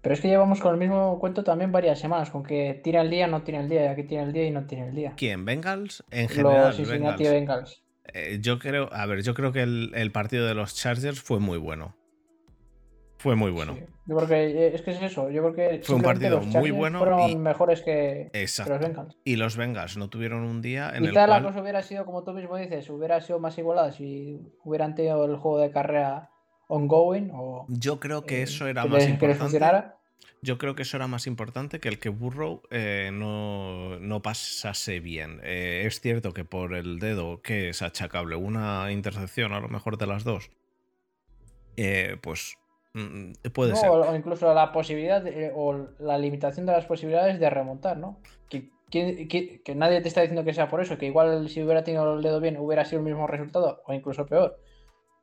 [0.00, 3.10] Pero es que llevamos con el mismo cuento también varias semanas, con que tira el
[3.10, 5.12] día, no tiene el día, y aquí tiene el día y no tiene el día.
[5.16, 5.44] ¿Quién?
[5.44, 6.04] ¿Bengals?
[6.10, 6.76] En general.
[6.78, 7.82] Los Bengals.
[8.14, 11.58] Eh, yo creo, a ver, yo creo que el, partido de los Chargers fue muy
[11.58, 11.96] bueno.
[13.18, 13.76] Fue muy bueno.
[14.06, 15.30] yo creo que eh, es que es eso.
[15.30, 16.98] Yo creo que fue un partido muy bueno.
[16.98, 19.16] Fueron mejores que, los Bengals.
[19.24, 22.22] Y los Bengals no tuvieron un día en Quizá el la cosa hubiera sido, como
[22.24, 26.30] tú mismo dices, hubiera sido más igualada si hubieran tenido el juego de carrera
[26.68, 27.30] ongoing.
[27.34, 29.58] O, yo creo que eh, eso era más importante.
[30.40, 35.40] Yo creo que eso era más importante que el que Burrow eh, no, pasase bien.
[35.42, 39.98] Eh, es cierto que por el dedo, que es achacable, una intercepción a lo mejor
[39.98, 40.50] de las dos,
[41.76, 42.57] eh, pues
[42.98, 43.90] mm, puede ser.
[43.90, 48.20] O incluso la posibilidad o la limitación de las posibilidades de remontar, ¿no?
[48.48, 52.14] Que, que, nadie te está diciendo que sea por eso, que igual si hubiera tenido
[52.14, 54.58] el dedo bien hubiera sido el mismo resultado o incluso peor.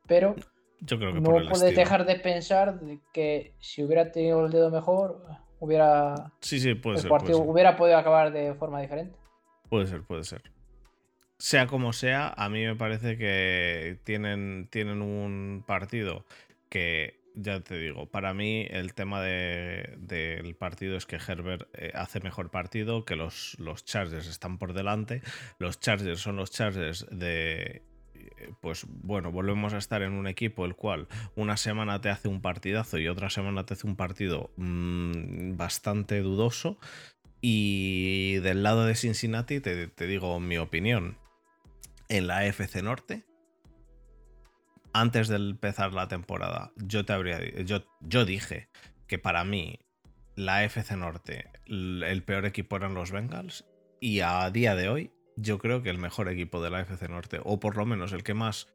[0.07, 0.35] Pero
[0.81, 2.79] no puedes dejar de pensar
[3.13, 5.25] que si hubiera tenido el dedo mejor,
[5.59, 6.31] hubiera.
[6.41, 9.17] Sí, sí, puede el partido hubiera podido acabar de forma diferente.
[9.69, 10.41] Puede ser, puede ser.
[11.37, 16.23] Sea como sea, a mí me parece que tienen, tienen un partido
[16.69, 22.19] que, ya te digo, para mí el tema del partido es que Herbert eh, hace
[22.19, 25.21] mejor partido, que los, los Chargers están por delante.
[25.59, 27.83] Los Chargers son los Chargers de
[28.61, 32.41] pues bueno, volvemos a estar en un equipo el cual una semana te hace un
[32.41, 36.77] partidazo y otra semana te hace un partido mm, bastante dudoso.
[37.41, 41.17] Y del lado de Cincinnati te, digo mi opinión.
[42.07, 43.23] En la FC Norte,
[44.95, 48.69] antes de empezar la temporada, yo te habría yo, yo dije
[49.07, 49.77] que para mí
[50.35, 53.65] la FC Norte, el peor equipo eran los Bengals.
[53.99, 57.41] Y a día de hoy yo creo que el mejor equipo de la FC Norte,
[57.43, 58.73] o por lo menos el que más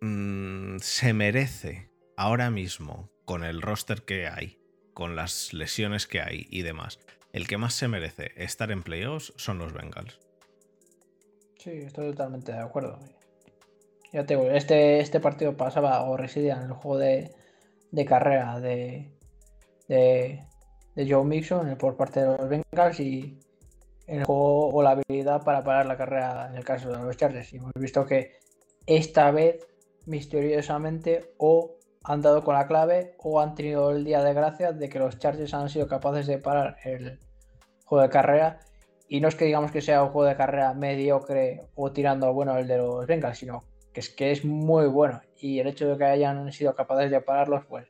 [0.00, 4.58] mm, se merece ahora mismo con el roster que hay,
[4.94, 6.98] con las lesiones que hay y demás,
[7.32, 10.18] el que más se merece estar en playoffs son los Bengals.
[11.56, 12.98] Sí, estoy totalmente de acuerdo.
[14.12, 17.32] Ya te digo, este, este partido pasaba o residía en el juego de,
[18.06, 19.10] carrera de,
[19.88, 20.44] de,
[20.96, 23.38] de Joe Mixon por parte de los Bengals y
[24.08, 27.52] el juego o la habilidad para parar la carrera en el caso de los Chargers.
[27.52, 28.32] Y hemos visto que
[28.86, 29.64] esta vez,
[30.06, 34.88] misteriosamente, o han dado con la clave o han tenido el día de gracia de
[34.88, 37.20] que los Chargers han sido capaces de parar el
[37.84, 38.60] juego de carrera.
[39.08, 42.56] Y no es que digamos que sea un juego de carrera mediocre o tirando bueno
[42.58, 45.20] el de los Bengals, sino que es que es muy bueno.
[45.38, 47.88] Y el hecho de que hayan sido capaces de pararlos, pues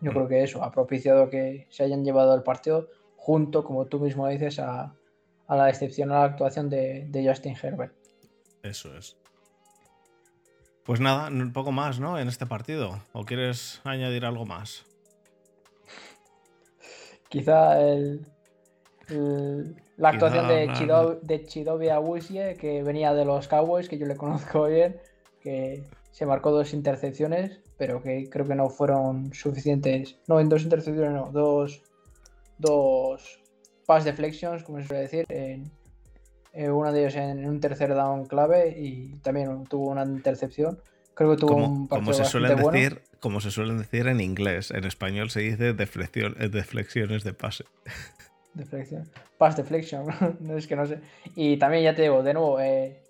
[0.00, 4.00] yo creo que eso ha propiciado que se hayan llevado el partido junto, como tú
[4.00, 4.94] mismo dices, a,
[5.46, 7.94] a la excepcional actuación de, de Justin Herbert.
[8.62, 9.16] Eso es.
[10.84, 12.18] Pues nada, un poco más, ¿no?
[12.18, 13.00] En este partido.
[13.12, 14.84] ¿O quieres añadir algo más?
[17.30, 18.26] Quizá el,
[19.08, 24.64] la actuación de, Chido, de Chidobe que venía de los Cowboys, que yo le conozco
[24.66, 24.96] bien,
[25.40, 30.16] que se marcó dos intercepciones, pero que creo que no fueron suficientes.
[30.28, 31.82] No, en dos intercepciones no, dos,
[32.58, 33.40] dos
[33.86, 35.70] pass deflections, como se suele decir, en,
[36.70, 40.78] uno de ellos en un tercer down clave y también tuvo una intercepción.
[41.14, 44.70] Creo que tuvo un partido como se suele decir, Como se suelen decir en inglés,
[44.70, 47.64] en español se dice deflexión, eh, deflexiones de pase.
[48.54, 49.08] Deflexión.
[49.38, 50.06] Pass deflection,
[50.40, 51.00] no es que no sé.
[51.34, 53.02] Y también ya te digo, de nuevo, eh,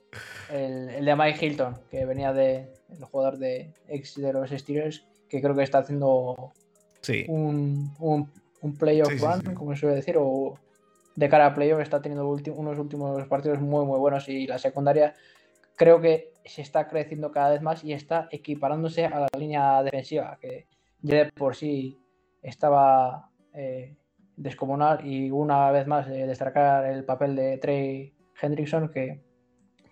[0.51, 5.05] el, el, de Mike Hilton, que venía de el jugador de ex de los Steelers,
[5.29, 6.53] que creo que está haciendo
[7.29, 8.31] un, un,
[8.61, 10.59] un playoff run, como se suele decir, o
[11.17, 15.15] de cara a playoff está teniendo unos últimos partidos muy muy buenos y la secundaria
[15.77, 20.39] creo que se está creciendo cada vez más y está equiparándose a la línea defensiva,
[20.41, 20.67] que
[21.03, 21.99] ya de por sí
[22.43, 23.97] estaba eh,
[24.37, 29.23] descomunal y una vez más eh, destacar el papel de Trey Hendrickson, que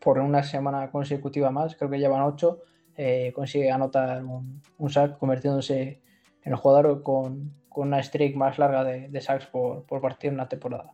[0.00, 2.62] por una semana consecutiva más, creo que llevan ocho,
[2.96, 6.02] eh, consigue anotar un, un, sack, convirtiéndose
[6.42, 10.48] en el jugador con, una streak más larga de, sacks por, por partido en una
[10.48, 10.92] temporada.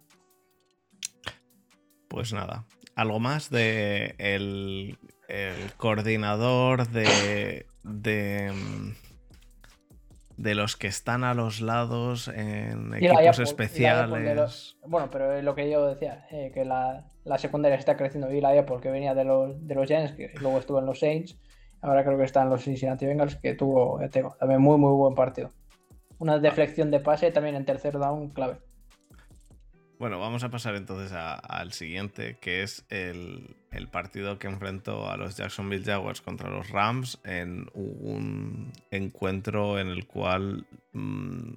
[2.06, 4.96] Pues nada, algo más de el,
[5.76, 8.52] coordinador de, de,
[10.38, 14.76] de los que están a los lados en equipos especiales.
[14.86, 18.50] bueno, pero lo que yo decía, eh, que la, la, secundaria está creciendo y la
[18.50, 21.36] Apple que venía de los, de los Giants, que luego estuvo en los Saints,
[21.80, 24.00] Ahora creo que están los Cincinnati Bengals, que tuvo,
[24.38, 25.52] también muy, muy buen partido.
[26.18, 28.58] Una deflexión de pase también en tercer down clave.
[29.98, 33.56] Bueno, vamos a pasar entonces al siguiente, que es el,
[33.90, 40.06] partido que enfrentó a los Jacksonville Jaguars contra los Rams en un encuentro en el
[40.06, 41.50] cual mm,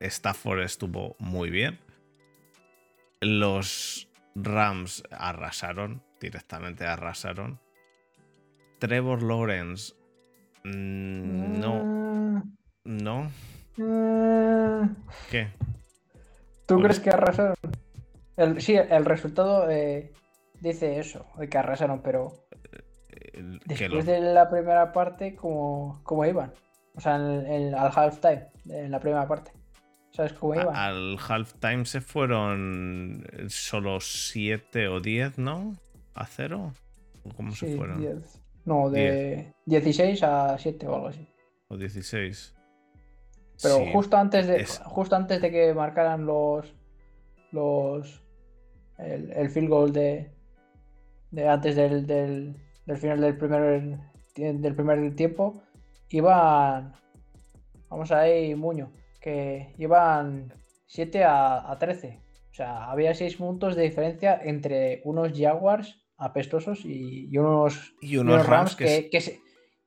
[0.00, 1.78] Stafford estuvo muy bien.
[3.20, 7.60] Los Rams arrasaron, directamente arrasaron.
[8.80, 9.94] Trevor Lawrence.
[10.64, 11.84] Mm, no.
[11.84, 12.52] Mm.
[12.84, 13.30] No.
[15.30, 15.48] ¿Qué?
[16.66, 17.54] ¿Tú crees que arrasaron?
[18.58, 20.12] sí, el resultado eh,
[20.60, 22.32] dice eso, de que arrasaron, pero
[23.66, 26.52] después de la primera parte, ¿cómo, iban?
[26.94, 29.52] O sea, al halftime, en la primera parte.
[30.10, 30.76] ¿Sabes cómo iban?
[30.76, 35.74] Al halftime se fueron solo 7 o 10, ¿no?
[36.14, 36.72] ¿A cero?
[37.36, 38.00] ¿Cómo se fueron?
[38.00, 38.40] 10.
[38.64, 41.26] No, de 16 a 7 o algo así.
[41.68, 42.54] O 16.
[43.62, 46.74] Pero justo antes de justo antes de que marcaran los
[47.52, 48.22] los
[48.98, 50.30] el, field goal de,
[51.30, 52.56] de antes del, del,
[52.96, 53.98] final del primer
[54.36, 55.62] del primer tiempo
[56.08, 56.94] iban
[57.88, 60.52] vamos ahí Muño que iban
[60.86, 62.20] 7 a, a 13
[62.50, 68.46] o sea había 6 puntos de diferencia entre unos Jaguars apestosos y, unos, y unos,
[68.46, 69.40] Rams, que, que, se,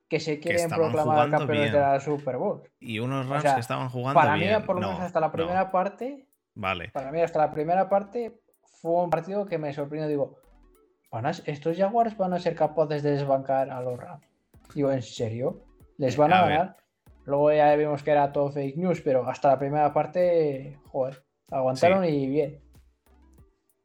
[0.08, 2.62] quieren proclamar campeones de la Super Bowl.
[2.80, 4.60] Y unos Rams que estaban jugando para bien.
[4.60, 6.26] mí, por lo menos hasta la primera parte.
[6.54, 6.90] Vale.
[6.90, 10.08] Para mí, hasta la primera parte fue un partido que me sorprendió.
[10.08, 10.38] Digo,
[11.44, 14.26] ¿estos Jaguars van a ser capaces de desbancar a los Rams?
[14.74, 15.62] Digo, ¿en serio?
[15.98, 16.76] ¿Les van a, ganar?
[17.24, 22.04] Luego ya vimos que era todo fake news, pero hasta la primera parte, joder, aguantaron
[22.04, 22.60] y bien.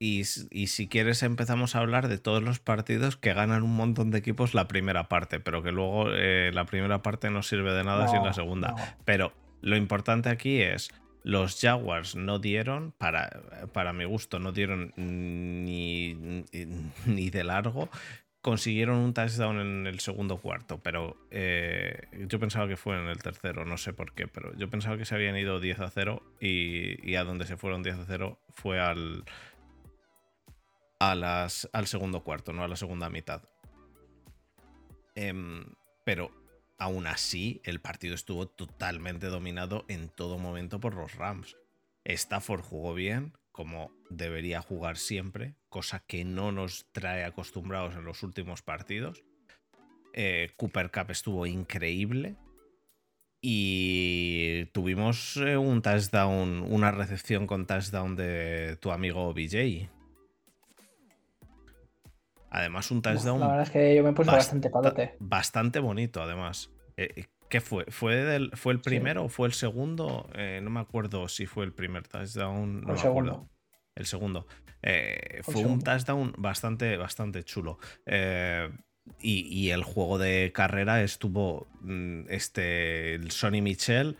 [0.03, 4.17] Y, si quieres empezamos a hablar de todos los partidos que ganan un montón de
[4.17, 8.07] equipos la primera parte, pero que luego eh, la primera parte no sirve de nada
[8.07, 8.97] sin la segunda.
[9.05, 10.89] Pero lo importante aquí es,
[11.21, 13.29] los Jaguars no dieron, para,
[13.73, 16.15] para mi gusto, no dieron ni,
[17.05, 17.87] ni de largo.
[18.41, 23.19] Consiguieron un touchdown en el segundo cuarto, pero eh, yo pensaba que fue en el
[23.19, 26.23] tercero, no sé por qué, pero yo pensaba que se habían ido 10 a 0
[26.39, 29.25] y, y a donde se fueron 10 a 0 fue al,
[31.01, 33.41] a las, al segundo cuarto, no a la segunda mitad.
[35.15, 35.65] Em,
[36.05, 36.29] pero
[36.77, 41.57] aún así, el partido estuvo totalmente dominado en todo momento por los Rams.
[42.05, 48.21] Stafford jugó bien, como debería jugar siempre, cosa que no nos trae acostumbrados en los
[48.21, 49.23] últimos partidos.
[50.13, 52.35] Eh, Cooper Cup estuvo increíble.
[53.41, 59.89] Y tuvimos eh, un touchdown, una recepción con touchdown de tu amigo BJ,
[62.51, 63.39] Además, un touchdown.
[63.39, 65.15] La verdad es que yo me puse bastante palote.
[65.19, 66.69] Bastante bonito, además.
[66.97, 67.85] Eh, eh, ¿Qué fue?
[67.89, 70.29] ¿Fue, ¿Fue el primero o fue el segundo?
[70.35, 72.81] Eh, no me acuerdo si fue el primer touchdown.
[72.81, 73.31] No el me segundo.
[73.31, 73.49] acuerdo.
[73.95, 74.47] El segundo.
[74.81, 77.77] Eh, El fue un touchdown bastante, bastante chulo.
[79.19, 81.67] Y, y el juego de carrera estuvo.
[81.81, 83.15] mm, Este.
[83.15, 84.17] El Sonny Michel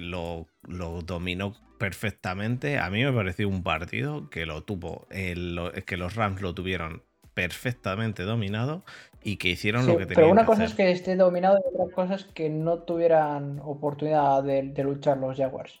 [0.00, 2.78] lo, lo dominó perfectamente.
[2.78, 5.06] A mí me pareció un partido que lo tuvo.
[5.10, 7.02] el- que los Rams lo tuvieron
[7.38, 8.82] perfectamente dominado
[9.22, 10.70] y que hicieron Sí, lo que tenían pero una que cosa hacer.
[10.70, 15.18] es que esté dominado y otra cosa es que no tuvieran oportunidad de, de luchar
[15.18, 15.80] los Jaguars.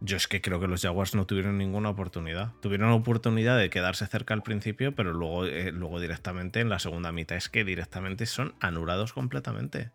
[0.00, 2.52] Yo es que creo que los Jaguars no tuvieron ninguna oportunidad.
[2.60, 6.78] Tuvieron la oportunidad de quedarse cerca al principio, pero luego, eh, luego directamente en la
[6.78, 9.90] segunda mitad es que directamente son anulados completamente.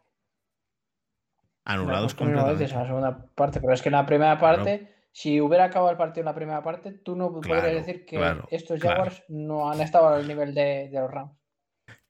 [1.64, 2.66] Anulados pues completamente.
[2.66, 5.98] en la segunda parte, pero es que en la primera parte, si hubiera acabado el
[5.98, 9.04] partido en la primera parte, tú no podrías Claro, decir que claro, estos claro.
[9.04, 11.34] Jaguars no han estado al nivel de, de los Rams.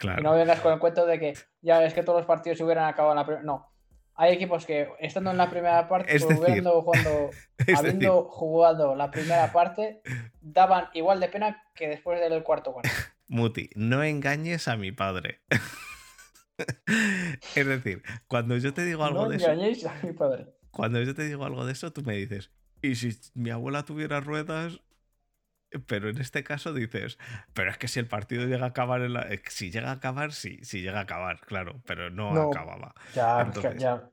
[0.03, 2.63] Y no vengas con el cuento de que ya es que todos los partidos se
[2.63, 3.43] hubieran acabado en la primera.
[3.43, 3.73] No.
[4.13, 7.31] Hay equipos que estando en la primera parte, decir, habiendo, jugando,
[7.65, 10.03] Es habiendo decir, jugado la primera parte,
[10.39, 12.91] daban igual de pena que después del cuarto cuarto.
[13.27, 15.41] Muti, no engañes a mi padre.
[17.55, 20.45] es decir, cuando yo te digo algo No de eso, engañéis a mi padre.
[20.69, 24.19] cuando yo te digo algo de eso, tú me dices, ¿y si mi abuela tuviera
[24.19, 24.79] ruedas?
[25.85, 27.19] Pero en este caso dices,
[27.53, 29.93] pero es que si el partido llega a acabar, en la- eh, si llega a
[29.93, 32.49] acabar, sí, si llega a acabar, claro, pero no, No.
[32.49, 32.95] acababa.
[33.13, 34.09] Ya, Entonces, ya.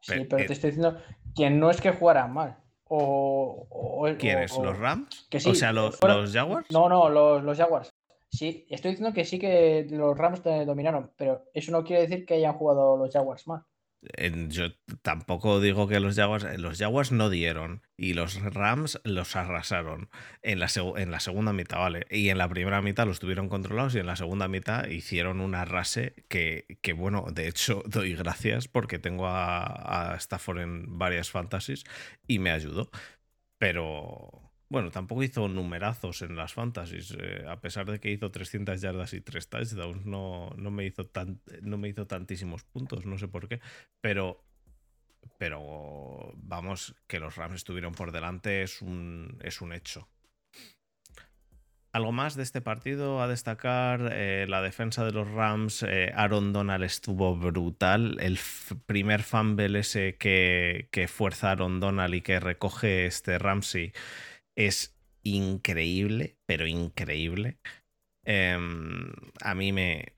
[0.00, 1.00] Sí, pe- pero te estoy diciendo
[1.34, 2.56] que no es que jugaran mal.
[2.84, 5.26] O, o- ¿Los Rams?
[5.30, 6.70] que o sea, ¿los, fueron- los Jaguars?
[6.70, 7.90] No, no, los, los Jaguars.
[8.28, 12.24] Sí, estoy diciendo que sí que los Rams te dominaron, pero eso no quiere decir
[12.26, 13.62] que hayan jugado los Jaguars mal.
[14.48, 14.72] Yo
[15.02, 16.44] tampoco digo que los Jaguars.
[16.44, 17.82] eh, Los Jaguars no dieron.
[17.96, 20.10] Y los Rams los arrasaron.
[20.42, 22.06] En la, en la segunda mitad, ¿vale?
[22.10, 23.94] Y en la primera mitad los tuvieron controlados.
[23.94, 28.68] Y en la segunda mitad hicieron un arrase que, que, bueno, de hecho, doy gracias
[28.68, 31.84] porque tengo a, a Stafford en varias fantasies
[32.26, 32.90] y me ayudó.
[33.58, 34.51] Pero.
[34.72, 37.14] Bueno, tampoco hizo numerazos en las fantasies.
[37.20, 41.04] eh, a pesar de que hizo 300 yardas y 3 touchdowns, no, no, me hizo
[41.04, 43.60] tan, no me hizo tantísimos puntos, no sé por qué.
[44.00, 44.42] Pero,
[45.36, 50.08] pero vamos, que los Rams estuvieron por delante es un, es un hecho.
[51.92, 56.54] Algo más de este partido a destacar, eh, la defensa de los Rams, eh, Aaron
[56.54, 58.38] Donald estuvo brutal, el
[58.86, 63.92] primer fumble ese que, que fuerza Aaron Donald y que recoge este Ramsey
[64.56, 67.58] es increíble, pero increíble.
[68.24, 69.12] Em,
[69.42, 70.14] a mí me,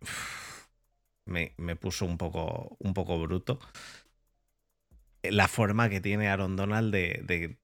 [1.26, 3.58] me, me puso un poco, un poco bruto
[5.22, 7.56] la forma que tiene Aaron Donald de, de-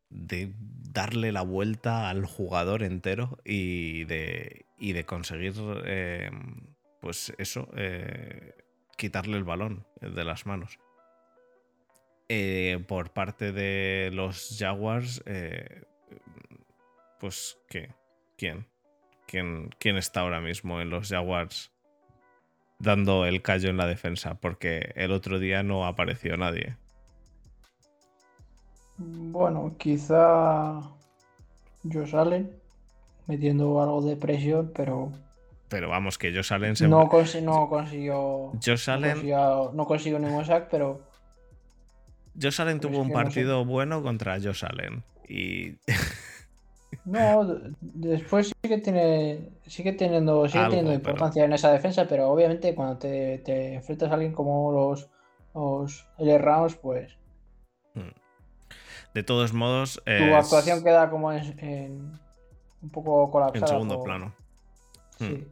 [0.93, 5.53] darle la vuelta al jugador entero y de, y de conseguir,
[5.85, 6.31] eh,
[7.01, 8.55] pues eso, eh,
[8.97, 10.81] quitarle el balón de las manos.
[12.29, 15.83] Eh, por parte de los Jaguars, eh,
[17.21, 17.95] pues ¿qué?
[18.37, 18.67] ¿Quién?
[19.27, 19.71] ¿Quién?
[19.79, 21.71] ¿Quién está ahora mismo en los Jaguars
[22.79, 24.35] dando el callo en la defensa?
[24.41, 26.77] Porque el otro día no apareció nadie.
[28.99, 30.81] Bueno, quizá
[31.91, 32.51] Josh Allen
[33.27, 35.13] metiendo algo de presión, pero
[35.69, 36.89] Pero vamos, que Josh Allen se...
[36.89, 38.53] no, consi- no consiguió.
[38.65, 41.01] Josh no Allen, consiguió, no consiguió ningún sack, pero
[42.41, 43.25] Josh Allen pero tuvo un que no sé.
[43.25, 45.03] partido bueno contra Josh Allen.
[45.29, 45.79] Y
[47.05, 47.45] no,
[47.81, 52.29] después sí que tiene, sigue teniendo, sigue Algo, teniendo pero- importancia en esa defensa, pero
[52.31, 55.09] obviamente cuando te, te enfrentas a alguien como los,
[55.55, 56.39] los L.
[56.39, 57.17] Rams, pues
[59.15, 60.01] de todos modos...
[60.05, 62.21] tu es- actuación queda como en, en-
[62.83, 63.65] un poco colapsada.
[63.67, 64.35] en segundo plano.
[65.19, 65.47] Sí.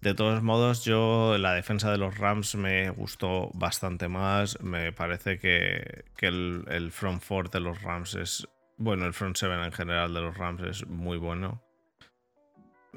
[0.00, 4.60] De todos modos, yo la defensa de los Rams me gustó bastante más.
[4.62, 8.48] Me parece que, que el, el front four de los Rams es.
[8.76, 11.62] Bueno, el front seven en general de los Rams es muy bueno.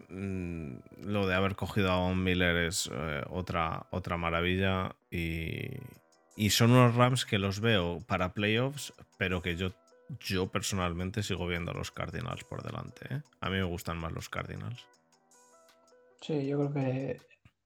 [0.10, 4.96] Mm, Lo de haber cogido a Von Miller es eh, otra, otra maravilla.
[5.12, 5.78] Y,
[6.36, 9.72] y son unos Rams que los veo para playoffs, pero que yo,
[10.20, 13.14] yo personalmente sigo viendo a los Cardinals por delante.
[13.14, 13.22] ¿eh?
[13.42, 14.86] A mí me gustan más los Cardinals.
[16.22, 17.22] Sí, yo creo que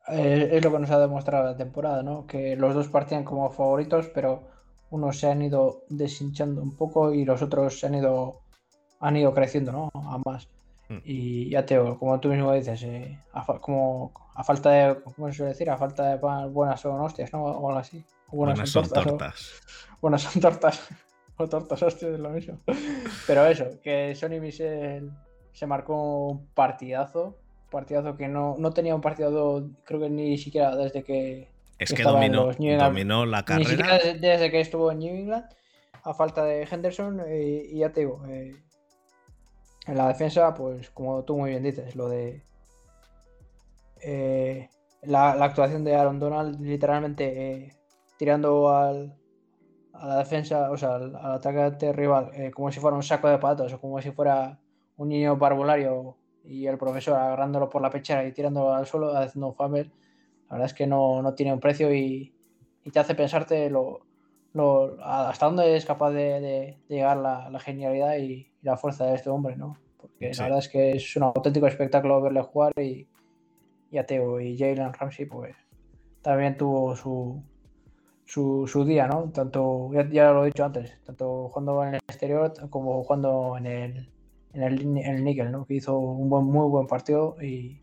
[0.10, 2.27] eh, es lo que nos ha demostrado la temporada, ¿no?
[2.27, 4.49] Que los dos partían como favoritos, pero
[4.91, 8.41] unos se han ido deshinchando un poco y los otros se han ido
[9.01, 9.89] han ido creciendo, ¿no?
[9.93, 10.47] A más.
[10.89, 10.97] Mm.
[11.05, 15.01] Y ya te digo, como tú mismo dices, eh, a, fa- como a falta de,
[15.03, 15.69] ¿cómo se suele decir?
[15.69, 17.43] A falta de pan, buenas son hostias, ¿no?
[17.43, 18.03] O algo así.
[18.27, 19.53] Buenas, Buenas son son tortas.
[19.53, 20.89] o- buenas son tortas.
[21.37, 22.57] o tortas hostias es lo mismo.
[23.25, 25.11] Pero eso, que Sony Michel
[25.53, 27.37] se marcó un partidazo.
[27.71, 31.47] Partidazo que no, no tenía un partido, creo que ni siquiera desde que.
[31.80, 33.97] Es que dominó, dominó la Ni siquiera carrera.
[33.97, 35.45] desde, desde que estuvo en New England.
[36.03, 37.22] A falta de Henderson.
[37.26, 38.26] eh, y ya te digo.
[38.27, 38.53] eh,
[39.88, 42.43] En la defensa, pues como tú muy bien dices, lo de
[44.01, 44.69] eh,
[45.03, 47.76] la, actuación de Aaron Donald literalmente
[48.18, 49.18] tirando al,
[49.93, 53.73] a la defensa, o sea, al, atacante rival, como si fuera un saco de patos
[53.73, 54.60] o como si fuera
[54.97, 59.47] un niño parvulario y el profesor agarrándolo por la pechera y tirándolo al suelo, haciendo
[59.47, 59.91] un fumble,
[60.49, 62.34] la verdad es que no, tiene un precio y,
[62.91, 64.01] te hace pensarte lo,
[65.03, 69.77] hasta dónde es capaz de, llegar la, genialidad y, la fuerza de este hombre, ¿no?
[69.97, 73.07] Porque la verdad es que es un auténtico espectáculo verle jugar y,
[73.91, 75.55] y a Teo y Jalen Ramsey, pues
[76.21, 77.41] también tuvo su,
[78.26, 79.30] su, día, ¿no?
[79.30, 84.09] Tanto, ya, lo he dicho antes, tanto jugando en el exterior como jugando en el,
[84.53, 85.65] en el, en el níquel, ¿no?
[85.65, 87.81] Que hizo un buen, muy buen partido y,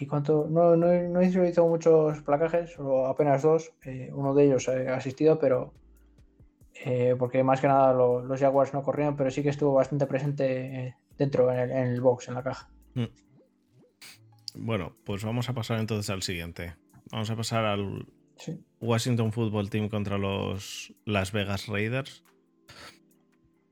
[0.00, 4.68] y cuanto, no, no, no hizo, muchos placajes, solo apenas dos, eh, uno de ellos
[4.68, 5.74] ha asistido, pero
[6.84, 10.86] eh, porque más que nada los Jaguars no corrían, pero sí que estuvo bastante presente
[10.86, 12.70] eh, dentro en el, box, en la caja.
[12.94, 13.06] Mm.
[14.54, 16.76] Bueno, pues vamos a pasar entonces al siguiente.
[17.10, 18.06] Vamos a pasar al
[18.80, 22.24] Washington Football Team contra los Las Vegas Raiders,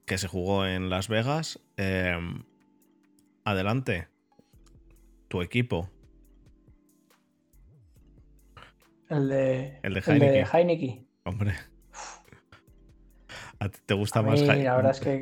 [0.04, 1.60] que se jugó en Las Vegas.
[1.76, 2.44] Em,
[3.44, 4.08] adelante,
[5.28, 5.90] tu equipo.
[9.08, 11.06] El de, el de Heineken.
[11.24, 11.54] Hombre.
[13.58, 14.64] ¿A ti te gusta más Heineken?
[14.64, 15.20] La verdad es que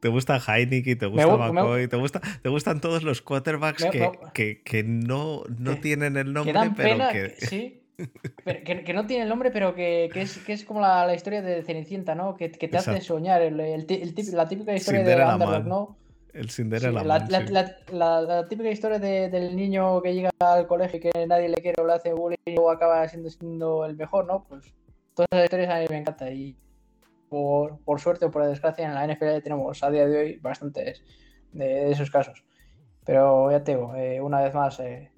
[0.00, 3.86] te gusta Heineken, te gusta McCoy, te, gusta, te gustan todos los quarterbacks
[4.32, 7.30] que, que, no, no tienen el nombre, que pero que...
[7.38, 7.82] Sí.
[8.44, 12.14] que, no tiene el nombre, pero que, es, que es como la, historia de Cenicienta,
[12.14, 12.36] ¿no?
[12.36, 13.42] Que, te hace soñar.
[13.42, 15.96] El, la típica historia de Underdog, ¿no?
[16.32, 21.48] El Cinderella la, la, típica historia del niño que llega al colegio y que nadie
[21.48, 24.44] le quiere o le hace bullying o acaba siendo, siendo el mejor, ¿no?
[24.44, 24.74] Pues
[25.14, 26.32] todas esas historias a mí me encantan.
[26.32, 26.56] Y
[27.28, 31.02] por, suerte o por desgracia, en la NFL tenemos a día de hoy bastantes
[31.52, 32.44] de, esos casos.
[33.04, 35.10] Pero ya te digo, eh, una vez más, eh,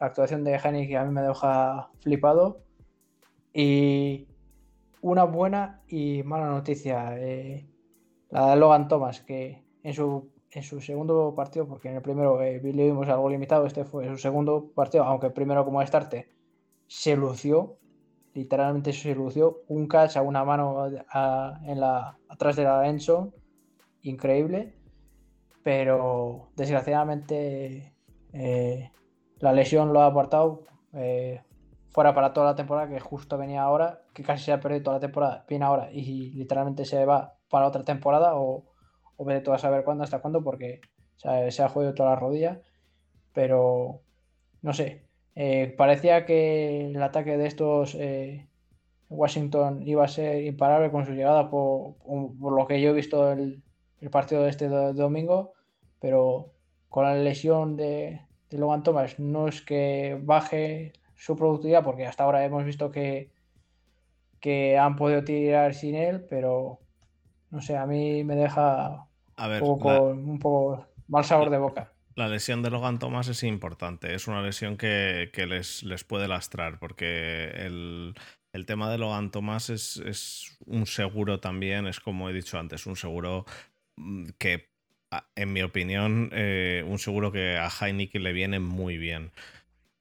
[0.00, 0.58] la actuación de
[0.88, 2.62] que a mí me deja flipado.
[3.52, 4.28] Y
[5.00, 7.66] una buena y mala noticia, eh,
[8.30, 12.40] la de Logan Thomas, que en su, en su segundo partido, porque en el primero
[12.40, 16.28] le vimos algo limitado, este fue su segundo partido, aunque primero como estarte
[16.86, 17.78] se lució,
[18.34, 23.34] literalmente se lució un catch a una mano en la, atrás de la Enzo,
[24.02, 24.74] increíble,
[25.62, 27.94] pero desgraciadamente
[28.32, 28.90] eh,
[29.38, 30.62] la lesión lo ha apartado
[30.94, 31.42] eh,
[31.90, 34.96] fuera para toda la temporada, que justo venía ahora, que casi se ha perdido toda
[34.96, 38.64] la temporada, viene ahora y literalmente se va para otra temporada o,
[39.18, 40.80] o vete todo a saber cuándo, hasta cuándo, porque
[41.16, 42.62] se ha jodido toda la rodilla,
[43.34, 44.00] pero
[44.62, 45.02] no sé,
[45.34, 48.46] eh, parecía que el ataque de estos eh,
[49.08, 51.96] Washington iba a ser imparable con su llegada por,
[52.40, 53.62] lo que yo he visto el,
[54.10, 55.52] partido de este domingo,
[56.00, 56.52] pero
[56.88, 62.44] con la lesión de, Logan Thomas no es que baje su productividad, porque hasta ahora
[62.44, 63.30] hemos visto que
[64.78, 66.78] han podido tirar sin él, pero
[67.50, 69.07] no sé, a mí me deja
[69.38, 74.14] un poco mal sabor de boca la lesión de Logan Thomas es importante.
[74.14, 78.14] Es una lesión que, les, les, puede lastrar, porque el,
[78.66, 83.46] tema de Logan Thomas es, un seguro también, es como he dicho antes, un seguro
[83.96, 84.68] mm, que,
[85.36, 89.30] en mi opinión, eh, un seguro que a Heineken le viene muy bien.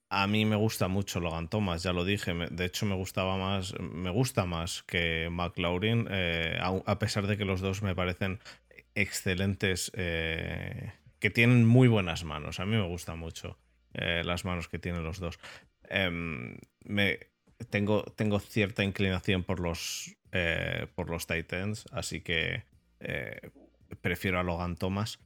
[0.10, 2.34] A mí me gusta mucho Logan Thomas, ya lo dije.
[2.34, 7.46] De hecho, me gustaba más, me gusta más que McLaurin, eh, a, pesar de que
[7.46, 8.40] los dos me parecen
[8.98, 12.60] excelentes eh, que tienen muy buenas manos.
[12.60, 13.57] A mí me gustan mucho
[13.94, 15.40] eh, las manos que tienen los dos.
[15.90, 17.19] Em, me,
[17.69, 22.64] tengo, tengo cierta inclinación por los, eh, por los Titans, así que
[24.02, 25.19] prefiero a Logan Thomas.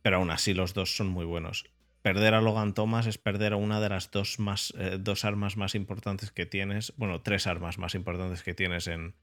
[0.00, 1.64] Pero aún así los dos son muy buenos.
[2.00, 5.74] Perder a Logan Thomas es perder a una de las dos, más, dos armas más
[5.74, 6.94] importantes que tienes.
[6.96, 9.14] Bueno, tres armas más importantes que tienes en,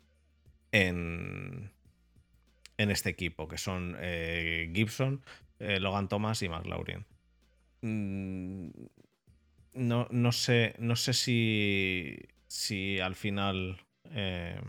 [0.71, 1.71] en,
[2.77, 5.23] en este equipo, que son eh, Gibson,
[5.59, 7.05] eh, Logan Thomas y McLaurin.
[7.81, 8.69] Mm,
[9.73, 13.77] no, no, sé, no sé si, si al final
[14.11, 14.59] eh,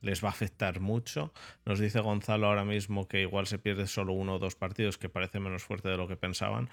[0.00, 1.32] les va a afectar mucho.
[1.64, 5.08] Nos dice Gonzalo ahora mismo que igual se pierde solo uno o dos partidos, que
[5.08, 6.70] parece menos fuerte de lo que pensaban,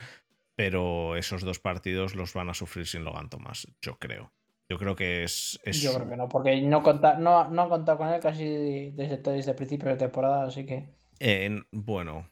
[0.56, 4.34] pero esos dos partidos los van a sufrir sin Logan Thomas, yo creo.
[4.70, 5.60] Yo creo que es.
[5.66, 9.18] Yo creo que no, porque no, conta, no, no han contado con él casi desde,
[9.18, 10.90] desde el principio de temporada, así que.
[11.72, 12.30] bueno.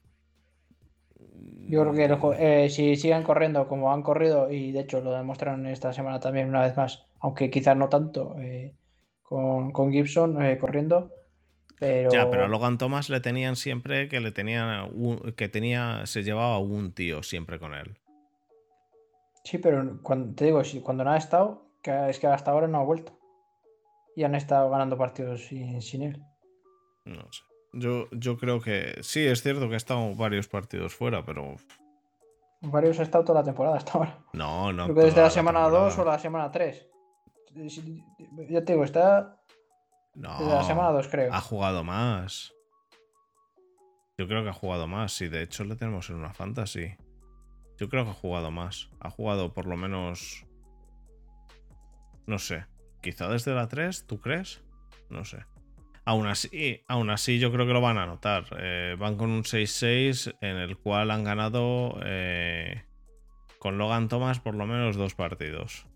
[1.70, 5.66] Yo creo que eh, si siguen corriendo como han corrido, y de hecho lo demostraron
[5.66, 8.74] esta semana también una vez más, aunque quizás no tanto, eh,
[9.22, 11.12] con, Gibson eh, corriendo,
[11.78, 12.10] Pero...
[12.10, 14.90] Ya, pero a Logan Thomas le tenían siempre que le tenían
[15.36, 17.98] que tenía, se llevaba un tío siempre con él.
[19.44, 22.80] Sí, pero cuando, te digo, cuando no ha estado, que es que hasta ahora no
[22.80, 23.18] ha vuelto.
[24.16, 26.24] Y han estado ganando partidos sin, sin él.
[27.06, 27.44] No sé.
[27.74, 31.56] Yo, yo creo que sí, es cierto que ha estado varios partidos fuera, pero.
[32.62, 34.20] Varios ha estado toda la temporada hasta ahora.
[34.34, 34.86] No, no.
[34.86, 36.88] Creo que desde la, semana 2 o la semana 3.
[38.50, 39.40] Ya te digo, está.
[40.16, 40.40] No.
[40.40, 41.34] Desde la semana 2, creo.
[41.34, 42.54] Ha jugado más.
[44.18, 45.22] Yo creo que ha jugado más.
[45.22, 46.96] Y de hecho le tenemos en una fantasy.
[47.78, 48.90] Yo creo que ha jugado más.
[49.00, 50.47] Ha jugado por lo menos.
[52.28, 52.66] No sé.
[53.02, 54.62] Quizá desde la 3, ¿tú crees?
[55.10, 55.46] No sé.
[56.06, 58.46] Aún así, aún así, yo creo que lo van a notar.
[58.60, 62.84] Eh, van con un 6-6 en el cual han ganado eh,
[63.60, 65.88] con Logan Thomas por lo menos dos partidos.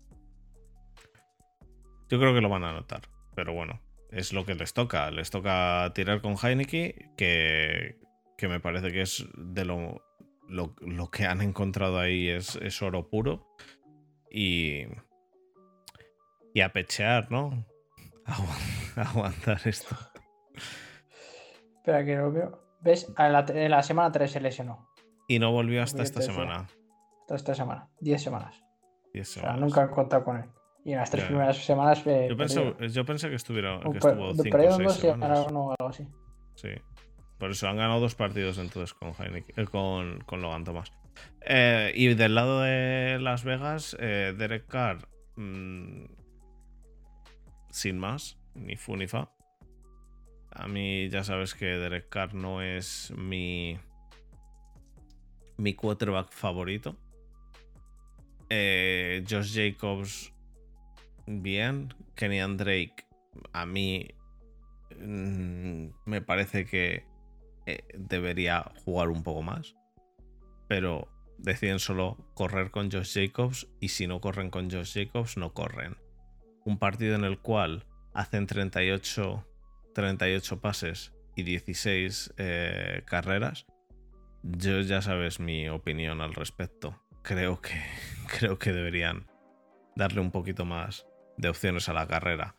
[2.10, 3.02] Yo creo que lo van a notar.
[3.34, 3.80] Pero bueno,
[4.10, 5.10] es lo que les toca.
[5.10, 7.98] Les toca tirar con Heineke, que,
[8.36, 10.02] que me parece que es de lo,
[10.48, 13.48] lo, que han encontrado ahí es, es oro puro.
[14.30, 14.84] Y,
[16.54, 17.64] y a pechear, ¿no?
[18.96, 19.96] aguantar esto.
[21.76, 22.62] Espera que lo veo.
[22.80, 23.12] ¿Ves?
[23.18, 24.88] En la, semana 3 se lesionó.
[25.28, 26.66] Y no volvió hasta esta semana.
[27.20, 27.88] Hasta esta semana.
[28.00, 28.62] 10 semanas.
[29.14, 29.60] 10 semanas.
[29.60, 30.44] nunca han contado con él.
[30.84, 32.04] Y en las tres primeras semanas.
[32.06, 35.46] Eh, yo, pensé, yo, pensé, que, estuviera, que estuvo 5 o 6 semanas.
[35.46, 36.08] algo así.
[36.56, 36.70] Sí.
[37.38, 40.92] Por eso han ganado dos partidos entonces con, eh, con, con Logan Thomas.
[41.40, 45.08] Eh, y del lado de Las Vegas, eh, Derek Carr.
[45.36, 46.04] Mmm,
[47.72, 49.32] sin más, ni fu ni fa.
[50.50, 53.78] A mí ya sabes que Derek Carr no es mi,
[55.56, 56.96] mi quarterback favorito.
[58.50, 60.32] Eh, Josh Jacobs,
[61.26, 61.94] bien.
[62.14, 63.06] Kenny Drake,
[63.54, 64.06] a mí
[65.00, 67.06] mm, me parece que
[67.64, 69.74] eh, debería jugar un poco más.
[70.68, 71.08] Pero
[71.38, 75.96] deciden solo correr con Josh Jacobs y si no corren con Josh Jacobs, no corren
[76.64, 77.84] un partido en el cual
[78.14, 79.46] hacen 38,
[79.94, 83.66] 38 pases y 16 eh, carreras,
[84.42, 87.00] yo ya sabes mi opinión al respecto.
[87.22, 87.80] Creo que,
[88.38, 89.26] creo que deberían
[89.96, 91.06] darle un poquito más
[91.36, 92.56] de opciones a la carrera.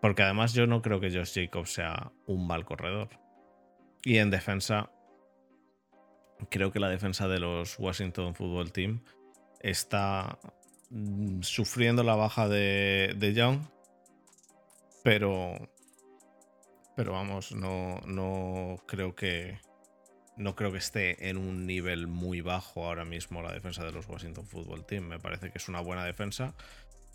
[0.00, 3.08] Porque además yo no creo que Josh Jacobs sea un mal corredor.
[4.04, 4.92] Y en defensa,
[6.50, 9.02] creo que la defensa de los Washington Football Team
[9.60, 10.38] está
[10.90, 13.60] Mm, sufriendo la baja de, Young.
[15.02, 15.70] Pero.
[16.96, 19.60] Pero vamos, no, no creo que.
[20.36, 24.08] No creo que esté en un nivel muy bajo ahora mismo la defensa de los
[24.08, 25.04] Washington Football Team.
[25.04, 26.54] Me parece que es una buena defensa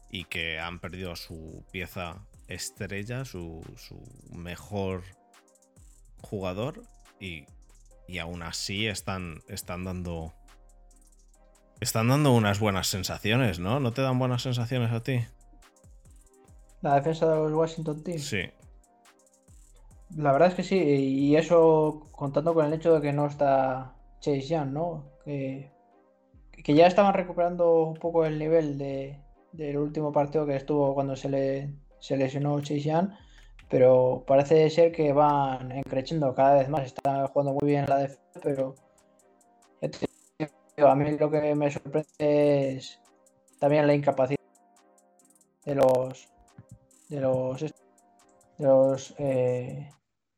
[0.10, 4.04] y que han perdido su pieza estrella, su, su
[4.36, 5.04] mejor
[6.22, 6.84] jugador
[7.20, 7.46] y,
[8.08, 10.34] y aún así están, están dando
[11.84, 13.80] están dando unas buenas sensaciones, ¿no?
[13.80, 15.24] ¿No te dan buenas sensaciones a ti?
[16.82, 18.26] La defensa de los Washington Teams.
[18.26, 18.42] Sí.
[20.18, 23.96] La verdad es que sí, y eso contando con el hecho de que no está
[24.20, 25.06] Chase Young, ¿no?
[25.24, 25.72] Que,
[26.64, 29.20] que ya estaban recuperando un poco el nivel de,
[29.52, 33.12] del último partido que estuvo cuando se le se lesionó Chase Young,
[33.70, 36.86] pero parece ser que van creciendo cada vez más.
[36.86, 38.76] Está jugando muy bien la defensa, pero
[40.78, 43.00] a mí lo que me sorprende es
[43.60, 44.40] también la incapacidad
[45.66, 46.28] de los
[47.10, 49.90] de los de los eh,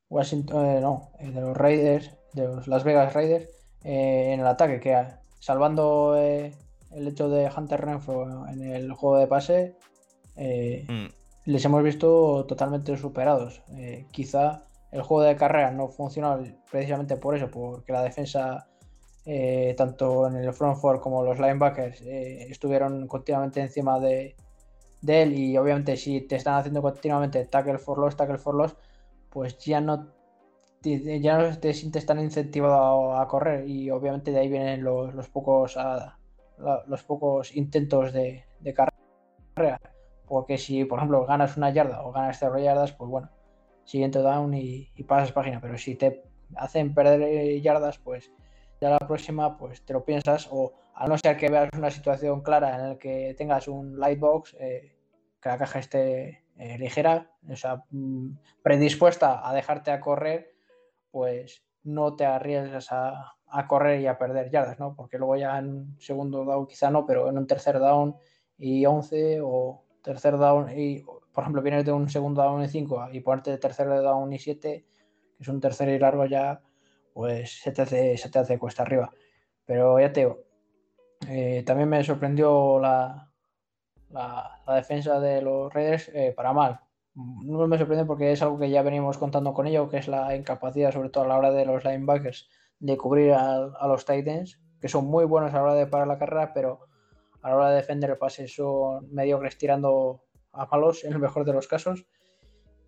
[0.10, 3.50] Washington eh, no eh, de los Raiders de los Las Vegas Raiders
[3.84, 5.06] en el ataque que
[5.40, 9.76] salvando el hecho de Hunter Renfro en el juego de pase
[10.36, 11.06] mm.
[11.46, 13.62] les hemos visto totalmente superados
[14.12, 16.38] quizá el juego de carrera no funciona
[16.72, 18.68] precisamente por eso porque la defensa
[19.28, 24.36] eh, tanto en el front four como los linebackers eh, estuvieron continuamente encima de,
[25.08, 28.76] él y obviamente si te están haciendo continuamente tackle for loss, tackle for loss,
[29.32, 30.12] pues ya no
[30.82, 35.30] te, ya no te sientes tan incentivado a, correr y obviamente de ahí vienen los,
[35.30, 35.76] pocos
[36.88, 38.46] los pocos intentos de,
[38.76, 39.82] carrera.
[40.28, 43.30] Porque si por ejemplo ganas una yarda o ganas cero yardas pues bueno
[43.86, 45.60] siguiente down y, y pasas página.
[45.62, 46.24] Pero si te
[46.56, 48.32] hacen perder yardas pues
[48.82, 52.42] ya la próxima pues te lo piensas o a no ser que veas una situación
[52.42, 54.96] clara en la que tengas un lightbox, eh,
[55.42, 60.54] que la caja esté eh, ligera, o sea, mm, predispuesta a dejarte a correr,
[61.12, 63.36] pues no te arriesgas a,
[63.68, 64.96] correr y a perder yardas, ¿no?
[64.96, 68.16] Porque luego ya en segundo down quizá no, pero en un tercer down
[68.58, 71.04] y 11 o tercer down y,
[71.34, 74.86] por ejemplo, vienes de un segundo down y 5 y ponerte tercer down y 7,
[75.38, 76.62] que es un tercer y largo ya,
[77.16, 79.10] pues se te hace, se te hace cuesta arriba.
[79.66, 80.44] Pero ya te digo,
[81.30, 83.32] eh, también me sorprendió la,
[84.10, 86.82] la, defensa de los Raiders eh, para mal.
[87.14, 90.36] No me sorprende porque es algo que ya venimos contando con ello, que es la
[90.36, 94.90] incapacidad, sobre todo a la hora de los linebackers, de cubrir a, los Titans, que
[94.90, 96.82] son muy buenos a la hora de parar la carrera, pero
[97.42, 101.46] a la hora de defender el pase son mediocres tirando a malos en el mejor
[101.46, 102.06] de los casos.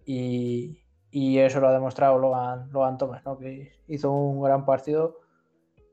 [0.06, 0.82] Y,
[1.12, 3.38] y eso lo ha demostrado Logan, Logan Thomas, ¿no?
[3.38, 5.20] que hizo un gran partido,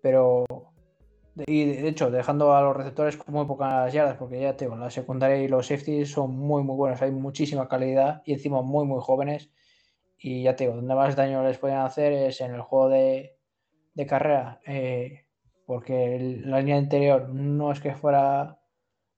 [0.03, 0.45] pero
[1.47, 4.91] y de hecho, dejando a los receptores con muy pocas yardas, porque ya tengo, la
[4.91, 7.03] secundaria y los safeties son muy, muy buenos.
[7.03, 9.51] Hay muchísima calidad y encima muy, muy jóvenes.
[10.17, 13.37] Y ya te digo, donde más daño les pueden hacer es en el juego de,
[14.09, 15.27] carrera, eh,
[15.67, 18.61] porque la línea interior no es que fuera,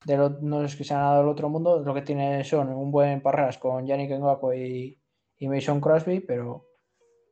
[0.07, 1.81] de no es que sea nada del otro mundo.
[1.81, 4.99] Lo que tiene son un buen parras con Yannick Ngakwe y,
[5.39, 6.67] y Mason Crosby, pero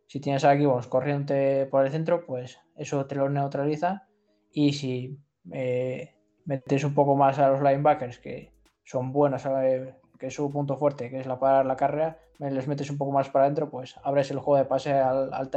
[0.06, 4.06] si tienes a Gibbons corriente por el centro, pues eso te lo neutraliza
[4.52, 5.18] y si
[5.52, 6.14] eh,
[6.44, 8.52] metes un poco más a los linebackers, que
[8.85, 9.43] son buenos,
[10.18, 13.12] que es su punto fuerte, que es la parar la carrera, les metes un poco
[13.12, 15.51] más para adentro, pues abres el juego de pase al, al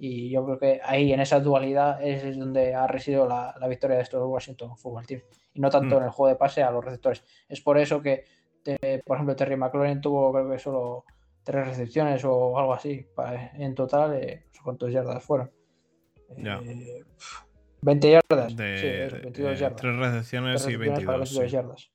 [0.00, 4.02] y yo creo que ahí en esa dualidad es donde ha residido la, victoria de
[4.02, 5.22] estos Washington Football Team
[5.52, 5.98] y no tanto mm.
[5.98, 7.24] en el juego de pase a los receptores.
[7.48, 8.24] Es por eso que,
[9.04, 11.04] por ejemplo, Terry McLaurin tuvo creo que solo
[11.48, 13.06] tres recepciones o algo así
[13.54, 15.50] en total, eh, ¿cuántos yardas fueron?
[16.36, 17.02] Eh,
[17.80, 18.54] 20 yardas.
[18.54, 19.80] De, sí, 22 yardas.
[19.80, 21.90] Tres recepciones, y 22, yardas.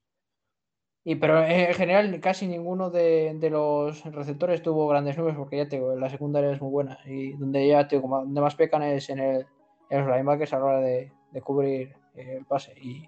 [1.03, 5.69] Y pero en general casi ninguno de, de, los receptores tuvo grandes números porque ya
[5.69, 8.81] te digo, la secundaria es muy buena y donde ya te digo, donde más pecan
[8.81, 9.45] es en el,
[9.91, 13.07] en los linebackers a la hora de, de cubrir el pase y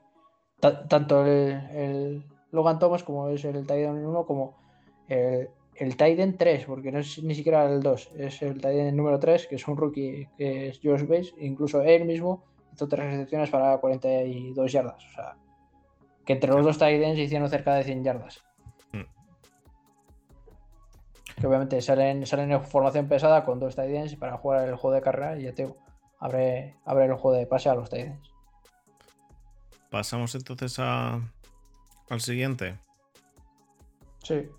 [0.60, 4.56] tanto el, el, Logan Thomas como es el Titan 1 como
[5.08, 9.20] el, el Titan 3 porque no es ni siquiera el 2 es el Titan número
[9.20, 12.44] 3 que es un rookie que es Josh Bates incluso él mismo
[12.76, 15.04] hizo tres recepciones para 42 yardas.
[15.06, 15.38] O sea,
[16.26, 18.44] que entre los dos tight hicieron cerca de 100 yardas.
[18.92, 19.04] Mm.
[21.40, 25.02] Que obviamente salen, salen en formación pesada con dos tight para jugar el juego de
[25.02, 25.74] carrera y ya te
[26.20, 28.14] abre, abre el juego de pase a los tight
[29.90, 31.22] Pasamos entonces a,
[32.10, 32.78] al siguiente.
[34.24, 34.50] Sí.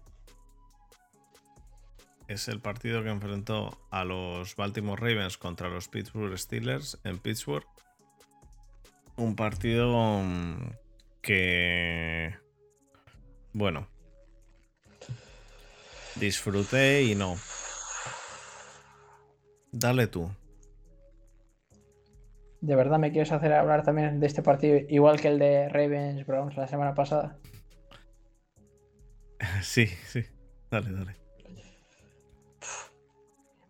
[2.29, 7.67] Es el partido que enfrentó a los Baltimore Ravens contra los Pittsburgh Steelers en Pittsburgh
[9.17, 10.71] un partido mm,
[11.23, 12.35] que,
[13.53, 13.89] bueno,
[16.17, 17.37] disfruté y no.
[19.73, 20.31] Dale tú.
[22.61, 26.27] ¿De verdad me quieres hacer hablar también de este partido igual que el de Ravens
[26.27, 27.39] Browns la semana pasada?
[29.63, 30.25] Sí, sí.
[30.71, 31.26] Dale, dale.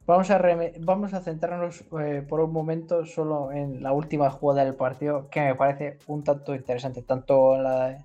[0.07, 0.41] Vamos a,
[0.83, 5.41] vamos a centrarnos eh, por un momento solo en la última jugada del partido, que
[5.41, 8.05] me parece un tanto interesante, tanto eh,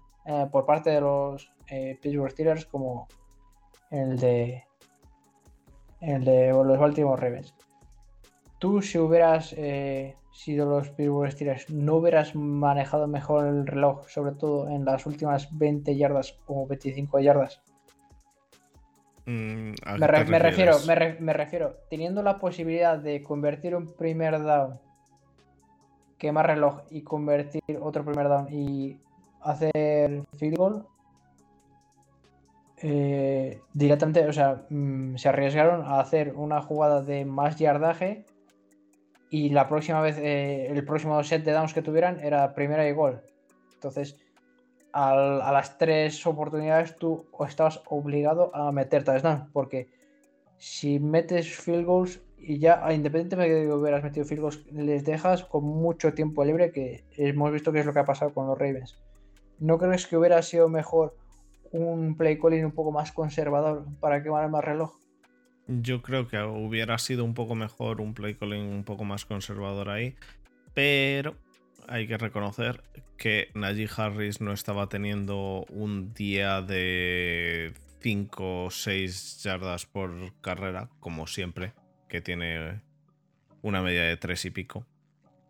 [0.51, 3.07] por parte de los eh, Pittsburgh Steelers como
[3.91, 4.63] el de,
[5.99, 7.53] el de los Baltimore Ravens.
[8.57, 9.55] Tú, si hubieras
[10.31, 15.55] sido los Pittsburgh Steelers, ¿no hubieras manejado mejor el reloj, sobre todo en las últimas
[15.55, 17.61] 20 yardas o 25 yardas?
[19.31, 20.07] Mm, me,
[20.39, 20.77] refiero,
[21.19, 24.79] me, refiero, teniendo la posibilidad de convertir un primer down,
[26.17, 28.99] quemar reloj y convertir otro primer down y
[29.41, 30.85] hacer field goal,
[32.83, 38.25] eh, directamente, o sea, mm, se arriesgaron a hacer una jugada de más yardaje
[39.29, 42.91] y la próxima vez, eh, el próximo set de downs que tuvieran era primera y
[42.91, 43.21] gol.
[43.75, 44.17] Entonces,
[44.93, 49.89] a las tres oportunidades tú estabas obligado a meter touchdown, porque
[50.57, 55.43] si metes field goals y ya, independientemente de que hubieras metido field goals, les dejas
[55.43, 58.57] con mucho tiempo libre, que hemos visto que es lo que ha pasado con los
[58.57, 58.97] Ravens.
[59.59, 61.15] ¿No crees que hubiera sido mejor
[61.71, 64.93] un play calling un poco más conservador para quemar más reloj?
[65.67, 69.89] Yo creo que hubiera sido un poco mejor un play calling un poco más conservador
[69.89, 70.15] ahí,
[70.73, 71.35] pero
[71.87, 72.83] hay que reconocer
[73.17, 80.89] que Najee Harris no estaba teniendo un día de 5 o 6 yardas por carrera,
[80.99, 81.73] como siempre,
[82.09, 82.81] que tiene
[83.61, 84.85] una media de 3 y pico.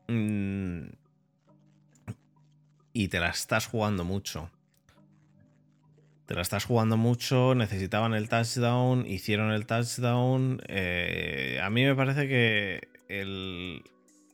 [0.08, 0.88] Mm,
[2.94, 4.52] y te la estás jugando mucho.
[6.26, 10.62] Te la estás jugando mucho, necesitaban el touchdown, hicieron el touchdown.
[10.68, 13.84] Eh, a mí me parece que el,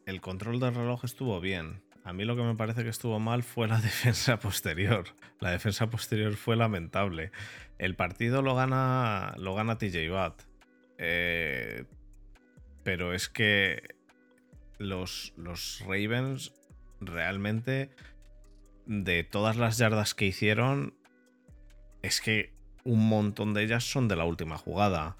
[0.05, 3.43] el control del reloj estuvo bien A mí lo que me parece que estuvo mal
[3.43, 5.03] fue la defensa posterior.
[5.41, 7.31] La defensa posterior fue lamentable.
[7.79, 10.41] El partido lo gana, lo gana TJ Watt.
[10.99, 11.83] Eh,
[12.83, 13.93] pero es que
[14.77, 16.53] los, los Ravens
[17.01, 17.89] realmente
[18.85, 20.93] de todas las yardas que hicieron
[22.03, 22.53] es que
[22.85, 25.17] un montón de ellas son de la última jugada.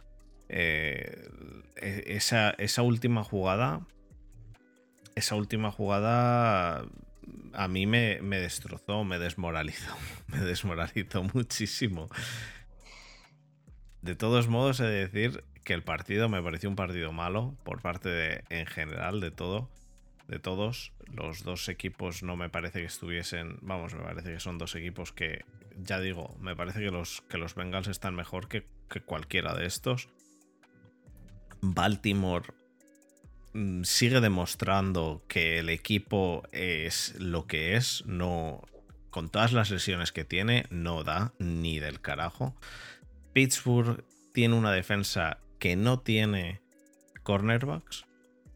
[0.47, 1.27] Eh,
[1.75, 3.85] e, esa, esa última jugada
[5.17, 6.85] esa última jugada
[7.53, 9.95] a mí me, destrozó, me desmoralizó,
[10.27, 12.09] me desmoralizó muchísimo.
[14.01, 17.81] De todos modos, he de decir que el partido me pareció un partido malo por
[17.81, 19.69] parte de, en general, de todo,
[20.27, 20.93] de todos.
[21.11, 25.11] Los dos equipos no me parece que estuviesen, vamos, me parece que son dos equipos
[25.11, 25.43] que,
[25.75, 29.65] ya digo, me parece que los, que los Bengals están mejor que, que cualquiera de
[29.65, 30.09] estos.
[31.61, 32.53] Baltimore
[33.83, 38.61] sigue demostrando que el equipo es lo que es, no
[39.09, 42.55] con todas las lesiones que tiene, no da ni del carajo.
[43.33, 44.03] Pittsburgh
[44.33, 46.61] tiene una defensa que no tiene
[47.23, 48.05] cornerbacks,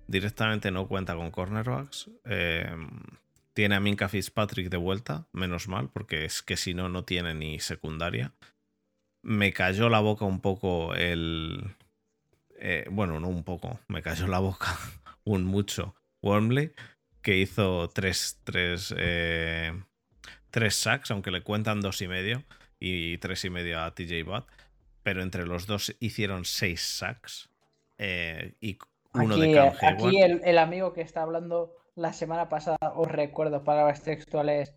[0.08, 2.12] directamente no cuenta con cornerbacks.
[2.26, 2.90] Em,
[3.54, 7.34] tiene a Minka Fitzpatrick de vuelta, menos mal, porque es que si no, no tiene
[7.34, 8.34] ni secundaria.
[9.24, 11.76] Me cayó la boca un poco el,
[12.64, 14.68] eh, bueno, no un poco, me cayó la boca
[15.24, 15.96] un mucho.
[16.22, 16.72] Wormley,
[17.24, 19.72] que hizo tres, tres, eh,
[20.52, 22.44] tres sacks, aunque le cuentan dos y medio,
[22.80, 24.48] y tres y medio a TJ Watt,
[25.02, 27.50] pero entre los dos hicieron seis sacks.
[27.98, 28.78] Eh, y
[29.16, 33.64] uno aquí, de Cam Aquí el, amigo que está hablando la semana pasada, os recuerdo
[33.64, 34.76] palabras textuales,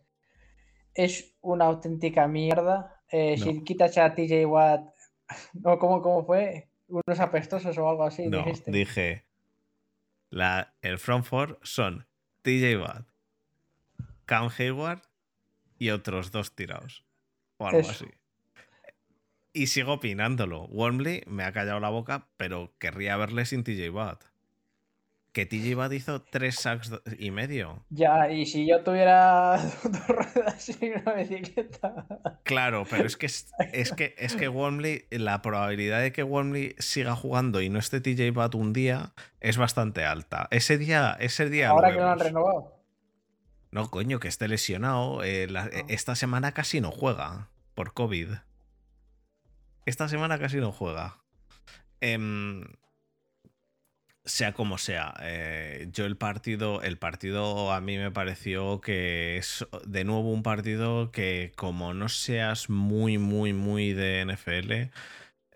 [0.95, 3.03] es una auténtica mierda.
[3.11, 4.81] Si quitas a TJ Watt,
[5.53, 6.71] no, ¿cómo, ¿cómo fue?
[7.07, 8.29] Unos apestosos o algo así.
[8.29, 9.25] No, dije.
[10.31, 12.07] La, el front four son
[12.43, 13.07] TJ Watt,
[14.27, 15.03] Cam Hayward
[15.79, 17.05] y otros dos tirados.
[17.59, 18.07] O algo así.
[19.53, 20.65] Y sigo opinándolo.
[20.67, 24.25] Wormley me ha callado la boca, pero querría verle sin TJ Watt
[25.35, 27.85] que TJ Watt hizo tres sacks y medio.
[27.91, 32.07] Ya, y si yo tuviera dos ruedas y una bicicleta.
[32.45, 37.17] Claro, pero es que es, que es que Wormley, la probabilidad de que Wormley siga
[37.17, 40.47] jugando y no esté TJ Watt un día es bastante alta.
[40.53, 41.71] Ese día, ese día.
[41.71, 42.81] Ahora que lo han renovado.
[43.73, 45.25] No, coño, que esté lesionado.
[45.25, 45.69] Eh, ah.
[45.89, 48.29] Esta semana casi no juega por COVID.
[49.85, 51.25] Esta semana casi no juega.
[52.01, 52.19] Eh,
[54.25, 59.67] sea como sea, eh, yo el partido, el partido a mí me pareció que es
[59.87, 64.91] de nuevo un partido que como no seas muy, muy, muy de NFL,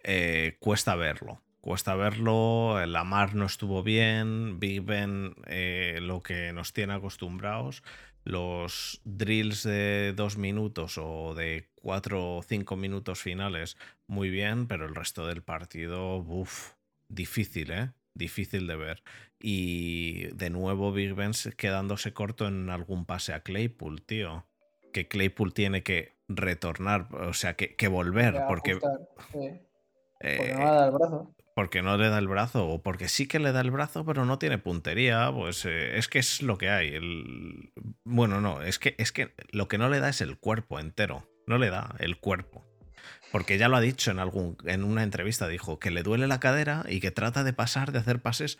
[0.04, 1.42] eh, cuesta verlo.
[1.60, 7.82] Cuesta verlo, la mar no estuvo bien, Big Ben eh, lo que nos tiene acostumbrados,
[8.24, 13.76] los drills de dos minutos o de cuatro o cinco minutos finales
[14.06, 16.72] muy bien, pero el resto del partido, uff,
[17.08, 17.90] difícil, ¿eh?
[18.18, 19.02] Difícil de ver.
[19.40, 24.44] Y de nuevo Big Ben quedándose corto en algún pase a Claypool, tío.
[24.92, 28.78] Que Claypool tiene que retornar, o sea, que, volver, porque...
[30.20, 31.34] porque no le da el brazo.
[31.54, 34.24] Porque no le da el brazo, o porque sí que le da el brazo, pero
[34.24, 36.94] no tiene puntería, pues eh, es que es lo que hay.
[36.94, 37.72] El...
[38.04, 41.28] Bueno, no, es que, es que lo que no le da es el cuerpo entero,
[41.46, 42.67] no le da el cuerpo.
[43.32, 46.40] Porque ya lo ha dicho en, algún, en una entrevista, dijo que le duele la
[46.40, 48.58] cadera y que trata de pasar, de hacer pases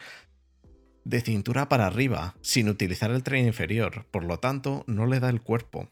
[1.05, 4.07] de cintura para arriba, sin utilizar el tren inferior.
[4.11, 5.89] Por lo tanto, no le da el cuerpo.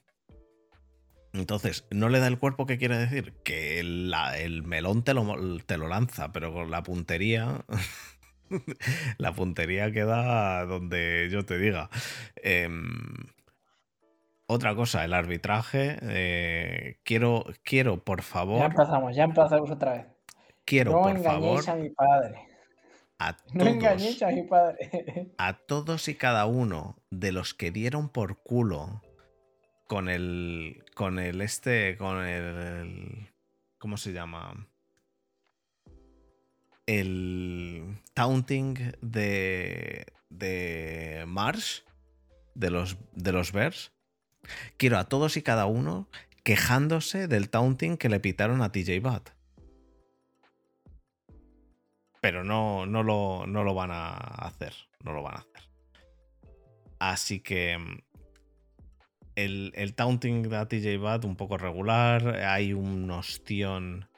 [1.32, 3.34] Entonces, no le da el cuerpo, ¿qué quiere decir?
[3.44, 7.64] Que el melón te lo, te lo lanza, pero con la puntería...
[9.18, 11.90] la puntería queda donde yo te diga.
[12.36, 12.68] Eh,
[14.46, 15.98] otra cosa, el arbitraje.
[16.02, 18.58] Eh, quiero, quiero, por favor.
[18.60, 20.06] Ya empezamos, ya empezamos otra vez.
[20.64, 21.70] Quiero, no por engañéis favor.
[21.70, 22.48] a mi padre.
[23.18, 25.32] A no engañéis a mi padre.
[25.38, 29.02] A todos y cada uno de los que dieron por culo
[29.86, 30.84] con el.
[30.94, 31.96] Con el este.
[31.96, 33.28] Con el.
[33.78, 34.68] ¿Cómo se llama?
[36.86, 40.06] El taunting de.
[40.28, 41.82] de Marsh.
[42.54, 43.92] De los, de los Bears
[44.76, 46.08] Quiero a todos y cada uno
[46.46, 49.30] quejándose del taunting que le pitaron a TJ Watt.
[52.20, 54.72] Pero no, no, lo, no lo van a hacer.
[55.02, 55.68] No lo van a hacer.
[56.98, 57.98] Así que mm,
[59.34, 62.36] el, el taunting de TJ Watt un poco regular.
[62.44, 64.08] Hay un ostión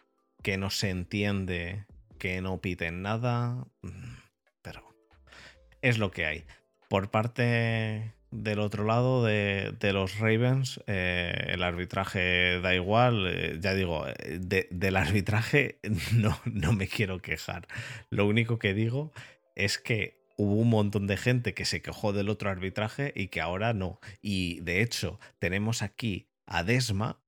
[0.42, 1.86] que no se entiende,
[2.18, 3.66] que no piten nada.
[3.82, 4.16] Mm,
[4.62, 4.82] pero
[5.82, 6.44] es lo que hay.
[6.88, 13.26] Por parte del otro lado de, los Ravens, eh, el arbitraje da igual.
[13.26, 15.78] Eh, ya digo, eh, del arbitraje
[16.14, 17.66] no, no me quiero quejar.
[18.10, 19.12] Lo único que digo
[19.55, 23.40] es que hubo un montón de gente que se quejó del otro arbitraje y que
[23.40, 23.98] ahora no.
[24.22, 27.20] Y de hecho, tenemos aquí a Desma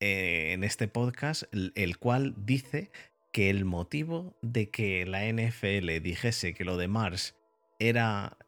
[0.00, 2.90] en este podcast, el cual dice
[3.32, 7.34] que el motivo de que la NFL dijese que lo de Mars
[7.78, 8.38] era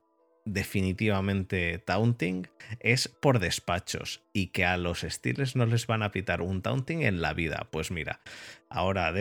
[0.52, 2.48] definitivamente taunting
[2.80, 7.02] es por despachos y que a los Steelers no les van a pitar un taunting
[7.02, 7.68] en la vida.
[7.70, 8.20] Pues mira,
[8.68, 9.12] ahora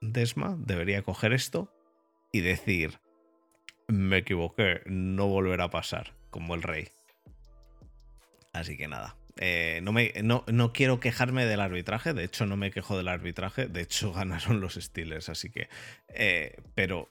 [0.00, 1.72] Desma debería coger esto
[2.32, 3.00] y decir,
[3.88, 6.88] me equivoqué, no volverá a pasar, como el rey.
[8.52, 9.16] Así que nada.
[9.38, 13.08] Eh, no, me, no, no, quiero quejarme del arbitraje, de hecho no me quejo del
[13.08, 15.68] arbitraje, de hecho ganaron los Steelers, así que...
[16.08, 17.10] Eh, pero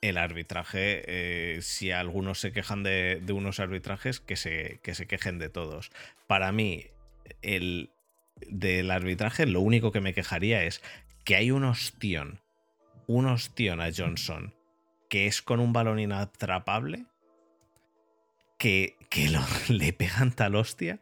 [0.00, 5.38] el arbitraje, eh, si algunos se quejan de, unos arbitrajes, que se, que se, quejen
[5.38, 5.90] de todos.
[6.26, 6.86] Para mí,
[7.42, 7.90] el
[8.48, 10.82] del arbitraje, lo único que me quejaría es
[11.24, 12.40] que hay un ostión,
[13.06, 14.54] un ostión a Johnson,
[15.08, 17.04] que es con un balón inatrapable,
[18.58, 19.30] que, que
[19.68, 21.00] le pegan tal hostia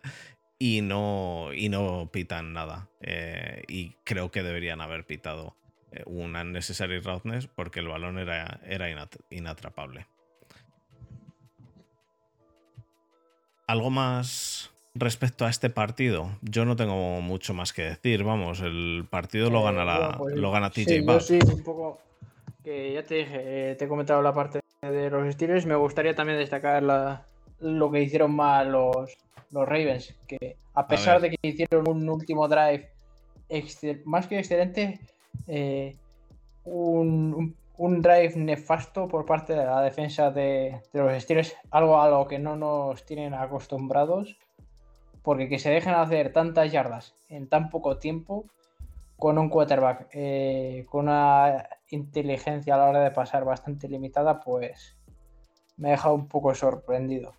[0.59, 2.89] y no, y no pitan nada.
[3.01, 5.57] Eh, y creo que deberían haber pitado
[5.93, 8.89] eh, un unnecessary roughness porque el balón era, era
[9.31, 10.07] inatrapable.
[13.67, 16.31] ¿Algo más respecto a este partido?
[16.43, 18.25] Yo no tengo mucho más que decir.
[18.25, 21.99] Vamos, el partido lo gana, la, pues, lo gana TJ sí, sí, un poco.
[22.65, 25.67] Que ya te dije, eh, te he comentado la parte de los Steelers.
[25.67, 26.83] Me gustaría también destacar
[27.61, 29.17] lo que hicieron mal los,
[29.51, 30.15] los Ravens.
[30.27, 32.91] Que a pesar de que hicieron un último drive
[34.05, 35.01] más que excelente,
[35.47, 35.97] eh,
[36.65, 42.39] un, drive nefasto por parte de la defensa de, los Steelers, algo a lo que
[42.39, 44.37] no nos tienen acostumbrados,
[45.23, 48.47] porque que se dejen hacer tantas yardas en tan poco tiempo
[49.17, 54.97] con un quarterback eh, con una inteligencia a la hora de pasar bastante limitada, pues
[55.77, 57.35] me ha dejado un poco sorprendido.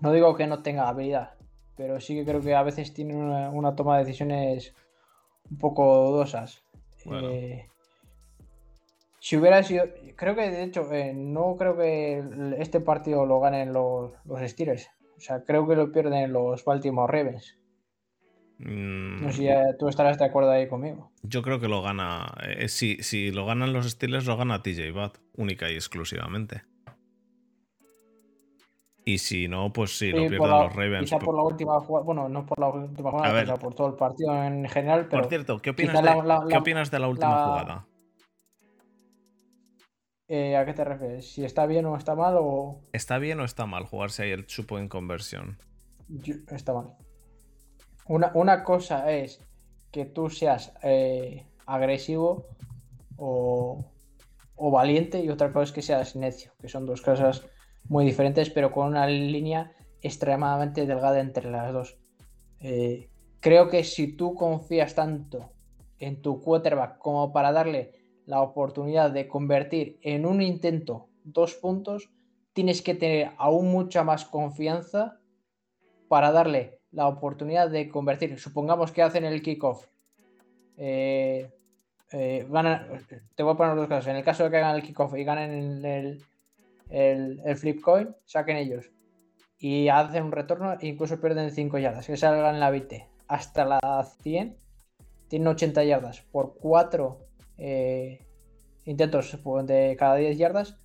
[0.00, 1.34] No digo que no tenga habilidad,
[1.76, 4.74] pero sí que creo que a veces tiene una, una toma de decisiones
[5.50, 6.61] un poco dudosas.
[7.10, 7.66] Eh,
[9.20, 9.84] si hubiera sido.
[10.16, 12.22] Creo que de hecho, eh, no creo que
[12.58, 14.88] este partido lo ganen los, los Steelers.
[15.16, 17.58] O sea, creo que lo pierden los Baltimore Ravens.
[18.58, 19.78] No sé si mm.
[19.78, 21.10] tú estarás de acuerdo ahí conmigo.
[21.22, 22.32] Yo creo que lo gana.
[22.42, 26.62] Eh, si, si, lo ganan los Steelers, lo gana TJ Watt, única y exclusivamente.
[29.04, 31.04] Y si no, pues sí, lo pierden los Ravens.
[31.04, 33.94] Quizá por la última jugada, bueno, no por la última jugada, sino por todo el
[33.94, 35.08] partido en general.
[35.08, 37.86] Pero por cierto, ¿qué opinas, de la, ¿qué opinas de la última jugada?
[40.28, 41.32] Eh, ¿A qué te refieres?
[41.32, 42.36] ¿Si está bien o está mal?
[42.38, 42.80] O...
[42.92, 45.58] ¿Está bien o está mal jugarse ahí el chupo en conversión?
[46.48, 46.94] está mal.
[48.06, 49.44] Una, una, cosa es
[49.90, 52.48] que tú seas eh, agresivo
[53.16, 53.92] o,
[54.54, 57.46] o valiente y otra cosa es que seas necio, que son dos cosas
[57.84, 61.98] muy diferentes, pero con una línea extremadamente delgada entre las dos.
[62.60, 63.10] Eh,
[63.40, 65.52] creo que si tú confías tanto
[65.98, 67.92] en tu quarterback como para darle
[68.26, 72.10] la oportunidad de convertir en un intento dos puntos,
[72.52, 75.18] tienes que tener aún mucha más confianza
[76.08, 78.38] para darle la oportunidad de convertir.
[78.38, 79.86] Supongamos que hacen el kickoff.
[80.76, 81.50] Eh,
[82.12, 82.46] eh,
[83.34, 84.08] te voy a poner dos casos.
[84.08, 86.24] En el caso de que hagan el kickoff y ganen el, el,
[87.56, 88.90] flip coin, saquen ellos.
[89.58, 93.08] Y hacen un retorno e incluso pierden 5 yardas, que salgan en la 20.
[93.28, 93.80] Hasta la
[94.22, 94.58] 100
[95.28, 96.20] tienen 80 yardas.
[96.20, 97.18] Por 4
[97.58, 98.26] eh,
[98.84, 100.76] intentos de cada 10 yardas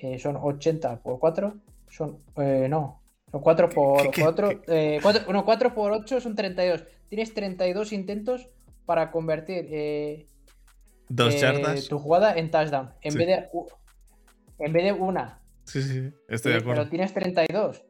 [0.00, 1.54] eh, son 80 por 4.
[1.88, 4.62] Son, eh, no, son 4 por 4.
[5.02, 6.84] 4, 4 por 8 son 32.
[7.08, 8.48] Tienes 32 intentos
[8.86, 10.28] para convertir
[11.08, 11.88] Dos yardas.
[11.88, 12.94] tu jugada en touchdown.
[13.02, 13.48] En, vez de,
[14.60, 15.39] en vez de una
[15.70, 16.82] Sí, sí, estoy de acuerdo.
[16.82, 17.84] Pero tienes 32.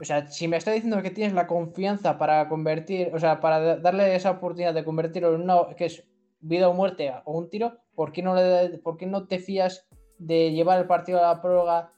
[0.00, 3.76] O sea, si me está diciendo que tienes la confianza para convertir, o sea, para
[3.76, 6.04] darle esa oportunidad de convertirlo en una que es
[6.40, 9.86] vida o muerte o un tiro, ¿por qué no, le, por qué no te fías
[10.18, 11.92] de llevar el partido a la prórroga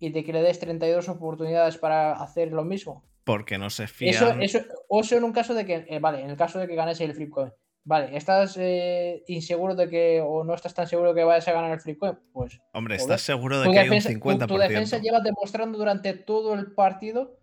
[0.00, 3.04] y de que le des 32 oportunidades para hacer lo mismo?
[3.22, 4.10] Porque no se fía.
[4.10, 6.66] Eso, eso, o eso en un caso de que, eh, vale, en el caso de
[6.66, 7.52] que ganes el flip coin.
[7.86, 11.52] Vale, ¿estás eh, inseguro de que, o no estás tan seguro de que vayas a
[11.52, 11.96] ganar el free
[12.32, 12.60] Pues.
[12.72, 14.48] Hombre, ¿estás seguro de que hay un 50%?
[14.48, 17.38] Tu, defensa lleva demostrando durante todo el partido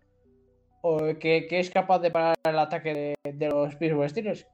[1.18, 4.46] que, es capaz de parar el ataque de, los Pittsburgh Steelers.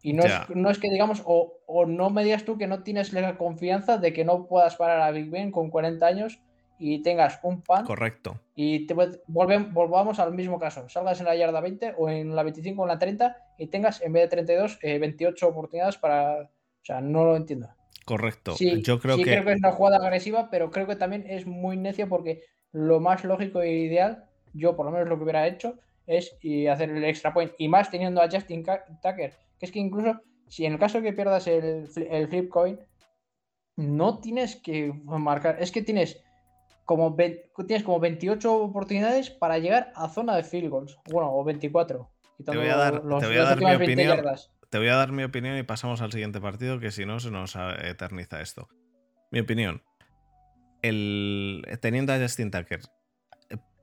[0.00, 3.12] Y no es, no es, que digamos, o, no me digas tú que no tienes
[3.12, 6.40] la confianza de que no puedas parar a Big Ben con 40 años
[6.78, 7.84] y tengas un pan.
[7.84, 8.40] Correcto.
[8.54, 8.94] Y te
[9.28, 10.88] volvamos al mismo caso.
[10.88, 14.02] Salgas en la yarda 20 o en la 25 o en la 30 y tengas
[14.02, 16.42] en vez de 32, 28 eh, oportunidades para.
[16.42, 17.68] O sea, no lo entiendo.
[18.04, 18.54] Correcto.
[18.54, 19.32] Sí, Yo creo sí que...
[19.32, 23.00] creo que es una jugada agresiva, pero creo que también es muy necio porque lo
[23.00, 26.90] más lógico e ideal, yo por lo menos lo que hubiera hecho, es y hacer
[26.90, 27.52] el extra point.
[27.58, 29.32] Y más teniendo a Justin Tucker.
[29.58, 32.78] Que es que incluso si en el caso que pierdas el, el flip coin,
[33.76, 35.56] no tienes que marcar.
[35.60, 36.22] Es que tienes
[36.86, 40.98] como, tienes como 28 oportunidades para llegar a zona de field goals.
[41.10, 42.10] Bueno, o 24.
[42.44, 44.24] te voy a dar, te voy a dar mi opinión.
[44.70, 47.30] Te voy a dar mi opinión y pasamos al siguiente partido, que si no se
[47.30, 48.68] nos eterniza esto.
[49.30, 49.82] Mi opinión.
[50.82, 52.80] El, teniendo a Justin Tucker,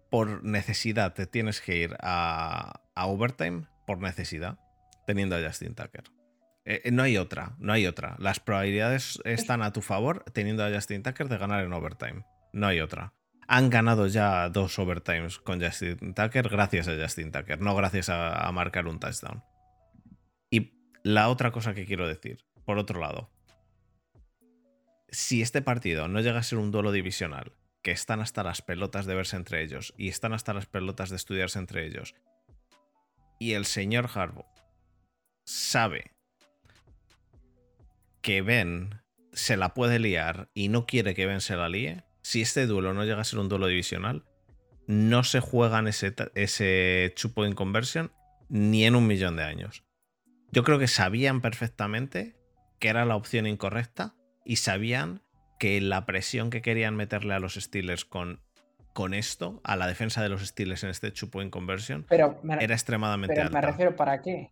[0.10, 4.58] por necesidad te tienes que ir a, a overtime, por necesidad,
[5.06, 6.04] teniendo a Justin Tucker.
[6.66, 8.16] Eh, eh, no hay otra, no hay otra.
[8.20, 12.26] Las probabilidades están a tu favor teniendo a Justin Tucker de ganar en overtime.
[12.54, 13.14] No hay otra.
[13.48, 18.50] Han ganado ya dos overtimes con Justin Tucker gracias a Justin Tucker, no gracias a,
[18.54, 19.44] marcar un touchdown.
[20.50, 20.72] Y
[21.04, 23.30] la otra cosa que quiero decir, por otro lado,
[25.10, 29.06] si este partido no llega a ser un duelo divisional, que están hasta las pelotas
[29.06, 32.16] de verse entre ellos y están hasta las pelotas de estudiarse entre ellos,
[33.40, 34.48] y el señor Harbaugh
[35.44, 36.12] sabe
[38.22, 39.02] que Ben
[39.34, 42.94] se la puede liar y no quiere que Ben se la líe, si este duelo
[42.94, 44.24] no llega a ser un duelo divisional,
[44.88, 48.12] no se juegan ese, ese chupo en conversion
[48.50, 49.84] ni en un millón de años.
[50.52, 52.36] Yo creo que sabían perfectamente
[52.80, 55.22] que era la opción incorrecta y sabían
[55.60, 58.42] que la presión que querían meterle a los Steelers con,
[58.94, 63.36] con esto, a la defensa de los Steelers en este chupo en conversion, era extremadamente
[63.36, 64.52] pero Me refiero para qué.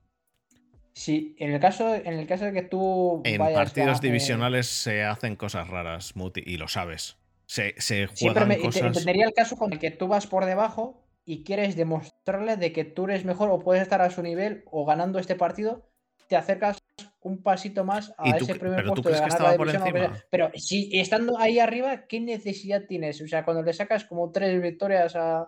[0.93, 3.21] Si en el caso, en el caso de que tú.
[3.23, 7.20] En partidos divisionales se hacen cosas raras, Muti, y lo sabes.
[7.51, 11.03] Se, se juegan sí, pero entendería el caso con el que tú vas por debajo
[11.25, 14.85] y quieres demostrarle de que tú eres mejor o puedes estar a su nivel o
[14.85, 15.85] ganando este partido,
[16.29, 16.81] te acercas
[17.19, 20.13] un pasito más a ese primer puesto de ganar la división.
[20.29, 23.19] Pero si estando ahí arriba, ¿qué necesidad tienes?
[23.19, 25.45] O sea, cuando le sacas como tres victorias a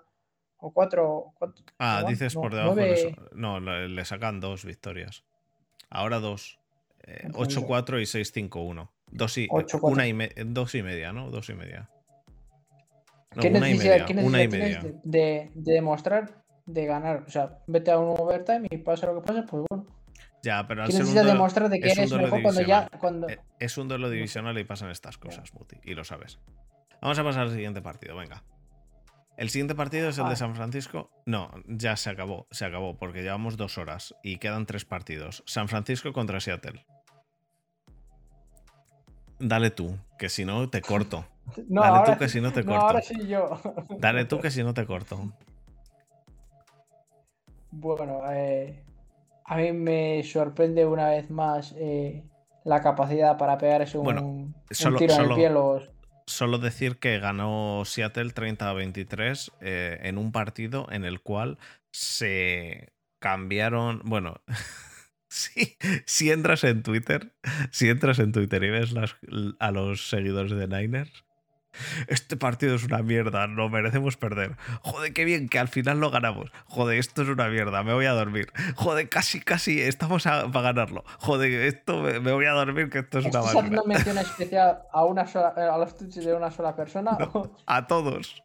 [0.57, 1.31] o cuatro.
[1.79, 2.75] ah, dices por debajo.
[3.31, 5.23] No, le sacan dos victorias.
[5.89, 6.59] Ahora dos.
[7.05, 8.89] 8-4 y 6-5-1.
[9.11, 9.47] Dos y,
[9.81, 10.13] una y,
[10.45, 11.29] dos y media, ¿no?
[11.29, 11.89] Dos y media.
[13.39, 14.31] ¿Qué necesidad, tienes
[15.03, 17.23] De, demostrar de ganar?
[17.27, 19.85] O sea, vete a un overtime y pasa lo que pase, pues bueno.
[20.43, 22.89] Ya, pero al ¿Qué necesidad demostrar de que eres mejor cuando ya.
[22.99, 23.29] Cuando...
[23.29, 26.39] Eh, es un duelo divisional y pasan estas cosas, Muti, y lo sabes.
[27.01, 28.43] Vamos a pasar al siguiente partido, venga.
[29.37, 30.35] El siguiente partido es el de.
[30.35, 31.09] San Francisco.
[31.25, 35.43] No, ya se acabó, se acabó, porque llevamos dos horas y quedan tres partidos.
[35.47, 36.85] San Francisco contra Seattle.
[39.39, 41.25] Dale tú, que si no te corto.
[41.57, 42.85] Dale tú, que si no te corto.
[42.85, 43.59] ahora sí yo.
[43.99, 45.33] Dale tú, que si no te corto.
[47.71, 48.83] Bueno, eh,
[49.45, 52.23] a mí me sorprende una vez más eh,
[52.63, 54.53] la capacidad para pegar ese un,
[54.97, 55.89] tiro en el pie los,
[56.27, 61.57] solo decir que ganó Seattle 30 a 23 eh, en un partido en el cual
[61.91, 64.01] se cambiaron.
[64.05, 64.41] Bueno,
[65.29, 67.33] si entras en Twitter,
[67.71, 68.93] si entras en Twitter y ves
[69.59, 71.25] a los seguidores de Niners,
[72.07, 74.55] este partido es una mierda, no merecemos perder.
[74.81, 76.51] Joder, qué bien que al final lo ganamos.
[76.65, 78.51] Joder, esto es una mierda, me voy a dormir.
[78.75, 81.03] Joder, casi, casi estamos para ganarlo.
[81.19, 85.05] Joder, esto me, voy a dormir, que esto es una ¿Estás haciendo mención especial a,
[85.05, 87.17] una sola, a los tweets de una sola persona?
[87.65, 88.43] a todos.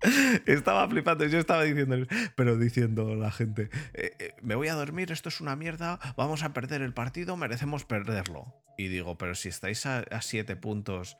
[0.46, 1.96] Estaba flipando, yo estaba diciendo,
[2.34, 6.42] pero diciendo la gente, eh, eh, me voy a dormir, esto es una mierda, vamos
[6.42, 8.54] a perder el partido, merecemos perderlo.
[8.78, 11.18] Y digo, pero si estáis a, a siete puntos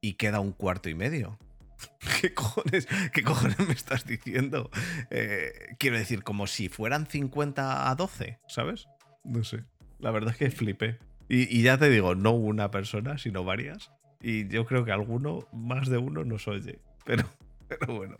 [0.00, 1.38] y queda un cuarto y medio.
[2.20, 4.70] ¿Qué cojones, ¿Qué cojones me estás diciendo?
[5.10, 8.88] Eh, quiero decir, como si fueran 50 a 12, ¿sabes?
[9.24, 9.64] No sé.
[9.98, 10.98] La verdad es que flipé.
[11.28, 13.90] Y, ya te digo, no una persona, sino varias.
[14.20, 16.78] Y yo creo que alguno, más de uno, nos oye.
[17.04, 17.24] Pero,
[17.68, 18.16] pero bueno.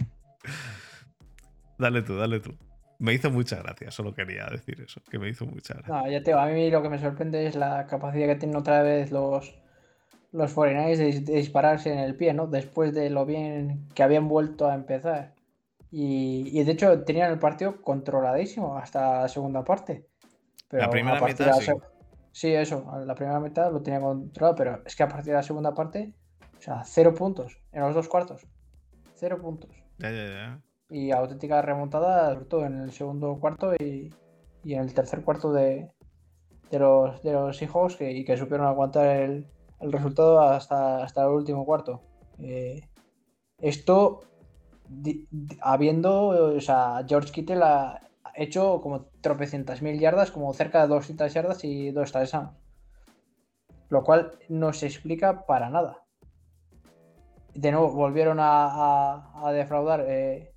[1.78, 2.56] Dale tú, dale tú.
[2.98, 6.22] Me hizo mucha gracia, solo quería decir eso, que me hizo mucha gracia.
[6.22, 9.54] Te a mí lo que me sorprende es la capacidad que tienen otra vez los,
[10.36, 12.46] los 49 de, dispararse en el pie, ¿no?
[12.46, 15.34] Después de lo bien que habían vuelto a empezar.
[15.90, 20.06] Y, de hecho tenían el partido controladísimo hasta la segunda parte.
[20.68, 21.72] Pero la primera mitad, sí.
[22.32, 22.52] sí.
[22.52, 25.72] eso, la primera mitad lo tenía controlado, pero es que a partir de la segunda
[25.74, 26.12] parte,
[26.58, 28.46] o sea, cero puntos en los dos cuartos.
[29.14, 29.70] Cero puntos.
[29.98, 30.60] Ya, ya, ya.
[30.90, 34.12] Y auténtica remontada, sobre todo en el segundo cuarto y,
[34.64, 35.90] en el tercer cuarto de,
[36.72, 37.58] los, de los
[37.96, 39.46] que, y que supieron aguantar el,
[39.80, 42.02] el resultado hasta, hasta el último cuarto.
[42.38, 42.82] Eh,
[43.58, 44.20] Esto
[45.60, 48.00] habiendo, o sea, George Kittle ha
[48.34, 52.50] hecho como tropecientas mil yardas, como cerca de 200 yardas y dos touchdowns.
[53.88, 56.04] Lo cual no se explica para nada.
[57.54, 60.52] De nuevo, volvieron a, defraudar eh,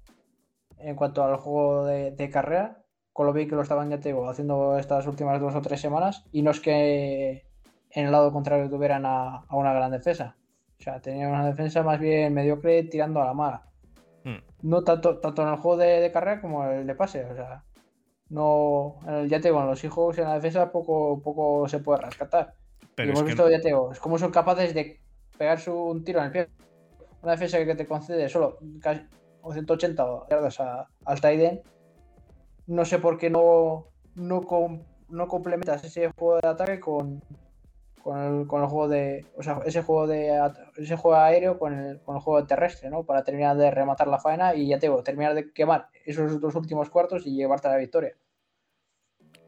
[0.77, 2.83] en cuanto al juego de, carrera,
[3.13, 6.25] con lo bien que lo estaban, ya te haciendo estas últimas dos o tres semanas,
[6.31, 7.48] y no es que
[7.91, 10.35] en el lado contrario tuvieran a, una gran defensa.
[10.79, 13.63] O sea, tenían una defensa más bien mediocre tirando a la mala.
[14.23, 14.37] Hmm.
[14.61, 17.25] No tanto, tanto en el juego de, carrera como el de pase.
[17.25, 17.63] O sea,
[18.29, 18.99] no.
[19.27, 22.53] ya te digo, en los hijos en la defensa poco, poco se puede rescatar.
[22.95, 24.99] Pero y hemos visto, ya te digo, es como son capaces de
[25.37, 26.49] pegarse un tiro en el pie.
[27.21, 29.01] Una defensa que te concede solo casi
[29.51, 31.61] 180 yardas al Taiden.
[32.67, 34.45] No sé por qué no, no,
[35.09, 37.21] no complementas ese juego de ataque con,
[38.03, 39.25] con el, con el juego de.
[39.37, 40.31] O sea, ese juego de
[40.77, 43.03] ese juego aéreo con el, con el juego terrestre, ¿no?
[43.03, 46.55] Para terminar de rematar la faena y ya te digo, terminar de quemar esos dos
[46.55, 48.15] últimos cuartos y llevarte a la victoria.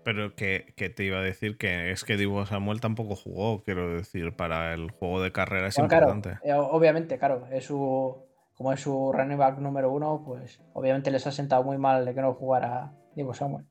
[0.03, 4.35] Pero que, te iba a decir que es que Divo Samuel tampoco jugó, quiero decir,
[4.35, 6.39] para el juego de carrera es importante.
[6.43, 8.25] Eh, obviamente, claro, es su,
[8.55, 12.13] como es su running back número uno, pues obviamente les ha sentado muy mal de
[12.15, 13.65] que no jugara Divo Samuel.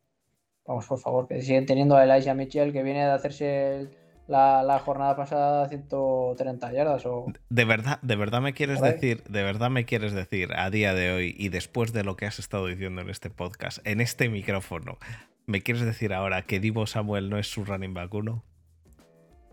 [0.66, 3.90] Vamos, por favor, que siguen teniendo a Elijah Mitchell que viene de hacerse el,
[4.30, 7.26] la, jornada pasada 130 yardas o...
[7.48, 11.12] De verdad, de verdad me quieres decir, de verdad me quieres decir a día de
[11.12, 14.98] hoy y después de lo que has estado diciendo en este podcast, en este micrófono,
[15.46, 18.44] ¿me quieres decir ahora que Divo Samuel no es su running back uno?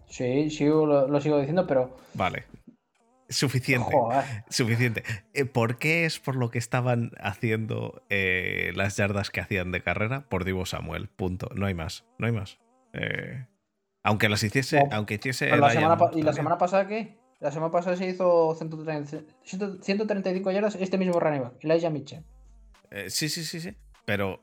[0.06, 1.98] Sí, sí, lo, sigo diciendo, pero...
[2.14, 2.46] Vale.
[3.30, 3.92] Suficiente.
[4.50, 5.04] Suficiente.
[5.34, 9.82] Eh, ¿Por qué es por lo que estaban haciendo eh, las yardas que hacían de
[9.82, 10.30] carrera?
[10.30, 11.10] Por Divo Samuel.
[11.10, 11.50] Punto.
[11.54, 12.06] No hay más.
[12.20, 12.58] No hay más.
[12.94, 13.46] Eh,
[14.08, 15.50] aunque las hiciese, aunque hiciese.
[15.58, 17.20] La semana ¿Y la semana pasada qué?
[17.42, 22.24] La semana pasada se hizo 135 yardas este mismo running back, Elijah Mitchell.
[22.90, 23.76] Eh, sí, sí, sí, sí.
[24.06, 24.42] Pero.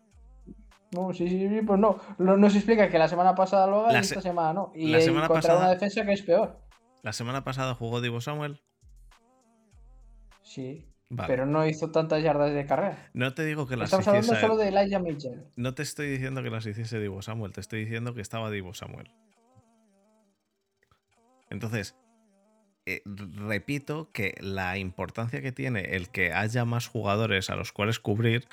[0.93, 1.99] No, sí, sí, sí, pues no.
[2.19, 4.71] No, se explica que la semana pasada lo haga y esta semana no.
[4.75, 6.61] Y la semana contra pasada, una defensa que es peor.
[7.03, 8.61] La semana pasada jugó Divo Samuel.
[10.43, 10.91] Sí.
[11.27, 13.09] Pero no hizo tantas yardas de carrera.
[13.15, 15.47] No te digo que las Estamos hablando solo de Elijah Mitchell.
[15.57, 18.75] No te estoy diciendo que las hiciese Divo Samuel, te estoy diciendo que estaba Divo
[18.75, 19.11] Samuel.
[21.55, 21.97] Entonces,
[22.87, 27.99] eh, repito que la importancia que tiene el que haya más jugadores a los cuales
[27.99, 28.47] cubrir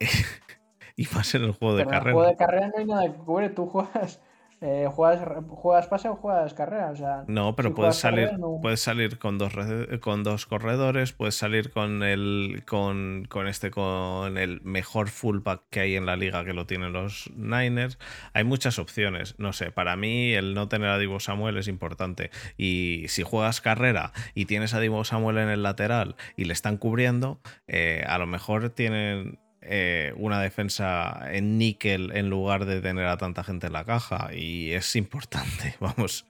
[0.96, 2.02] y más en el juego de carrera.
[2.02, 4.20] En el juego de carrera no hay nada que cubrir, tú juegas
[4.66, 6.90] eh, ¿juegas, ¿Juegas pase o juegas carrera?
[6.90, 8.30] O sea, no, pero puedes, salir,
[8.62, 9.52] puedes salir con dos,
[10.00, 15.80] con dos corredores, puedes salir con el, con, con, este, con el mejor fullback que
[15.80, 17.98] hay en la liga que lo tienen los Niners.
[18.32, 19.34] Hay muchas opciones.
[19.38, 22.30] No sé, para mí el no tener a Divo Samuel es importante.
[22.56, 26.78] Y si juegas carrera y tienes a Divo Samuel en el lateral y le están
[26.78, 33.06] cubriendo, eh, a lo mejor tienen eh, una defensa en níquel en lugar de tener
[33.06, 34.34] a tanta gente en la caja.
[34.34, 36.26] Y es importante, vamos.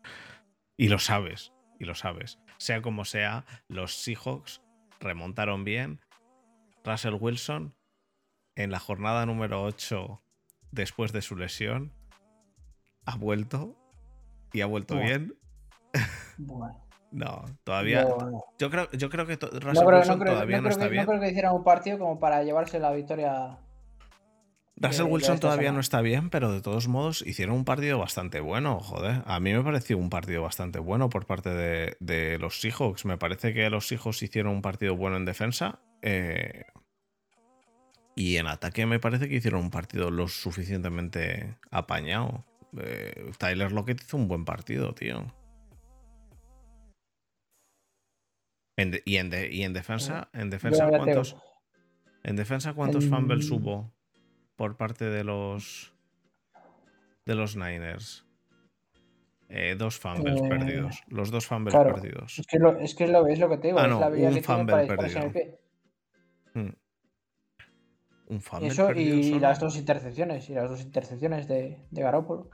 [0.77, 2.39] Y lo sabes, y lo sabes.
[2.59, 4.63] Sea como sea, los Seahawks
[5.01, 6.01] remontaron bien.
[6.85, 7.75] Russell Wilson,
[8.57, 10.23] en la jornada número 8,
[10.71, 11.93] después de su lesión,
[13.07, 13.77] ha vuelto
[14.53, 15.37] y ha vuelto bien.
[16.37, 16.84] Bueno.
[17.15, 18.09] No, todavía.
[18.59, 21.03] Yo, creo, yo creo que Russell Wilson todavía no, está bien.
[21.03, 23.57] No creo que hiciera un partido como para llevarse la victoria.
[24.77, 28.81] Russell Wilson todavía no está bien, pero de todos modos hicieron un partido bastante bueno,
[28.81, 29.23] joder.
[29.27, 33.05] A mí me pareció un partido bastante bueno por parte de, los Seahawks.
[33.05, 35.79] Me parece que los Seahawks hicieron un partido bueno en defensa.
[36.03, 36.65] Eh,
[38.17, 42.45] y en ataque me parece que hicieron un partido lo suficientemente apañado.
[42.77, 45.33] Eh, Tyler Lockett hizo un buen partido, tío.
[48.77, 51.37] Y, en y, en defensa, en defensa ¿cuántos,
[52.23, 53.93] en defensa cuántos fumbles hubo
[54.57, 55.95] por parte de los
[57.25, 58.25] de los Niners?
[59.49, 61.03] Eh, dos fumbles eh, perdidos.
[61.09, 62.39] Los dos fumbles perdidos.
[62.39, 63.79] Es que, lo, es, que lo, es lo que te digo.
[63.79, 65.33] Ah, no, un fumble perdido.
[66.55, 66.71] Hmm.
[68.27, 70.49] Un fumble Eso y las dos intercepciones.
[70.51, 72.51] Y las dos intercepciones de, de Garoppolo.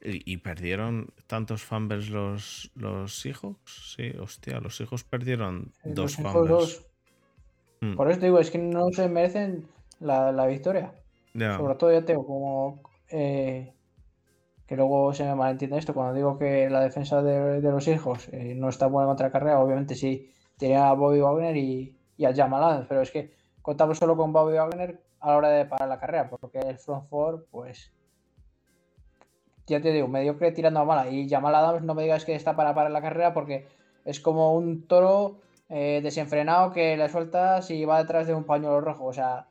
[0.00, 3.94] ¿Y, perdieron tantos fumbles los, los Seahawks?
[3.96, 6.84] Sí, hostia, los hijos perdieron dos fumbles.
[7.80, 7.96] Hmm.
[7.96, 9.66] Por eso te digo, es que no se merecen
[9.98, 10.92] la, victoria.
[11.32, 12.82] Sobre todo ya tengo como...
[13.10, 13.72] Eh,
[14.68, 18.54] que luego se me malentiende esto, cuando digo que la defensa de, los hijos eh,
[18.54, 22.34] no está buena contra la carrera, obviamente sí, tenía a Bobby Wagner y, y a
[22.34, 25.98] Jamal pero es que contamos solo con Bobby Wagner a la hora de parar la
[25.98, 27.90] carrera, porque el front four, pues
[29.68, 31.10] ya te digo, mediocre tirando a mala.
[31.10, 33.66] Y Jamal Adams no me digas que está para parar la carrera porque
[34.04, 38.80] Es como un toro eh, desenfrenado que le sueltas y va detrás de un pañuelo
[38.80, 39.04] rojo.
[39.06, 39.48] O sea,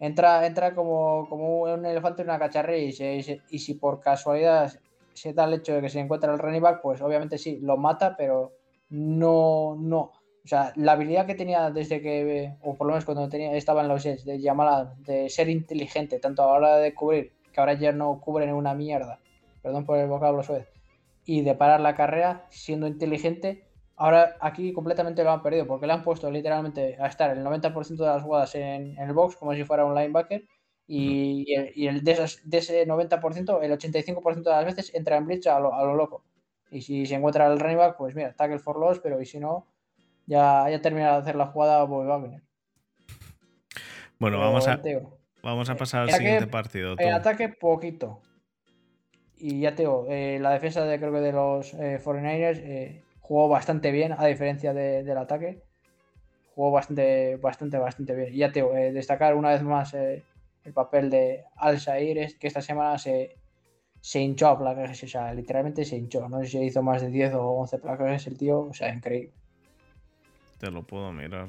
[0.00, 4.72] entra, entra como, como un elefante en una cacharrilla y, y, si por casualidad
[5.14, 7.76] se da el hecho de que se encuentra el running back, pues obviamente sí, lo
[7.76, 8.52] mata, pero
[8.90, 10.12] no, no.
[10.46, 13.82] O sea, la habilidad que tenía desde que, o por lo menos cuando tenía, estaba
[13.82, 17.58] en los Jets, de llamar, de ser inteligente, tanto a la hora de cubrir, que
[17.58, 19.18] ahora ya no cubren una mierda,
[19.66, 20.68] perdón por el vocablo suez,
[21.24, 23.66] y de parar la carrera siendo inteligente,
[23.96, 27.96] ahora aquí completamente lo han perdido, porque le han puesto literalmente a estar el 90%
[27.96, 30.44] de las jugadas en, el box como si fuera un linebacker,
[30.86, 35.74] y, el, de, ese 90%, el 85% de las veces entra en blitz a lo,
[35.74, 36.22] a lo loco.
[36.70, 39.40] Y si se encuentra el running back, pues mira, tackle for loss, pero y si
[39.40, 39.66] no,
[40.26, 42.40] ya, ya termina de hacer la jugada va a venir.
[44.20, 44.80] Bueno, vamos a,
[45.42, 46.94] vamos a eh, pasar al siguiente partido.
[46.98, 48.22] En ataque, poquito.
[49.38, 53.02] Y ya te digo, eh, la defensa de creo que de los eh, 49ers eh,
[53.20, 55.62] jugó bastante bien, a diferencia del ataque.
[56.54, 58.34] Jugó bastante, bastante, bastante bien.
[58.34, 62.62] Y ya te digo, destacar una vez más el papel de Al Sair, que esta
[62.62, 63.36] semana se,
[64.00, 66.28] se hinchó a placajes, o sea, literalmente se hinchó.
[66.28, 69.32] No sé si hizo más de 10 o 11 placajes el tío, o sea, increíble.
[70.58, 71.48] Te lo puedo mirar.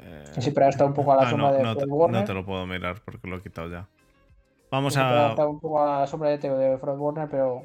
[0.00, 0.24] Eh...
[0.38, 2.20] Siempre ha estado un poco a la ah, sombra de no, Fred Warner.
[2.20, 3.88] No te lo puedo mirar porque lo he quitado ya.
[4.70, 5.26] Vamos a.
[5.26, 7.62] Ha estado un poco a la sombra de de Fred Warner, pero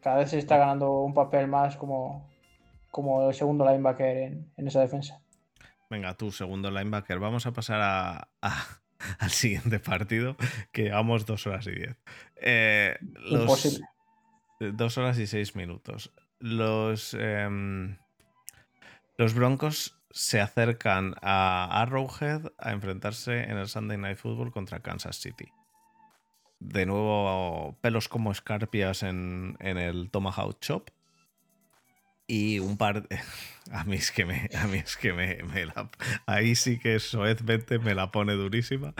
[0.00, 2.30] cada vez se está ganando un papel más como,
[2.90, 5.20] como el segundo linebacker en, en esa defensa.
[5.90, 7.18] Venga, tú, segundo linebacker.
[7.18, 8.28] Vamos a pasar a,
[9.18, 10.36] al siguiente partido,
[10.72, 11.96] que llevamos dos horas y diez.
[12.36, 13.86] Eh, los, Imposible.
[14.60, 16.12] Dos horas y seis minutos
[16.44, 17.96] los, em,
[19.16, 25.16] los Broncos se acercan a Arrowhead a enfrentarse en el Sunday Night Football contra Kansas
[25.16, 25.48] City.
[26.60, 30.90] De nuevo, pelos como escarpias en, el Tomahawk Chop.
[32.28, 33.08] Y un par.
[33.72, 34.48] A mí es que me...
[34.56, 35.38] A mí es que me,
[36.26, 38.94] ahí sí que soezmente me la pone durísima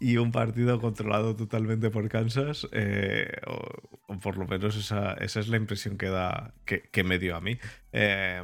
[0.00, 5.56] y un partido controlado totalmente por Kansas, eh, o, por lo menos esa, es la
[5.56, 7.58] impresión que, da, que, me dio a mí.
[7.92, 8.42] Eh,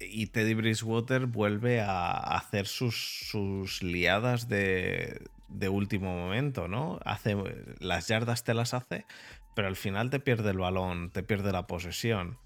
[0.00, 6.98] y Teddy Bridgewater vuelve a hacer sus, liadas de, de, último momento, ¿no?
[7.04, 7.36] Hace,
[7.80, 9.06] las yardas te las hace,
[9.54, 12.38] pero al final te pierde el balón, te pierde la posesión.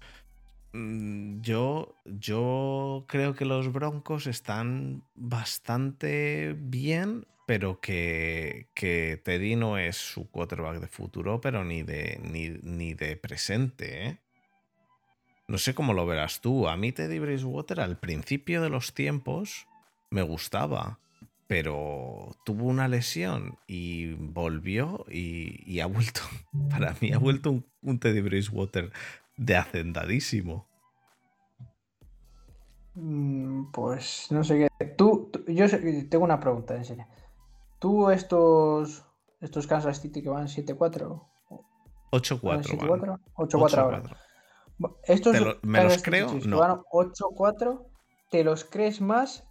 [0.73, 9.77] Mm, yo, yo creo que los Broncos están bastante bien, pero que, que Teddy no
[9.77, 14.07] es su quarterback de futuro, pero ni de, ni, de presente.
[14.07, 14.20] ¿eh?
[15.51, 16.69] No sé cómo lo verás tú.
[16.69, 19.67] A mí Teddy Bridgewater al principio de los tiempos
[20.09, 20.99] me gustaba,
[21.47, 26.21] pero tuvo una lesión y volvió y, ha vuelto.
[26.69, 28.93] Para mí ha vuelto un, un Teddy Bridgewater
[29.35, 30.69] de hacendadísimo.
[32.95, 34.85] Mm, pues no sé qué.
[34.85, 35.65] Tú, yo
[36.07, 37.07] tengo una pregunta, en serio.
[37.77, 39.03] ¿Tú estos,
[39.41, 41.27] estos Kansas City que van 7-4?
[42.11, 43.19] 8-4.
[43.35, 44.03] 8-4 ahora.
[45.03, 46.31] Estos ¿Me los creo?
[46.45, 46.59] No.
[46.59, 47.85] van 8-4,
[48.29, 49.45] ¿te los crees más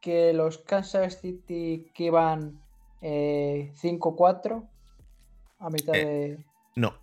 [0.00, 2.60] que los Kansas City que van
[3.00, 4.68] eh, 5-4
[5.58, 6.44] a mitad eh, de.
[6.76, 6.94] No.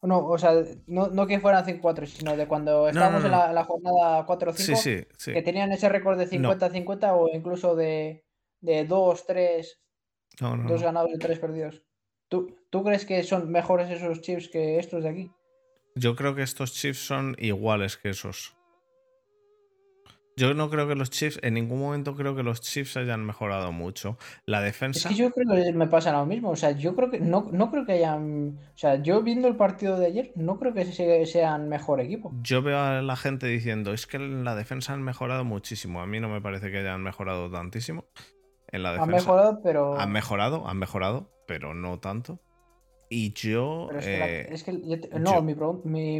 [0.00, 0.52] No, o sea,
[0.86, 4.76] no, no que fueran 5-4, sino de cuando estábamos en la, la, jornada 4-5, sí,
[4.76, 5.32] sí, sí.
[5.32, 8.24] que tenían ese récord de 50-50 o incluso de,
[8.60, 9.66] de 2-3,
[10.68, 11.82] dos ganados y tres perdidos.
[12.28, 15.32] ¿Tú, ¿Tú crees que son mejores esos chips que estos de aquí?
[15.98, 18.58] Yo creo que estos chips son iguales que esos.
[20.38, 23.72] Yo no creo que los Chiefs, en ningún momento creo que los Chiefs hayan mejorado
[23.72, 24.18] mucho.
[24.46, 25.08] La defensa.
[25.08, 26.50] Es que yo creo que me pasa lo mismo.
[26.50, 28.56] O sea, yo creo que no, no creo que hayan.
[28.72, 30.84] O sea, yo viendo el partido de ayer, no creo que
[31.26, 32.32] sean mejor equipo.
[32.40, 36.00] Yo veo a la gente diciendo, es que en la defensa han mejorado muchísimo.
[36.00, 38.04] A mí no me parece que hayan mejorado tantísimo.
[38.68, 39.10] En la defensa.
[39.10, 39.98] Han mejorado, pero.
[39.98, 42.38] Han mejorado, han mejorado, pero no tanto.
[43.10, 43.88] Y yo.
[43.90, 45.54] es que, eh, no, mi,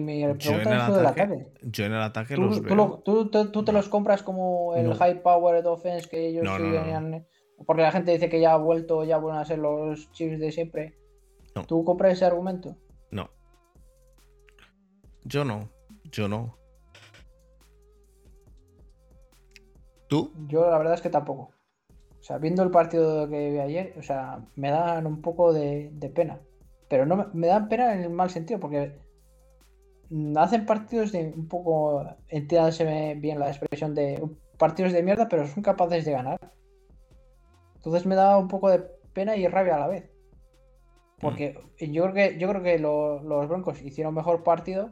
[0.01, 1.47] mi, pregunta es lo del ataque.
[1.62, 3.02] Yo en el ataque tú, los veo.
[3.05, 7.24] Tú, tú, te los compras como el high powered offense que ellos no,
[7.66, 10.51] Porque la gente dice que ya ha vuelto, ya vuelven a ser los chips de
[10.51, 10.98] siempre.
[11.66, 12.77] ¿Tú compras ese argumento?
[13.10, 13.28] No.
[15.24, 15.69] Yo no.
[16.05, 16.56] Yo no.
[20.09, 20.32] ¿Tú?
[20.47, 21.51] Yo la verdad es que tampoco.
[22.19, 25.90] O sea, viendo el partido que vi ayer, o sea, me dan un poco de
[26.15, 26.40] pena.
[26.89, 28.98] Pero no me, dan pena en el mal sentido, porque
[30.36, 34.23] hacen partidos de un poco, entiéndase bien la expresión de
[34.56, 36.39] partidos de mierda, pero son capaces de ganar.
[37.77, 38.81] Entonces me da un poco de
[39.12, 40.10] pena y rabia a la vez.
[41.20, 44.90] Porque yo creo que, yo creo que lo- los Broncos hicieron mejor partido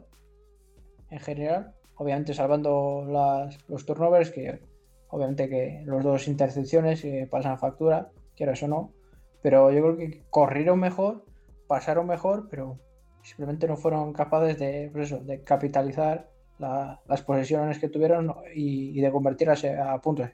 [1.09, 1.73] en general.
[1.95, 4.61] Obviamente salvando las, los turnovers, que
[5.09, 8.93] obviamente que los dos intercepciones eh, pasan factura, quieras o no.
[9.41, 11.23] Pero yo creo que corrieron mejor,
[11.67, 12.79] pasaron mejor, pero
[13.21, 16.29] simplemente no fueron capaces de, pues eso, de capitalizar
[16.59, 20.29] la- las posesiones que tuvieron y, de convertirlas a puntos.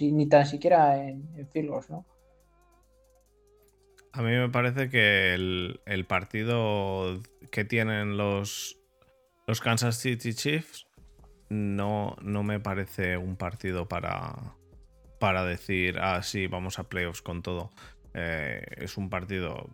[0.00, 2.04] Ni tan siquiera en, en field goals, ¿no?
[4.12, 7.20] A mí me parece que el, el partido
[7.52, 8.78] que tienen los,
[9.46, 10.86] los Kansas City Chiefs
[11.48, 14.56] no, no me parece un partido para,
[15.20, 17.70] para decir, ah, sí, vamos a playoffs con todo.
[18.14, 19.70] Eh, es un partido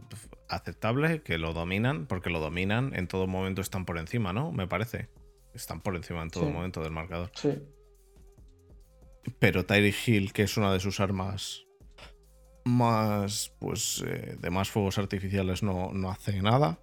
[0.48, 4.52] aceptable, que lo dominan, porque lo dominan, en todo momento están por encima, ¿no?
[4.52, 5.08] Me parece.
[5.54, 6.50] Están por encima en todo Sí.
[6.52, 7.30] momento del marcador.
[7.34, 7.58] Sí.
[9.38, 11.64] Pero Tyreek Hill, que es una de sus armas
[12.64, 16.78] más, pues, eh, de más fuegos artificiales, no, no hace nada.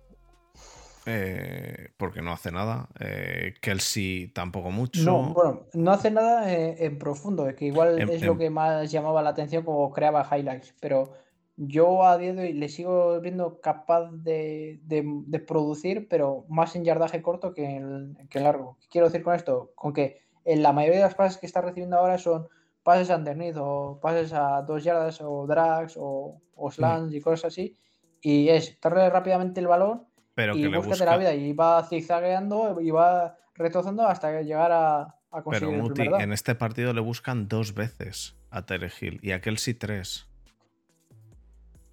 [1.06, 2.88] Eh, porque no hace nada.
[3.00, 5.02] Eh, Kelsey tampoco mucho.
[5.04, 8.90] No, bueno, no hace nada en profundo, es que igual En- es lo que más
[8.90, 11.12] llamaba la atención como creaba highlights, pero
[11.56, 16.76] yo a día de hoy le sigo viendo capaz de, de- de producir, pero más
[16.76, 18.78] en yardaje corto que en, que en largo.
[18.82, 19.72] ¿Qué quiero decir con esto?
[19.76, 22.48] Con que en la mayoría de las pases que está recibiendo ahora son
[22.84, 27.78] pases underneath o pases a dos yardas o drags o, o slants y cosas así,
[28.22, 30.06] y es darle rápidamente el balón
[30.36, 31.06] pero y que búscate busca.
[31.06, 35.82] la vida y va zigzagueando y va retrocediendo hasta llegar a, a Pero conseguir el
[35.82, 38.66] Muti, en este partido le buscan dos veces a
[39.00, 40.28] Hill y a Kelsey tres.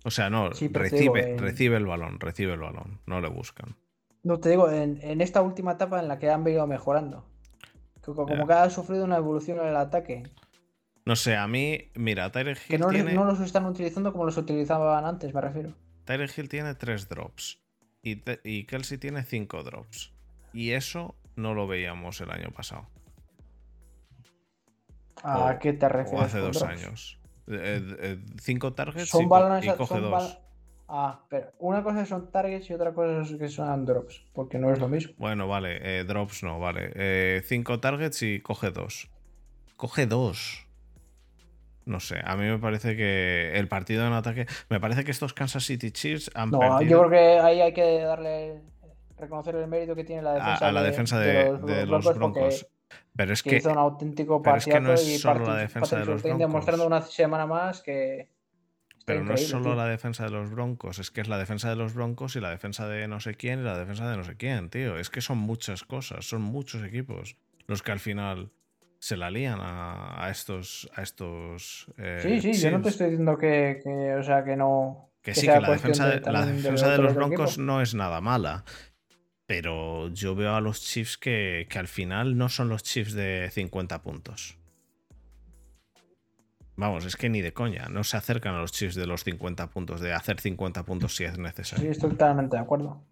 [0.04, 3.28] O sea, no, Sí, digo, recibe, en- recibe el balón, recibe el balón, no le
[3.28, 3.76] buscan.
[4.22, 7.26] No te digo, en, en esta última etapa en la que han venido mejorando.
[7.96, 10.22] Que co- Como que ha sufrido una evolución en el ataque.
[11.04, 14.36] No sé, a mí, mira, Que Hill, no, tiene, no los están utilizando como los
[14.36, 15.74] utilizaban antes, me refiero.
[16.04, 17.60] Tyreek Hill tiene tres drops
[18.02, 20.12] y, te- y Kelsey tiene cinco drops.
[20.52, 22.86] Y eso no lo veíamos el año pasado.
[25.22, 26.22] ¿A O- qué te O refieres?
[26.26, 26.72] hace con dos drops?
[26.84, 27.19] años.
[27.50, 29.64] Eh, eh, cinco targets y, Son co- balones.
[29.64, 30.12] y coge son dos.
[30.12, 30.38] bal-
[30.92, 34.72] Ah, pero una cosa son targets y otra cosa es que son drops, porque no
[34.72, 35.12] es lo mismo.
[35.18, 36.90] Bueno, vale, eh, drops no, vale.
[36.96, 39.08] Eh, cinco targets y coge dos.
[39.76, 40.66] Coge dos.
[41.86, 44.46] No sé, a mí me parece que el partido en ataque.
[44.68, 47.72] Me parece que estos Kansas City Chiefs han No, perdido yo creo que ahí hay
[47.72, 48.60] que darle.
[49.16, 52.66] reconocer el mérito que tiene la a, defensa, a la defensa de, de los Broncos.
[53.16, 55.98] Pero es que que hizo un auténtico pero es que no es solo la defensa
[55.98, 56.38] de los Broncos.
[56.38, 58.28] demostrando una semana más que
[59.04, 59.74] Pero no es solo tío.
[59.74, 62.50] la defensa de los Broncos, es que es la defensa de los Broncos y la
[62.50, 64.98] defensa de no sé quién y la defensa de no sé quién, tío.
[64.98, 67.36] Es que son muchas cosas, son muchos equipos
[67.66, 68.50] los que al final
[68.98, 70.90] se la lían a, a estos.
[70.94, 74.56] A estos eh, Sí, sí, yo no te estoy diciendo que, que, o sea, que
[74.56, 75.10] no.
[75.22, 77.26] Que sí, que la defensa, de, la defensa de los equipo.
[77.26, 78.64] Broncos no es nada mala.
[79.50, 83.50] Pero yo veo a los Chiefs que, que al final no son los Chiefs de
[83.50, 84.56] 50 puntos.
[86.76, 87.88] Vamos, es que ni de coña.
[87.90, 91.24] No se acercan a los Chiefs de los 50 puntos, de hacer 50 puntos si
[91.24, 91.90] es Sí, necesario.
[91.90, 93.02] estoy totalmente de acuerdo.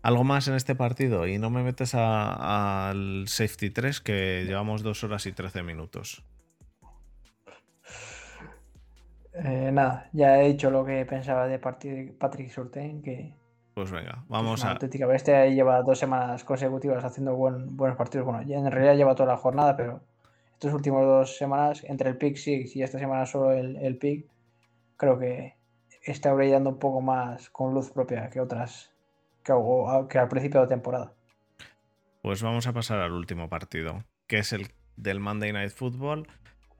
[0.00, 5.04] Algo más en este partido y no me metes al safety 3 que llevamos 2
[5.04, 6.24] horas y 13 minutos.
[9.34, 13.34] Eh, nada, ya he dicho lo que pensaba de partir Patrick Surtain, que
[13.76, 14.70] Pues venga, vamos a...
[14.70, 18.24] auténtica bestia y lleva dos semanas consecutivas haciendo buen- buenos partidos.
[18.24, 20.00] Bueno, ya en realidad lleva toda la jornada, pero
[20.54, 24.30] estas últimas dos semanas, entre el pick six y esta semana solo el, el pick,
[24.96, 25.56] creo que
[26.04, 28.94] está brillando un poco más con luz propia que otras
[29.44, 31.12] que al principio de temporada.
[32.22, 36.26] Pues vamos a pasar al último partido, que es el del Monday Night Football,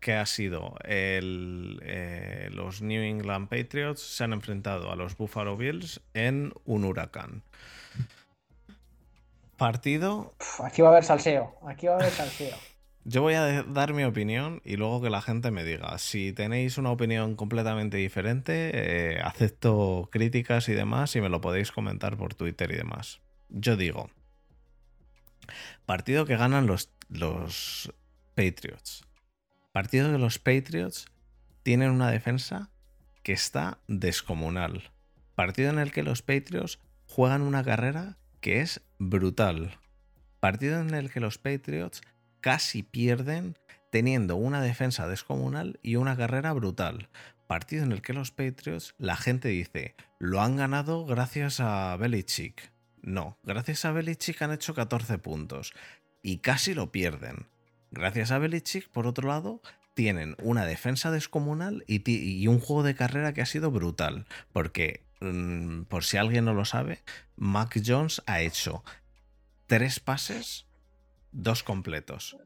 [0.00, 5.56] que ha sido el, eh, los New England Patriots se han enfrentado a los Buffalo
[5.56, 7.42] Bills en un huracán.
[9.56, 12.56] Partido Uf, aquí va a haber salseo, aquí va a haber salseo.
[13.08, 15.96] Yo voy a dar mi opinión y luego que la gente me diga.
[15.98, 21.70] Si tenéis una opinión completamente diferente, eh, acepto críticas y demás y me lo podéis
[21.70, 23.20] comentar por Twitter y demás.
[23.48, 24.10] Yo digo,
[25.86, 27.92] partido que ganan los, los
[28.34, 29.05] Patriots.
[29.76, 31.04] Partido que los Patriots
[31.62, 32.70] tienen una defensa
[33.22, 34.90] que está descomunal.
[35.34, 39.78] Partido en el que los Patriots juegan una carrera que es brutal.
[40.40, 42.00] Partido en el que los Patriots
[42.40, 43.58] casi pierden
[43.90, 47.10] teniendo una defensa descomunal y una carrera brutal.
[47.46, 52.72] Partido en el que los Patriots, la gente dice, lo han ganado gracias a Belichick.
[53.02, 55.74] No, gracias a Belichick han hecho 14 puntos
[56.22, 57.46] y casi lo pierden.
[57.96, 59.62] Gracias a Belichick, por otro lado,
[59.94, 64.26] tienen una defensa descomunal y, un juego de carrera que ha sido brutal.
[64.52, 67.00] Porque mm, por si alguien no lo sabe,
[67.36, 68.84] Mac Jones ha hecho
[69.66, 70.66] tres pases,
[71.32, 72.36] dos completos.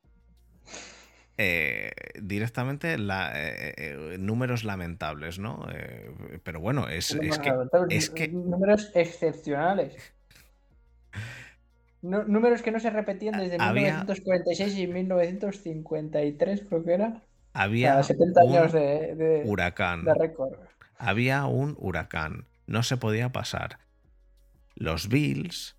[1.37, 1.91] Eh,
[2.21, 5.67] directamente la, eh, eh, números lamentables, ¿no?
[6.45, 7.19] pero bueno, es,
[8.15, 9.95] que, Números excepcionales.
[12.03, 17.23] Números que no se repetían desde 1946 y 1953, creo que era.
[17.53, 20.05] Había 70 años de, huracán.
[20.05, 20.55] de récord.
[20.97, 22.47] Había un huracán.
[22.67, 23.79] No se podía pasar.
[24.77, 25.77] Los Bills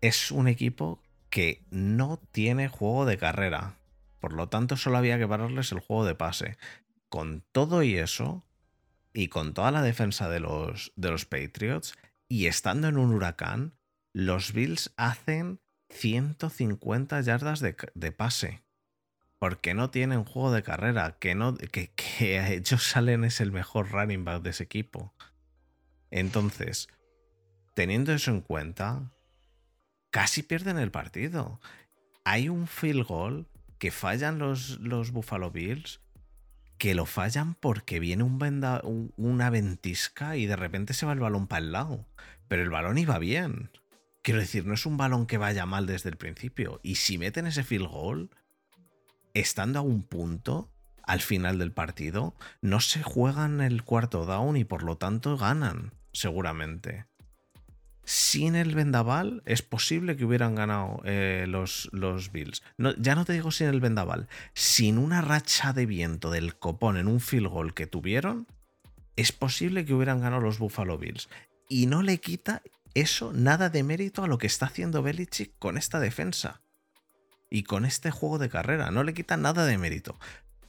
[0.00, 3.76] es un equipo que no tiene juego de carrera.
[4.20, 6.56] Por lo tanto, solo había que pararles el juego de pase.
[7.08, 8.44] Con todo y eso,
[9.12, 11.94] y con toda la defensa de los, de los Patriots,
[12.28, 13.74] y estando en un huracán,
[14.16, 15.60] los Bills hacen
[15.90, 18.62] 150 yardas de, pase.
[19.38, 21.18] Porque no tienen juego de carrera.
[21.18, 21.92] Que, no, que,
[22.54, 25.12] ellos salen es el mejor running back de ese equipo.
[26.10, 26.88] Entonces,
[27.74, 29.12] teniendo eso en cuenta,
[30.08, 31.60] casi pierden el partido.
[32.24, 33.46] Hay un field goal
[33.78, 36.00] que fallan los, los Buffalo Bills,
[36.78, 41.46] que lo fallan porque viene un una ventisca y de repente se va el balón
[41.46, 42.06] para el lado.
[42.48, 43.68] Pero el balón iba bien.
[44.26, 46.80] Quiero decir, no es un balón que vaya mal desde el principio.
[46.82, 48.30] Y si meten ese field goal,
[49.34, 50.68] estando a un punto
[51.04, 55.92] al final del partido, no se juegan el cuarto down y por lo tanto ganan,
[56.12, 57.06] seguramente
[58.02, 62.64] sin el vendaval es posible que hubieran ganado eh, los, los, Bills.
[62.98, 67.06] ya no te digo sin el vendaval, sin una racha de viento del copón en
[67.06, 68.48] un field goal que tuvieron,
[69.14, 71.28] es posible que hubieran ganado los Buffalo Bills.
[71.68, 72.62] Y no le quita
[73.00, 76.62] eso nada de mérito a lo que está haciendo Belichick con esta defensa.
[77.50, 80.18] Y con este juego de carrera, no le quita nada de mérito.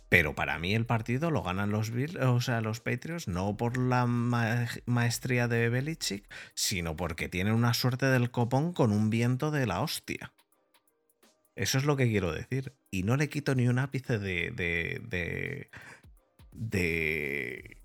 [0.09, 1.91] Pero para mí el partido lo ganan los
[2.21, 8.05] o sea, los Patriots, no por la maestría de Belichick, sino porque tienen una suerte
[8.05, 10.33] del copón con un viento de la hostia.
[11.55, 12.73] Eso es lo que quiero decir.
[12.91, 15.71] Y no le quito ni un ápice de, de, de,
[16.51, 17.77] de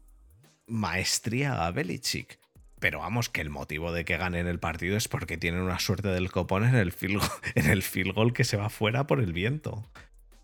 [0.67, 2.42] maestría a Belichick.
[2.83, 6.09] Pero vamos, que el motivo de que ganen el partido es porque tienen una suerte
[6.09, 7.23] del copón en el field,
[7.55, 9.89] en el field goal que se va fuera por el viento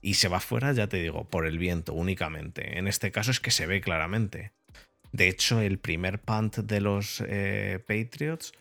[0.00, 2.78] y se va fuera, ya te digo, por el viento únicamente.
[2.78, 4.52] En este caso es que se ve claramente.
[5.10, 8.52] De hecho, el primer punt de los eh, Patriots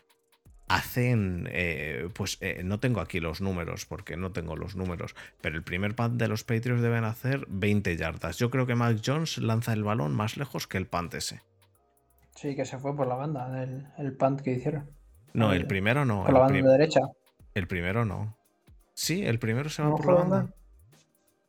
[0.66, 5.54] hacen, eh, pues eh, no tengo aquí los números porque no tengo los números, pero
[5.54, 8.38] el primer punt de los Patriots deben hacer 20 yardas.
[8.38, 11.42] Yo creo que Mac Jones lanza el balón más lejos que el punt ese.
[12.40, 14.88] Sí, que se fue por la banda, el, el punt que hicieron.
[15.32, 16.22] No, el primero no.
[16.22, 17.00] Por la banda derecha.
[17.52, 18.38] El primero no.
[18.94, 20.54] Sí, el primero se va por la banda.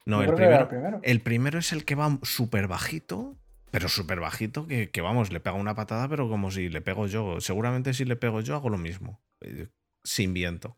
[0.07, 0.67] No, el primero,
[1.03, 3.37] el primero es el que va súper bajito,
[3.69, 7.39] pero súper bajito, que, vamos, le pega una patada, pero como si le pego yo.
[7.39, 9.67] Seguramente si le pego yo hago lo mismo, eh,
[10.03, 10.75] sin viento,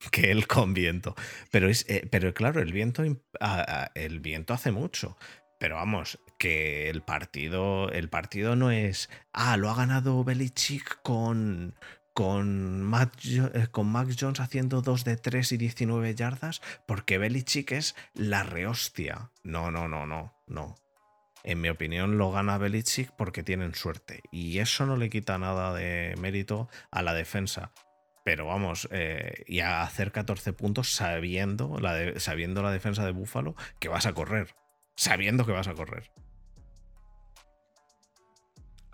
[0.12, 1.14] que él con viento.
[1.50, 5.16] Pero, es, eh, pero claro, el viento, el viento hace mucho.
[5.58, 11.74] Pero vamos, que el partido, el partido no es, ah, lo ha ganado Belichick con,
[12.16, 17.94] con, eh, con Max Jones haciendo 2 de 3 y 19 yardas, porque Belichick es
[18.14, 19.30] la rehostia.
[19.42, 20.74] No, no, no, no, no.
[21.44, 24.22] En mi opinión lo gana Belichick porque tienen suerte.
[24.32, 27.70] Y eso no le quita nada de mérito a la defensa.
[28.24, 33.54] Pero vamos, eh, y a hacer 14 puntos sabiendo la, sabiendo la defensa de Búfalo
[33.78, 34.56] que vas a correr.
[34.96, 36.10] Sabiendo que vas a correr.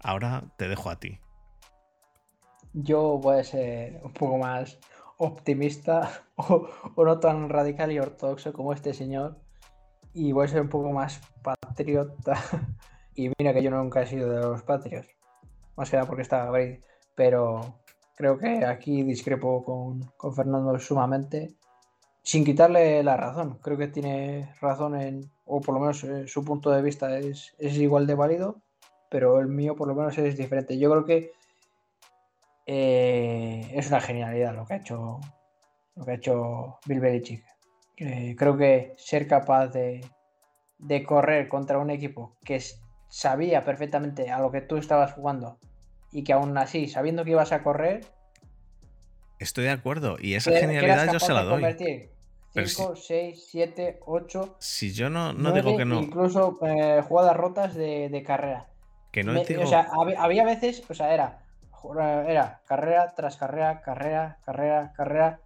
[0.02, 1.20] Ahora te dejo a ti.
[2.72, 4.78] Yo voy a ser un poco más
[5.18, 9.39] optimista o, no tan radical y ortodoxo como este señor.
[10.14, 12.34] Y voy a ser un poco más patriota.
[13.14, 15.06] Y mira que yo nunca he sido de los patrios.
[15.76, 16.81] Más que nada porque estaba Brady.
[17.14, 17.82] Pero
[18.14, 21.55] creo que aquí discrepo con, Fernando sumamente.
[22.22, 23.58] Sin quitarle la razón.
[23.60, 27.55] Creo que tiene razón en, o por lo menos eh, su punto de vista es,
[27.58, 28.61] es igual de válido.
[29.12, 30.78] Pero el mío por lo menos es diferente.
[30.78, 31.32] Yo creo que
[32.66, 35.20] eh, es una genialidad lo que ha hecho,
[35.94, 37.44] lo que ha hecho Bill Belichick.
[37.99, 40.00] Eh, creo que ser capaz de,
[41.07, 42.60] correr contra un equipo que
[43.08, 45.58] sabía perfectamente a lo que tú estabas jugando
[46.10, 48.07] y que aún así, sabiendo que ibas a correr.
[49.39, 51.62] Estoy de acuerdo, y esa genialidad yo se la doy.
[52.55, 54.57] 5, 6, 7, 8.
[54.58, 56.00] Si yo no, no digo que no.
[56.00, 58.72] Incluso eh, jugadas rotas de, carrera.
[59.12, 61.42] Que no O sea, había veces, o sea, era
[62.26, 65.41] era carrera tras carrera, carrera, carrera, carrera.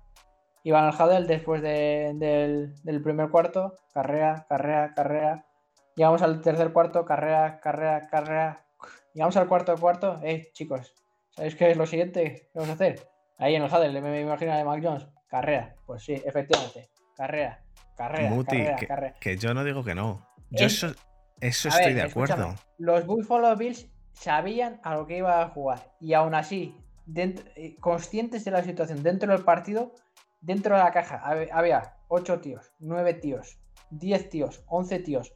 [0.65, 5.47] Iban al Hadel después del, primer cuarto, carrera, carrera, carrera.
[5.95, 8.67] Llegamos al tercer cuarto, carrera, carrera, carrera.
[9.15, 10.20] Llegamos al cuarto de cuarto.
[10.23, 10.93] Eh, chicos,
[11.31, 13.09] ¿sabéis qué es lo siguiente que vamos a hacer?
[13.39, 15.07] Ahí en el Huddle, me, imagino de Mac Jones.
[15.28, 15.75] Carrera.
[15.86, 16.91] Pues sí, efectivamente.
[17.17, 17.62] Carrera.
[17.97, 18.31] Carrera.
[18.31, 19.15] Muti, carrera, que, carrera.
[19.20, 20.28] que yo no digo que no.
[20.51, 20.95] Yo Es- eso,
[21.41, 22.55] eso A estoy ver, de acuerdo.
[22.79, 26.75] Los Buffalo Bills sabían a lo que iba a jugar y aún así,
[27.05, 29.93] dentro- eh, conscientes de la situación dentro del partido,
[30.41, 33.59] dentro de la caja hab- había 8 tíos, 9 tíos,
[33.91, 35.33] 10 tíos, 11 tíos.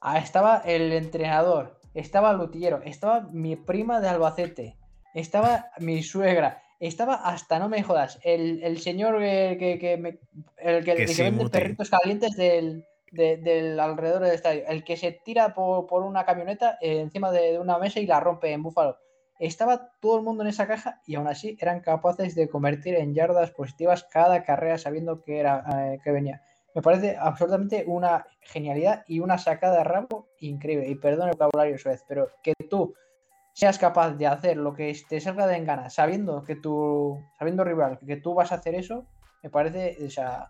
[0.00, 4.76] Ah, Estaba el entrenador, estaba el lutillero, estaba mi prima de Albacete,
[5.14, 10.18] estaba mi suegra, estaba hasta no me jodas, el, el señor eh, que, que me-
[10.58, 14.96] el que, Que que vende perritos calientes del, de- del alrededor del estadio, el que
[14.96, 18.52] se tira por, por una camioneta eh, encima de, de una mesa y la rompe
[18.52, 18.96] en Búfalo.
[19.38, 23.14] Estaba todo el mundo en esa caja y aún así eran capaces de convertir en
[23.14, 26.40] yardas positivas cada carrera sabiendo que, era, eh, que venía.
[26.74, 30.88] Me parece absolutamente una genialidad y una sacada de rabo increíble.
[30.88, 32.94] Y perdón el vocabulario vez, pero que tú
[33.52, 37.64] seas capaz de hacer lo que te salga de en gana, sabiendo que tú, sabiendo
[37.64, 39.06] rival, que tú vas a hacer eso,
[39.42, 40.48] me parece, o sea,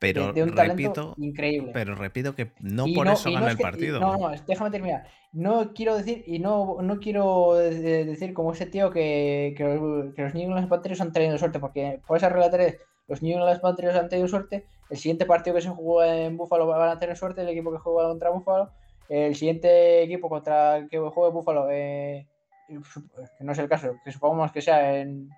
[0.00, 1.72] Pero de, un repito, increíble.
[1.74, 3.98] pero repito que no Y por eso gana es el que- partido.
[4.00, 5.06] no, no, déjame terminar.
[5.32, 10.14] No quiero decir, y no, no quiero eh, decir como ese tío que, que los,
[10.14, 12.78] que los New England Patriots han tenido suerte, porque por esa regla 3,
[13.08, 14.66] los New England Patriots han tenido suerte.
[14.88, 17.78] El siguiente partido que se jugó en Buffalo van a tener suerte, el equipo que
[17.78, 18.70] juega contra Buffalo.
[19.08, 22.26] El siguiente equipo contra el que juegue Buffalo, eh,
[22.68, 25.28] que no es el caso, que supongamos que sea en,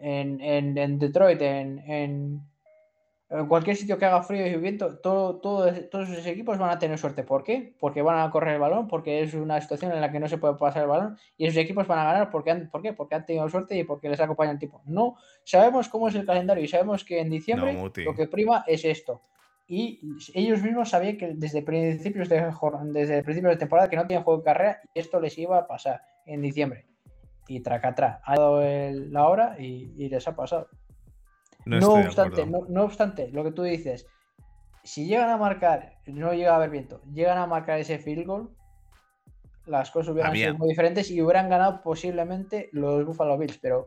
[0.00, 2.40] en, en, en Detroit, en, en,
[3.38, 6.78] en cualquier sitio que haga frío y viento, todo, todo- todos esos equipos van a
[6.78, 7.22] tener suerte.
[7.24, 7.74] ¿Por qué?
[7.80, 10.38] Porque van a correr el balón, porque es una situación en la que no se
[10.38, 12.92] puede pasar el balón y esos equipos van a ganar porque han, ¿por qué?
[12.92, 14.82] Porque han tenido suerte y porque les acompaña el tipo.
[14.86, 18.64] No, sabemos cómo es el calendario y sabemos que en diciembre No, lo que prima
[18.66, 19.20] es esto.
[19.66, 19.98] Y
[20.34, 22.52] ellos mismos sabían que desde principios de,
[22.92, 25.66] desde principios de temporada que no tenían juego de carrera y esto les iba a
[25.66, 26.84] pasar en diciembre.
[27.48, 30.68] Y tracatrá, ha dado el- la hora y, y les ha pasado.
[31.66, 34.06] No, obstante, no, no obstante, lo que tú dices,
[34.82, 38.50] si llegan a marcar, no llega a haber viento, llegan a marcar ese field goal,
[39.66, 43.86] las cosas hubieran Había- sido muy diferentes y hubieran ganado posiblemente los Buffalo Bills, pero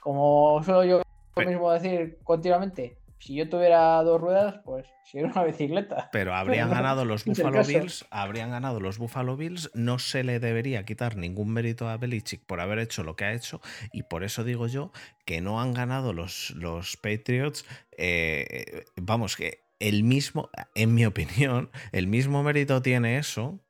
[0.00, 1.02] como suelo yo
[1.34, 6.08] Pe- mismo decir continuamente, si yo tuviera dos ruedas, pues si era una bicicleta.
[6.12, 7.64] Pero habrían ganado los Buffalo.
[7.64, 12.44] Bills, habrían ganado los Buffalo Bills, no se le debería quitar ningún mérito a Belichick
[12.44, 13.60] por haber hecho lo que ha hecho
[13.92, 14.92] y por eso digo yo
[15.24, 17.64] que no han ganado los, los Patriots,
[17.96, 23.60] eh, vamos, que el mismo, en mi opinión, el mismo mérito tiene eso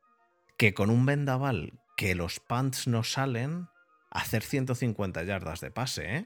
[0.57, 3.67] que con un vendaval que los punts no salen,
[4.09, 6.25] hacer 150 yardas de pase, ¿eh?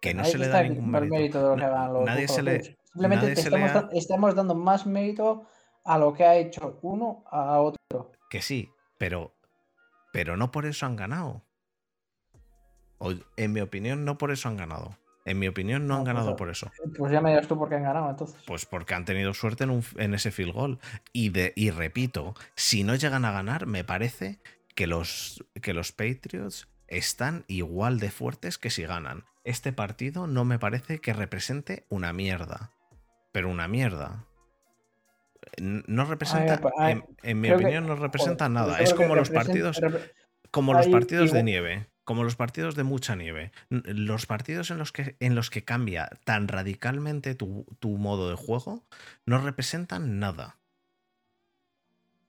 [0.00, 1.42] Que no se le da ningún mérito.
[1.42, 2.62] de lo que Na- hagan los nadie se le-.
[2.92, 5.46] Simplemente nadie te se le estamos, da- estamos dando más mérito
[5.84, 8.12] a lo que ha hecho uno a otro.
[8.28, 9.34] Que sí, pero,
[10.12, 11.44] pero no por eso han ganado.
[12.98, 14.96] O, en mi opinión, no por eso han ganado.
[15.24, 16.70] En mi opinión, no han pues, ganado por eso.
[16.96, 18.42] Pues ya me dirás tú por qué han ganado entonces.
[18.46, 20.78] Pues porque han tenido suerte en, un- en ese field goal.
[21.12, 24.40] Y, de, y repito, si no llegan a ganar, me parece
[24.74, 29.24] que los, que los Patriots están igual de fuertes que si ganan.
[29.44, 32.72] Este partido no me parece que represente una mierda.
[33.32, 34.26] Pero una mierda.
[35.58, 36.60] No representa,
[36.90, 38.78] en, en mi que- opinión, no representa nada.
[38.80, 39.80] Es como los partidos
[40.50, 43.52] como los partidos de nieve, como los partidos de mucha nieve.
[43.68, 48.34] Los partidos en los que, en los que cambia tan radicalmente tu, tu modo de
[48.36, 48.84] juego
[49.26, 50.58] no representan nada.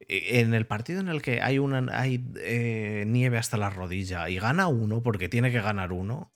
[0.08, 4.30] E- En el partido en el que hay, una, hay eh, nieve hasta la rodilla
[4.30, 6.32] y gana uno porque tiene que ganar uno,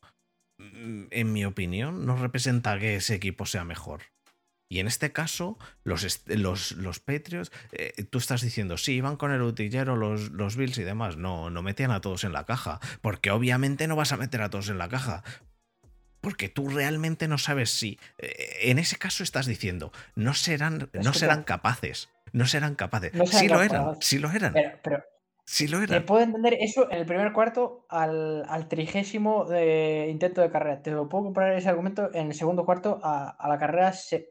[1.12, 4.02] en mi opinión, no representa que ese equipo sea mejor.
[4.68, 9.32] Y en este caso, los, los, los Patriots, eh, tú estás diciendo, sí, iban con
[9.32, 11.18] el utillero los, los Bills y demás.
[11.18, 12.80] No, no metían a todos en la caja.
[13.02, 15.24] Porque obviamente no vas a meter a todos en la caja.
[16.20, 18.00] Porque tú realmente no sabes si.
[18.18, 22.10] eh, en ese caso estás diciendo, no serán, no serán capaces.
[22.32, 23.14] No serán capaces.
[23.14, 24.54] No serán sí lo eran, sí lo eran.
[24.54, 25.04] Pero, pero
[25.48, 26.06] Sí lo te eran.
[26.06, 30.82] puedo entender eso en el primer cuarto al, al trigésimo de intento de carrera.
[30.82, 34.30] Te lo puedo comprar ese argumento en el segundo cuarto a, a la carrera se-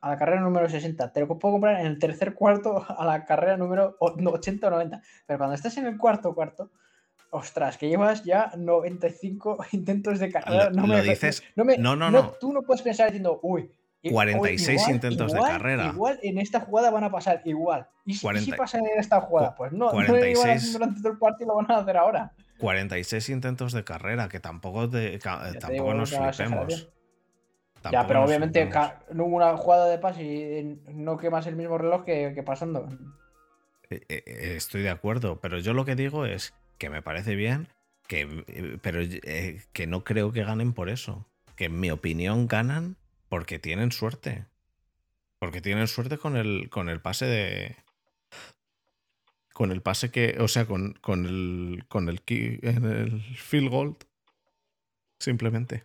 [0.00, 1.12] a la carrera número 60.
[1.12, 4.66] Te lo puedo comprar en el tercer cuarto a la carrera número o- no, 80
[4.66, 5.00] o 90.
[5.26, 6.70] Pero cuando estás en el cuarto cuarto,
[7.30, 10.64] ostras, que llevas ya 95 intentos de carrera.
[10.64, 12.30] Lo- no lo me, dices- no, me- no, no, no.
[12.40, 13.70] Tú no puedes pensar diciendo, uy.
[14.06, 15.86] I- 46 igual- intentos de carrera.
[15.86, 17.88] Igual en esta jugada van a pasar igual.
[18.04, 19.54] ¿Y si, y si 40 pasan en esta jugada?
[19.54, 21.96] Pues no, no lo 46 iban haciendo durante todo el partido lo van a hacer
[21.96, 22.32] ahora.
[22.58, 26.88] 46 intentos de carrera, que tampoco, te- tampoco digo, nos flipemos.
[27.92, 28.68] Ya, pero obviamente
[29.12, 32.42] no hubo una jugada de pase y eh, no quemas el mismo reloj que, que
[32.42, 32.88] pasando.
[33.90, 37.36] Eh, eh, eh, Estoy de acuerdo, pero yo lo que digo es que me parece
[37.36, 37.68] bien,
[38.08, 41.28] que, eh, pero eh, que no creo que ganen por eso.
[41.54, 42.96] Que en mi opinión ganan
[43.28, 44.46] porque tienen suerte.
[45.38, 47.76] Porque tienen suerte con el, con el pase de.
[49.52, 50.36] Con el pase que.
[50.40, 51.84] O sea, con, con el.
[51.88, 53.96] Con el, en el field goal.
[55.18, 55.84] Simplemente.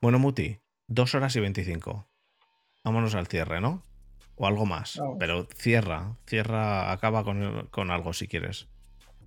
[0.00, 2.08] Bueno, Muti, dos horas y veinticinco.
[2.84, 3.84] Vámonos al cierre, ¿no?
[4.36, 5.00] O algo más.
[5.18, 8.68] Pero cierra, cierra, acaba con, con, algo si quieres.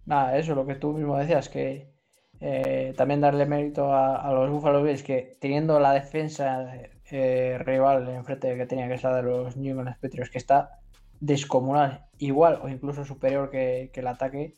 [0.06, 1.93] Nada, eso, lo que tú mismo decías, que
[2.41, 6.73] eh, también darle mérito a, los Buffalo Bills, que teniendo la defensa
[7.11, 10.80] eh, rival enfrente que tenía que ser de los New England que está
[11.19, 14.53] descomunal, igual o incluso superior que, el ataque,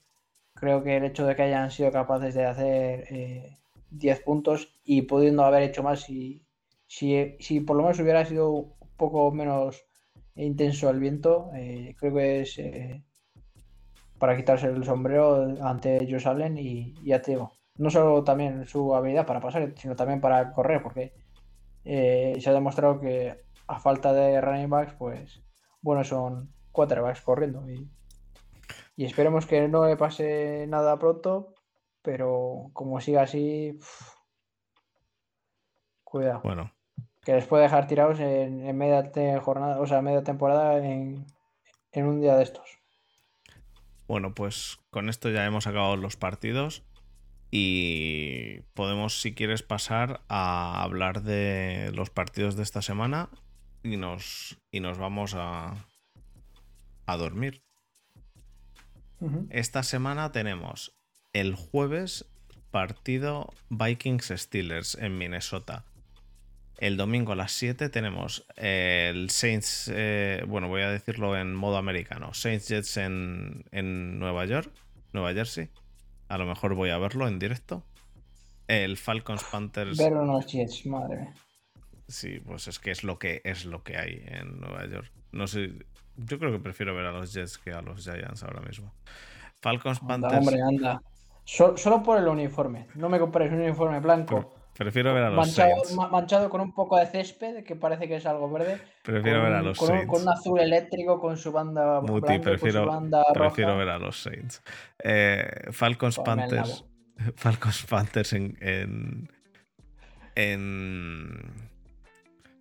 [0.53, 3.07] creo que el hecho de que hayan sido capaces de hacer
[3.91, 6.43] 10 eh, puntos y pudiendo haber hecho más, si,
[6.87, 9.83] si, si por lo menos hubiera sido un poco menos
[10.35, 12.59] intenso el viento, eh, creo que es
[14.17, 19.41] para quitarse el sombrero ante Allen y, te digo, no solo también su habilidad para
[19.41, 21.13] pasar, sino también para correr, porque
[21.85, 25.41] eh, se ha demostrado que a falta de running backs, pues
[25.81, 27.87] bueno, son quarterbacks corriendo y,
[28.95, 31.53] y esperemos que no le pase nada pronto,
[32.01, 33.79] pero como siga así,
[36.03, 36.41] cuidado.
[36.43, 36.71] Bueno.
[37.23, 41.25] Que les puede dejar tirados en, media jornada, o sea, media temporada en,
[41.91, 42.79] en un día de estos.
[44.07, 46.83] Bueno, pues con esto ya hemos acabado los partidos.
[47.57, 53.29] Y podemos, si quieres, pasar a hablar de los partidos de esta semana
[53.81, 55.73] y nos, y nos vamos a,
[57.05, 57.63] a dormir.
[59.51, 60.97] Esta semana tenemos
[61.31, 62.25] el jueves
[62.71, 65.85] partido Vikings Steelers en Minnesota.
[66.77, 71.77] El domingo a las 7 tenemos el Saints, eh, bueno, voy a decirlo en modo
[71.77, 74.69] americano, Saints Jets en, en Nueva York,
[75.13, 75.69] Nueva Jersey.
[76.27, 77.83] A lo mejor voy a verlo en directo.
[78.67, 79.97] El Falcons Panthers.
[79.97, 81.29] Ver unos Jets, madre
[82.07, 85.11] Sí, pues es que es lo que es lo que hay en Nueva York.
[85.31, 85.73] No sé.
[86.17, 88.93] Yo creo que prefiero ver a los Jets que a los Giants ahora mismo.
[89.61, 90.37] Falcons Panthers.
[90.37, 91.01] Hombre, anda.
[91.45, 92.87] solo por el uniforme.
[92.95, 94.54] No me compréis un uniforme blanco.
[94.77, 98.25] Prefiero ver a los manchado, manchado con un poco de césped, que parece que es
[98.25, 98.81] algo verde.
[99.03, 100.07] Prefiero ver a los con, Saints.
[100.07, 104.61] con un azul eléctrico, con su banda Muti, prefiero, banda prefiero ver a los Saints.
[105.03, 106.85] Eh, Falcons Panthers.
[107.35, 109.29] Falcons Panthers en, en,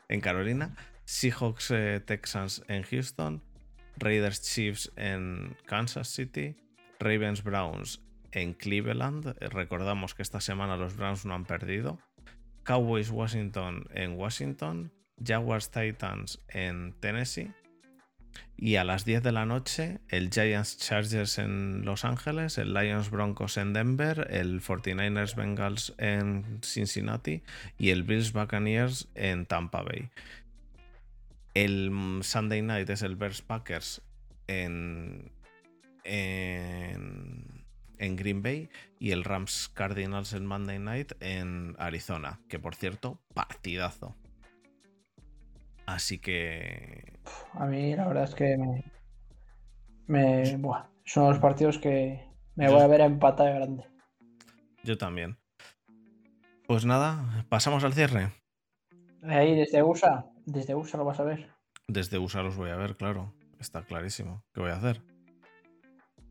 [0.09, 0.77] en, Carolina.
[1.05, 3.43] Seahawks eh, Texans en Houston.
[3.97, 6.57] Raiders Chiefs en Kansas City.
[7.01, 8.04] Ravens Browns
[8.35, 9.37] en Cleveland.
[9.41, 11.99] Recordamos que esta semana los Browns no han perdido.
[12.65, 14.93] Cowboys Washington en Washington.
[15.23, 17.53] Jaguars Titans en Tennessee.
[18.57, 23.11] Y a las 10 de la noche, el Giants Chargers en Los Ángeles, el Lions
[23.11, 27.43] Broncos en Denver, el 49ers Bengals en Cincinnati
[27.79, 30.11] y el Bills Buccaneers en Tampa Bay.
[31.55, 34.03] El Sunday night es el Bears Packers
[34.47, 35.31] en,
[36.05, 37.64] en,
[38.05, 38.69] en Green Bay
[38.99, 44.15] y el Rams Cardinals en Monday night en Arizona, que por cierto, partidazo.
[45.87, 47.19] Así que.
[47.53, 48.57] A mí la verdad es que
[50.07, 50.45] me.
[51.05, 53.85] son los partidos que me voy a ver a empatar grande.
[54.83, 55.39] Yo también.
[56.67, 58.33] Pues nada, pasamos al cierre.
[59.23, 61.51] Ahí desde USA, desde USA lo vas a ver.
[61.89, 63.35] Desde USA los voy a ver, claro.
[63.59, 64.43] Está clarísimo.
[64.53, 65.03] ¿Qué voy a hacer?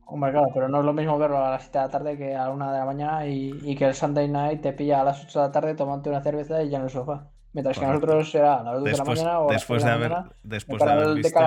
[0.05, 2.35] Hombre, claro, pero no es lo mismo verlo a las 7 de la tarde que
[2.35, 5.23] a la 1 de la mañana y, que el Sunday night te pilla a las
[5.23, 7.29] 8 de la tarde tomando una cerveza y ya en el sofá.
[7.53, 10.83] Mientras que nosotros será a las 2 de la mañana o después de, haber, después
[10.83, 11.39] de haber visto,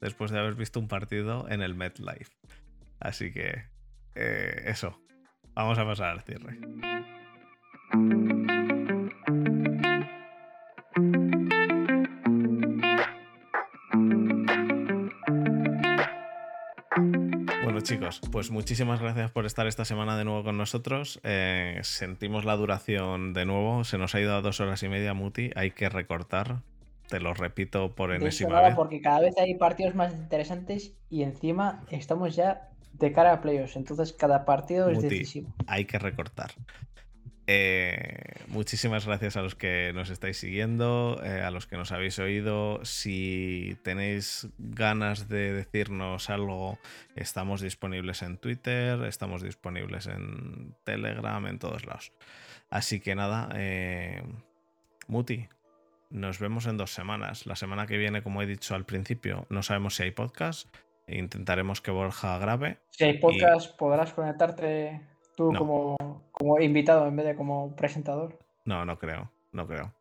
[0.00, 2.32] Después de haber visto un partido en el MetLife.
[3.00, 3.64] Así que
[4.14, 4.98] eh, eso.
[5.54, 6.58] Vamos a pasar al cierre.
[17.90, 21.20] Chicos, pues muchísimas gracias por estar esta semana de nuevo con nosotros.
[21.24, 25.12] Eh, sentimos la duración de nuevo, se nos ha ido a dos horas y media,
[25.12, 26.62] Muti, hay que recortar.
[27.08, 28.76] Te lo repito por enésima vez.
[28.76, 33.74] Porque cada vez hay partidos más interesantes y encima estamos ya de cara a playoffs,
[33.74, 35.52] entonces cada partido es decisivo.
[35.66, 36.52] Hay que recortar.
[37.52, 42.20] Eh, muchísimas gracias a los que nos estáis siguiendo, eh, a los que nos habéis
[42.20, 42.78] oído.
[42.84, 46.78] Si tenéis ganas de decirnos algo,
[47.16, 52.12] estamos disponibles en Twitter, estamos disponibles en Telegram, en todos lados.
[52.68, 54.22] Así que nada, eh,
[55.08, 55.48] Muti,
[56.08, 57.46] nos vemos en dos semanas.
[57.46, 60.68] La semana que viene, como he dicho al principio, no sabemos si hay podcast,
[61.08, 62.78] Intentaremos que Borja grabe.
[62.90, 65.00] Si hay podcast, podrás conectarte
[65.40, 65.96] tú como,
[66.32, 68.38] como invitado en vez de como presentador.
[68.66, 69.94] No, no creo, no creo.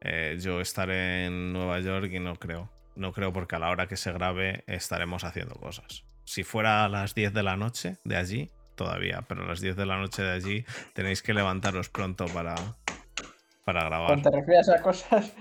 [0.00, 2.70] Eh, yo estaré en Nueva York y no creo.
[2.94, 6.04] No creo porque a la hora que se grabe estaremos haciendo cosas.
[6.24, 9.74] Si fuera a las 10 de la noche de allí, todavía, pero a las 10
[9.74, 12.54] de la noche de allí tenéis que levantaros pronto para,
[13.64, 14.06] para grabar.
[14.06, 15.34] Cuando te refieres a cosas.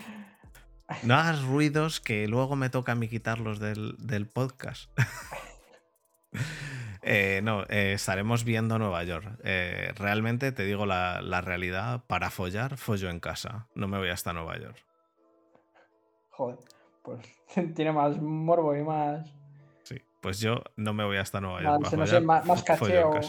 [1.04, 4.90] No hagas ruidos que luego me toca a mí quitarlos del, del podcast.
[7.02, 9.40] Eh, no, eh, estaremos viendo Nueva York.
[9.44, 13.68] Eh, realmente te digo la, la, realidad, para follar, follo en casa.
[13.76, 14.78] No me voy hasta Nueva York.
[16.32, 16.58] Joder,
[17.04, 17.26] pues
[17.76, 19.34] tiene más morbo y más...
[19.84, 21.94] Sí, pues yo no me voy hasta Nueva York.
[21.94, 23.20] No sé, más, más caché o...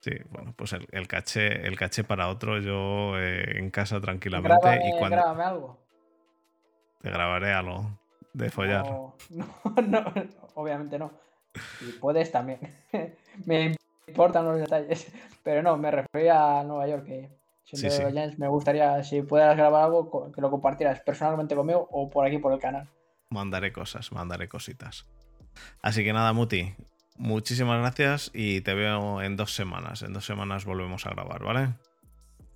[0.00, 4.56] Sí, bueno, pues el, el, caché, el caché para otro, yo en casa tranquilamente.
[4.60, 5.16] Grábame, y cuando...
[5.16, 5.78] grábame algo.
[7.02, 7.98] Te grabaré algo
[8.32, 8.84] de follar.
[8.84, 9.16] No,
[9.82, 10.04] no, no
[10.54, 11.12] obviamente no.
[11.80, 12.60] Y puedes también.
[13.46, 15.12] me importan los detalles.
[15.42, 17.04] Pero no, me refería a Nueva York.
[17.04, 17.30] Que
[17.64, 18.02] siendo sí, sí.
[18.02, 22.38] James, me gustaría, si puedas grabar algo, que lo compartieras personalmente conmigo o por aquí
[22.38, 22.88] por el canal.
[23.30, 25.06] Mandaré cosas, mandaré cositas.
[25.82, 26.74] Así que nada, Muti.
[27.16, 30.02] Muchísimas gracias y te veo en dos semanas.
[30.02, 31.74] En dos semanas volvemos a grabar, ¿vale?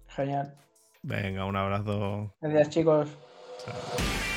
[0.08, 0.54] Genial.
[1.02, 2.34] Venga, un abrazo.
[2.40, 3.10] Gracias, chicos.
[3.64, 4.33] Chao.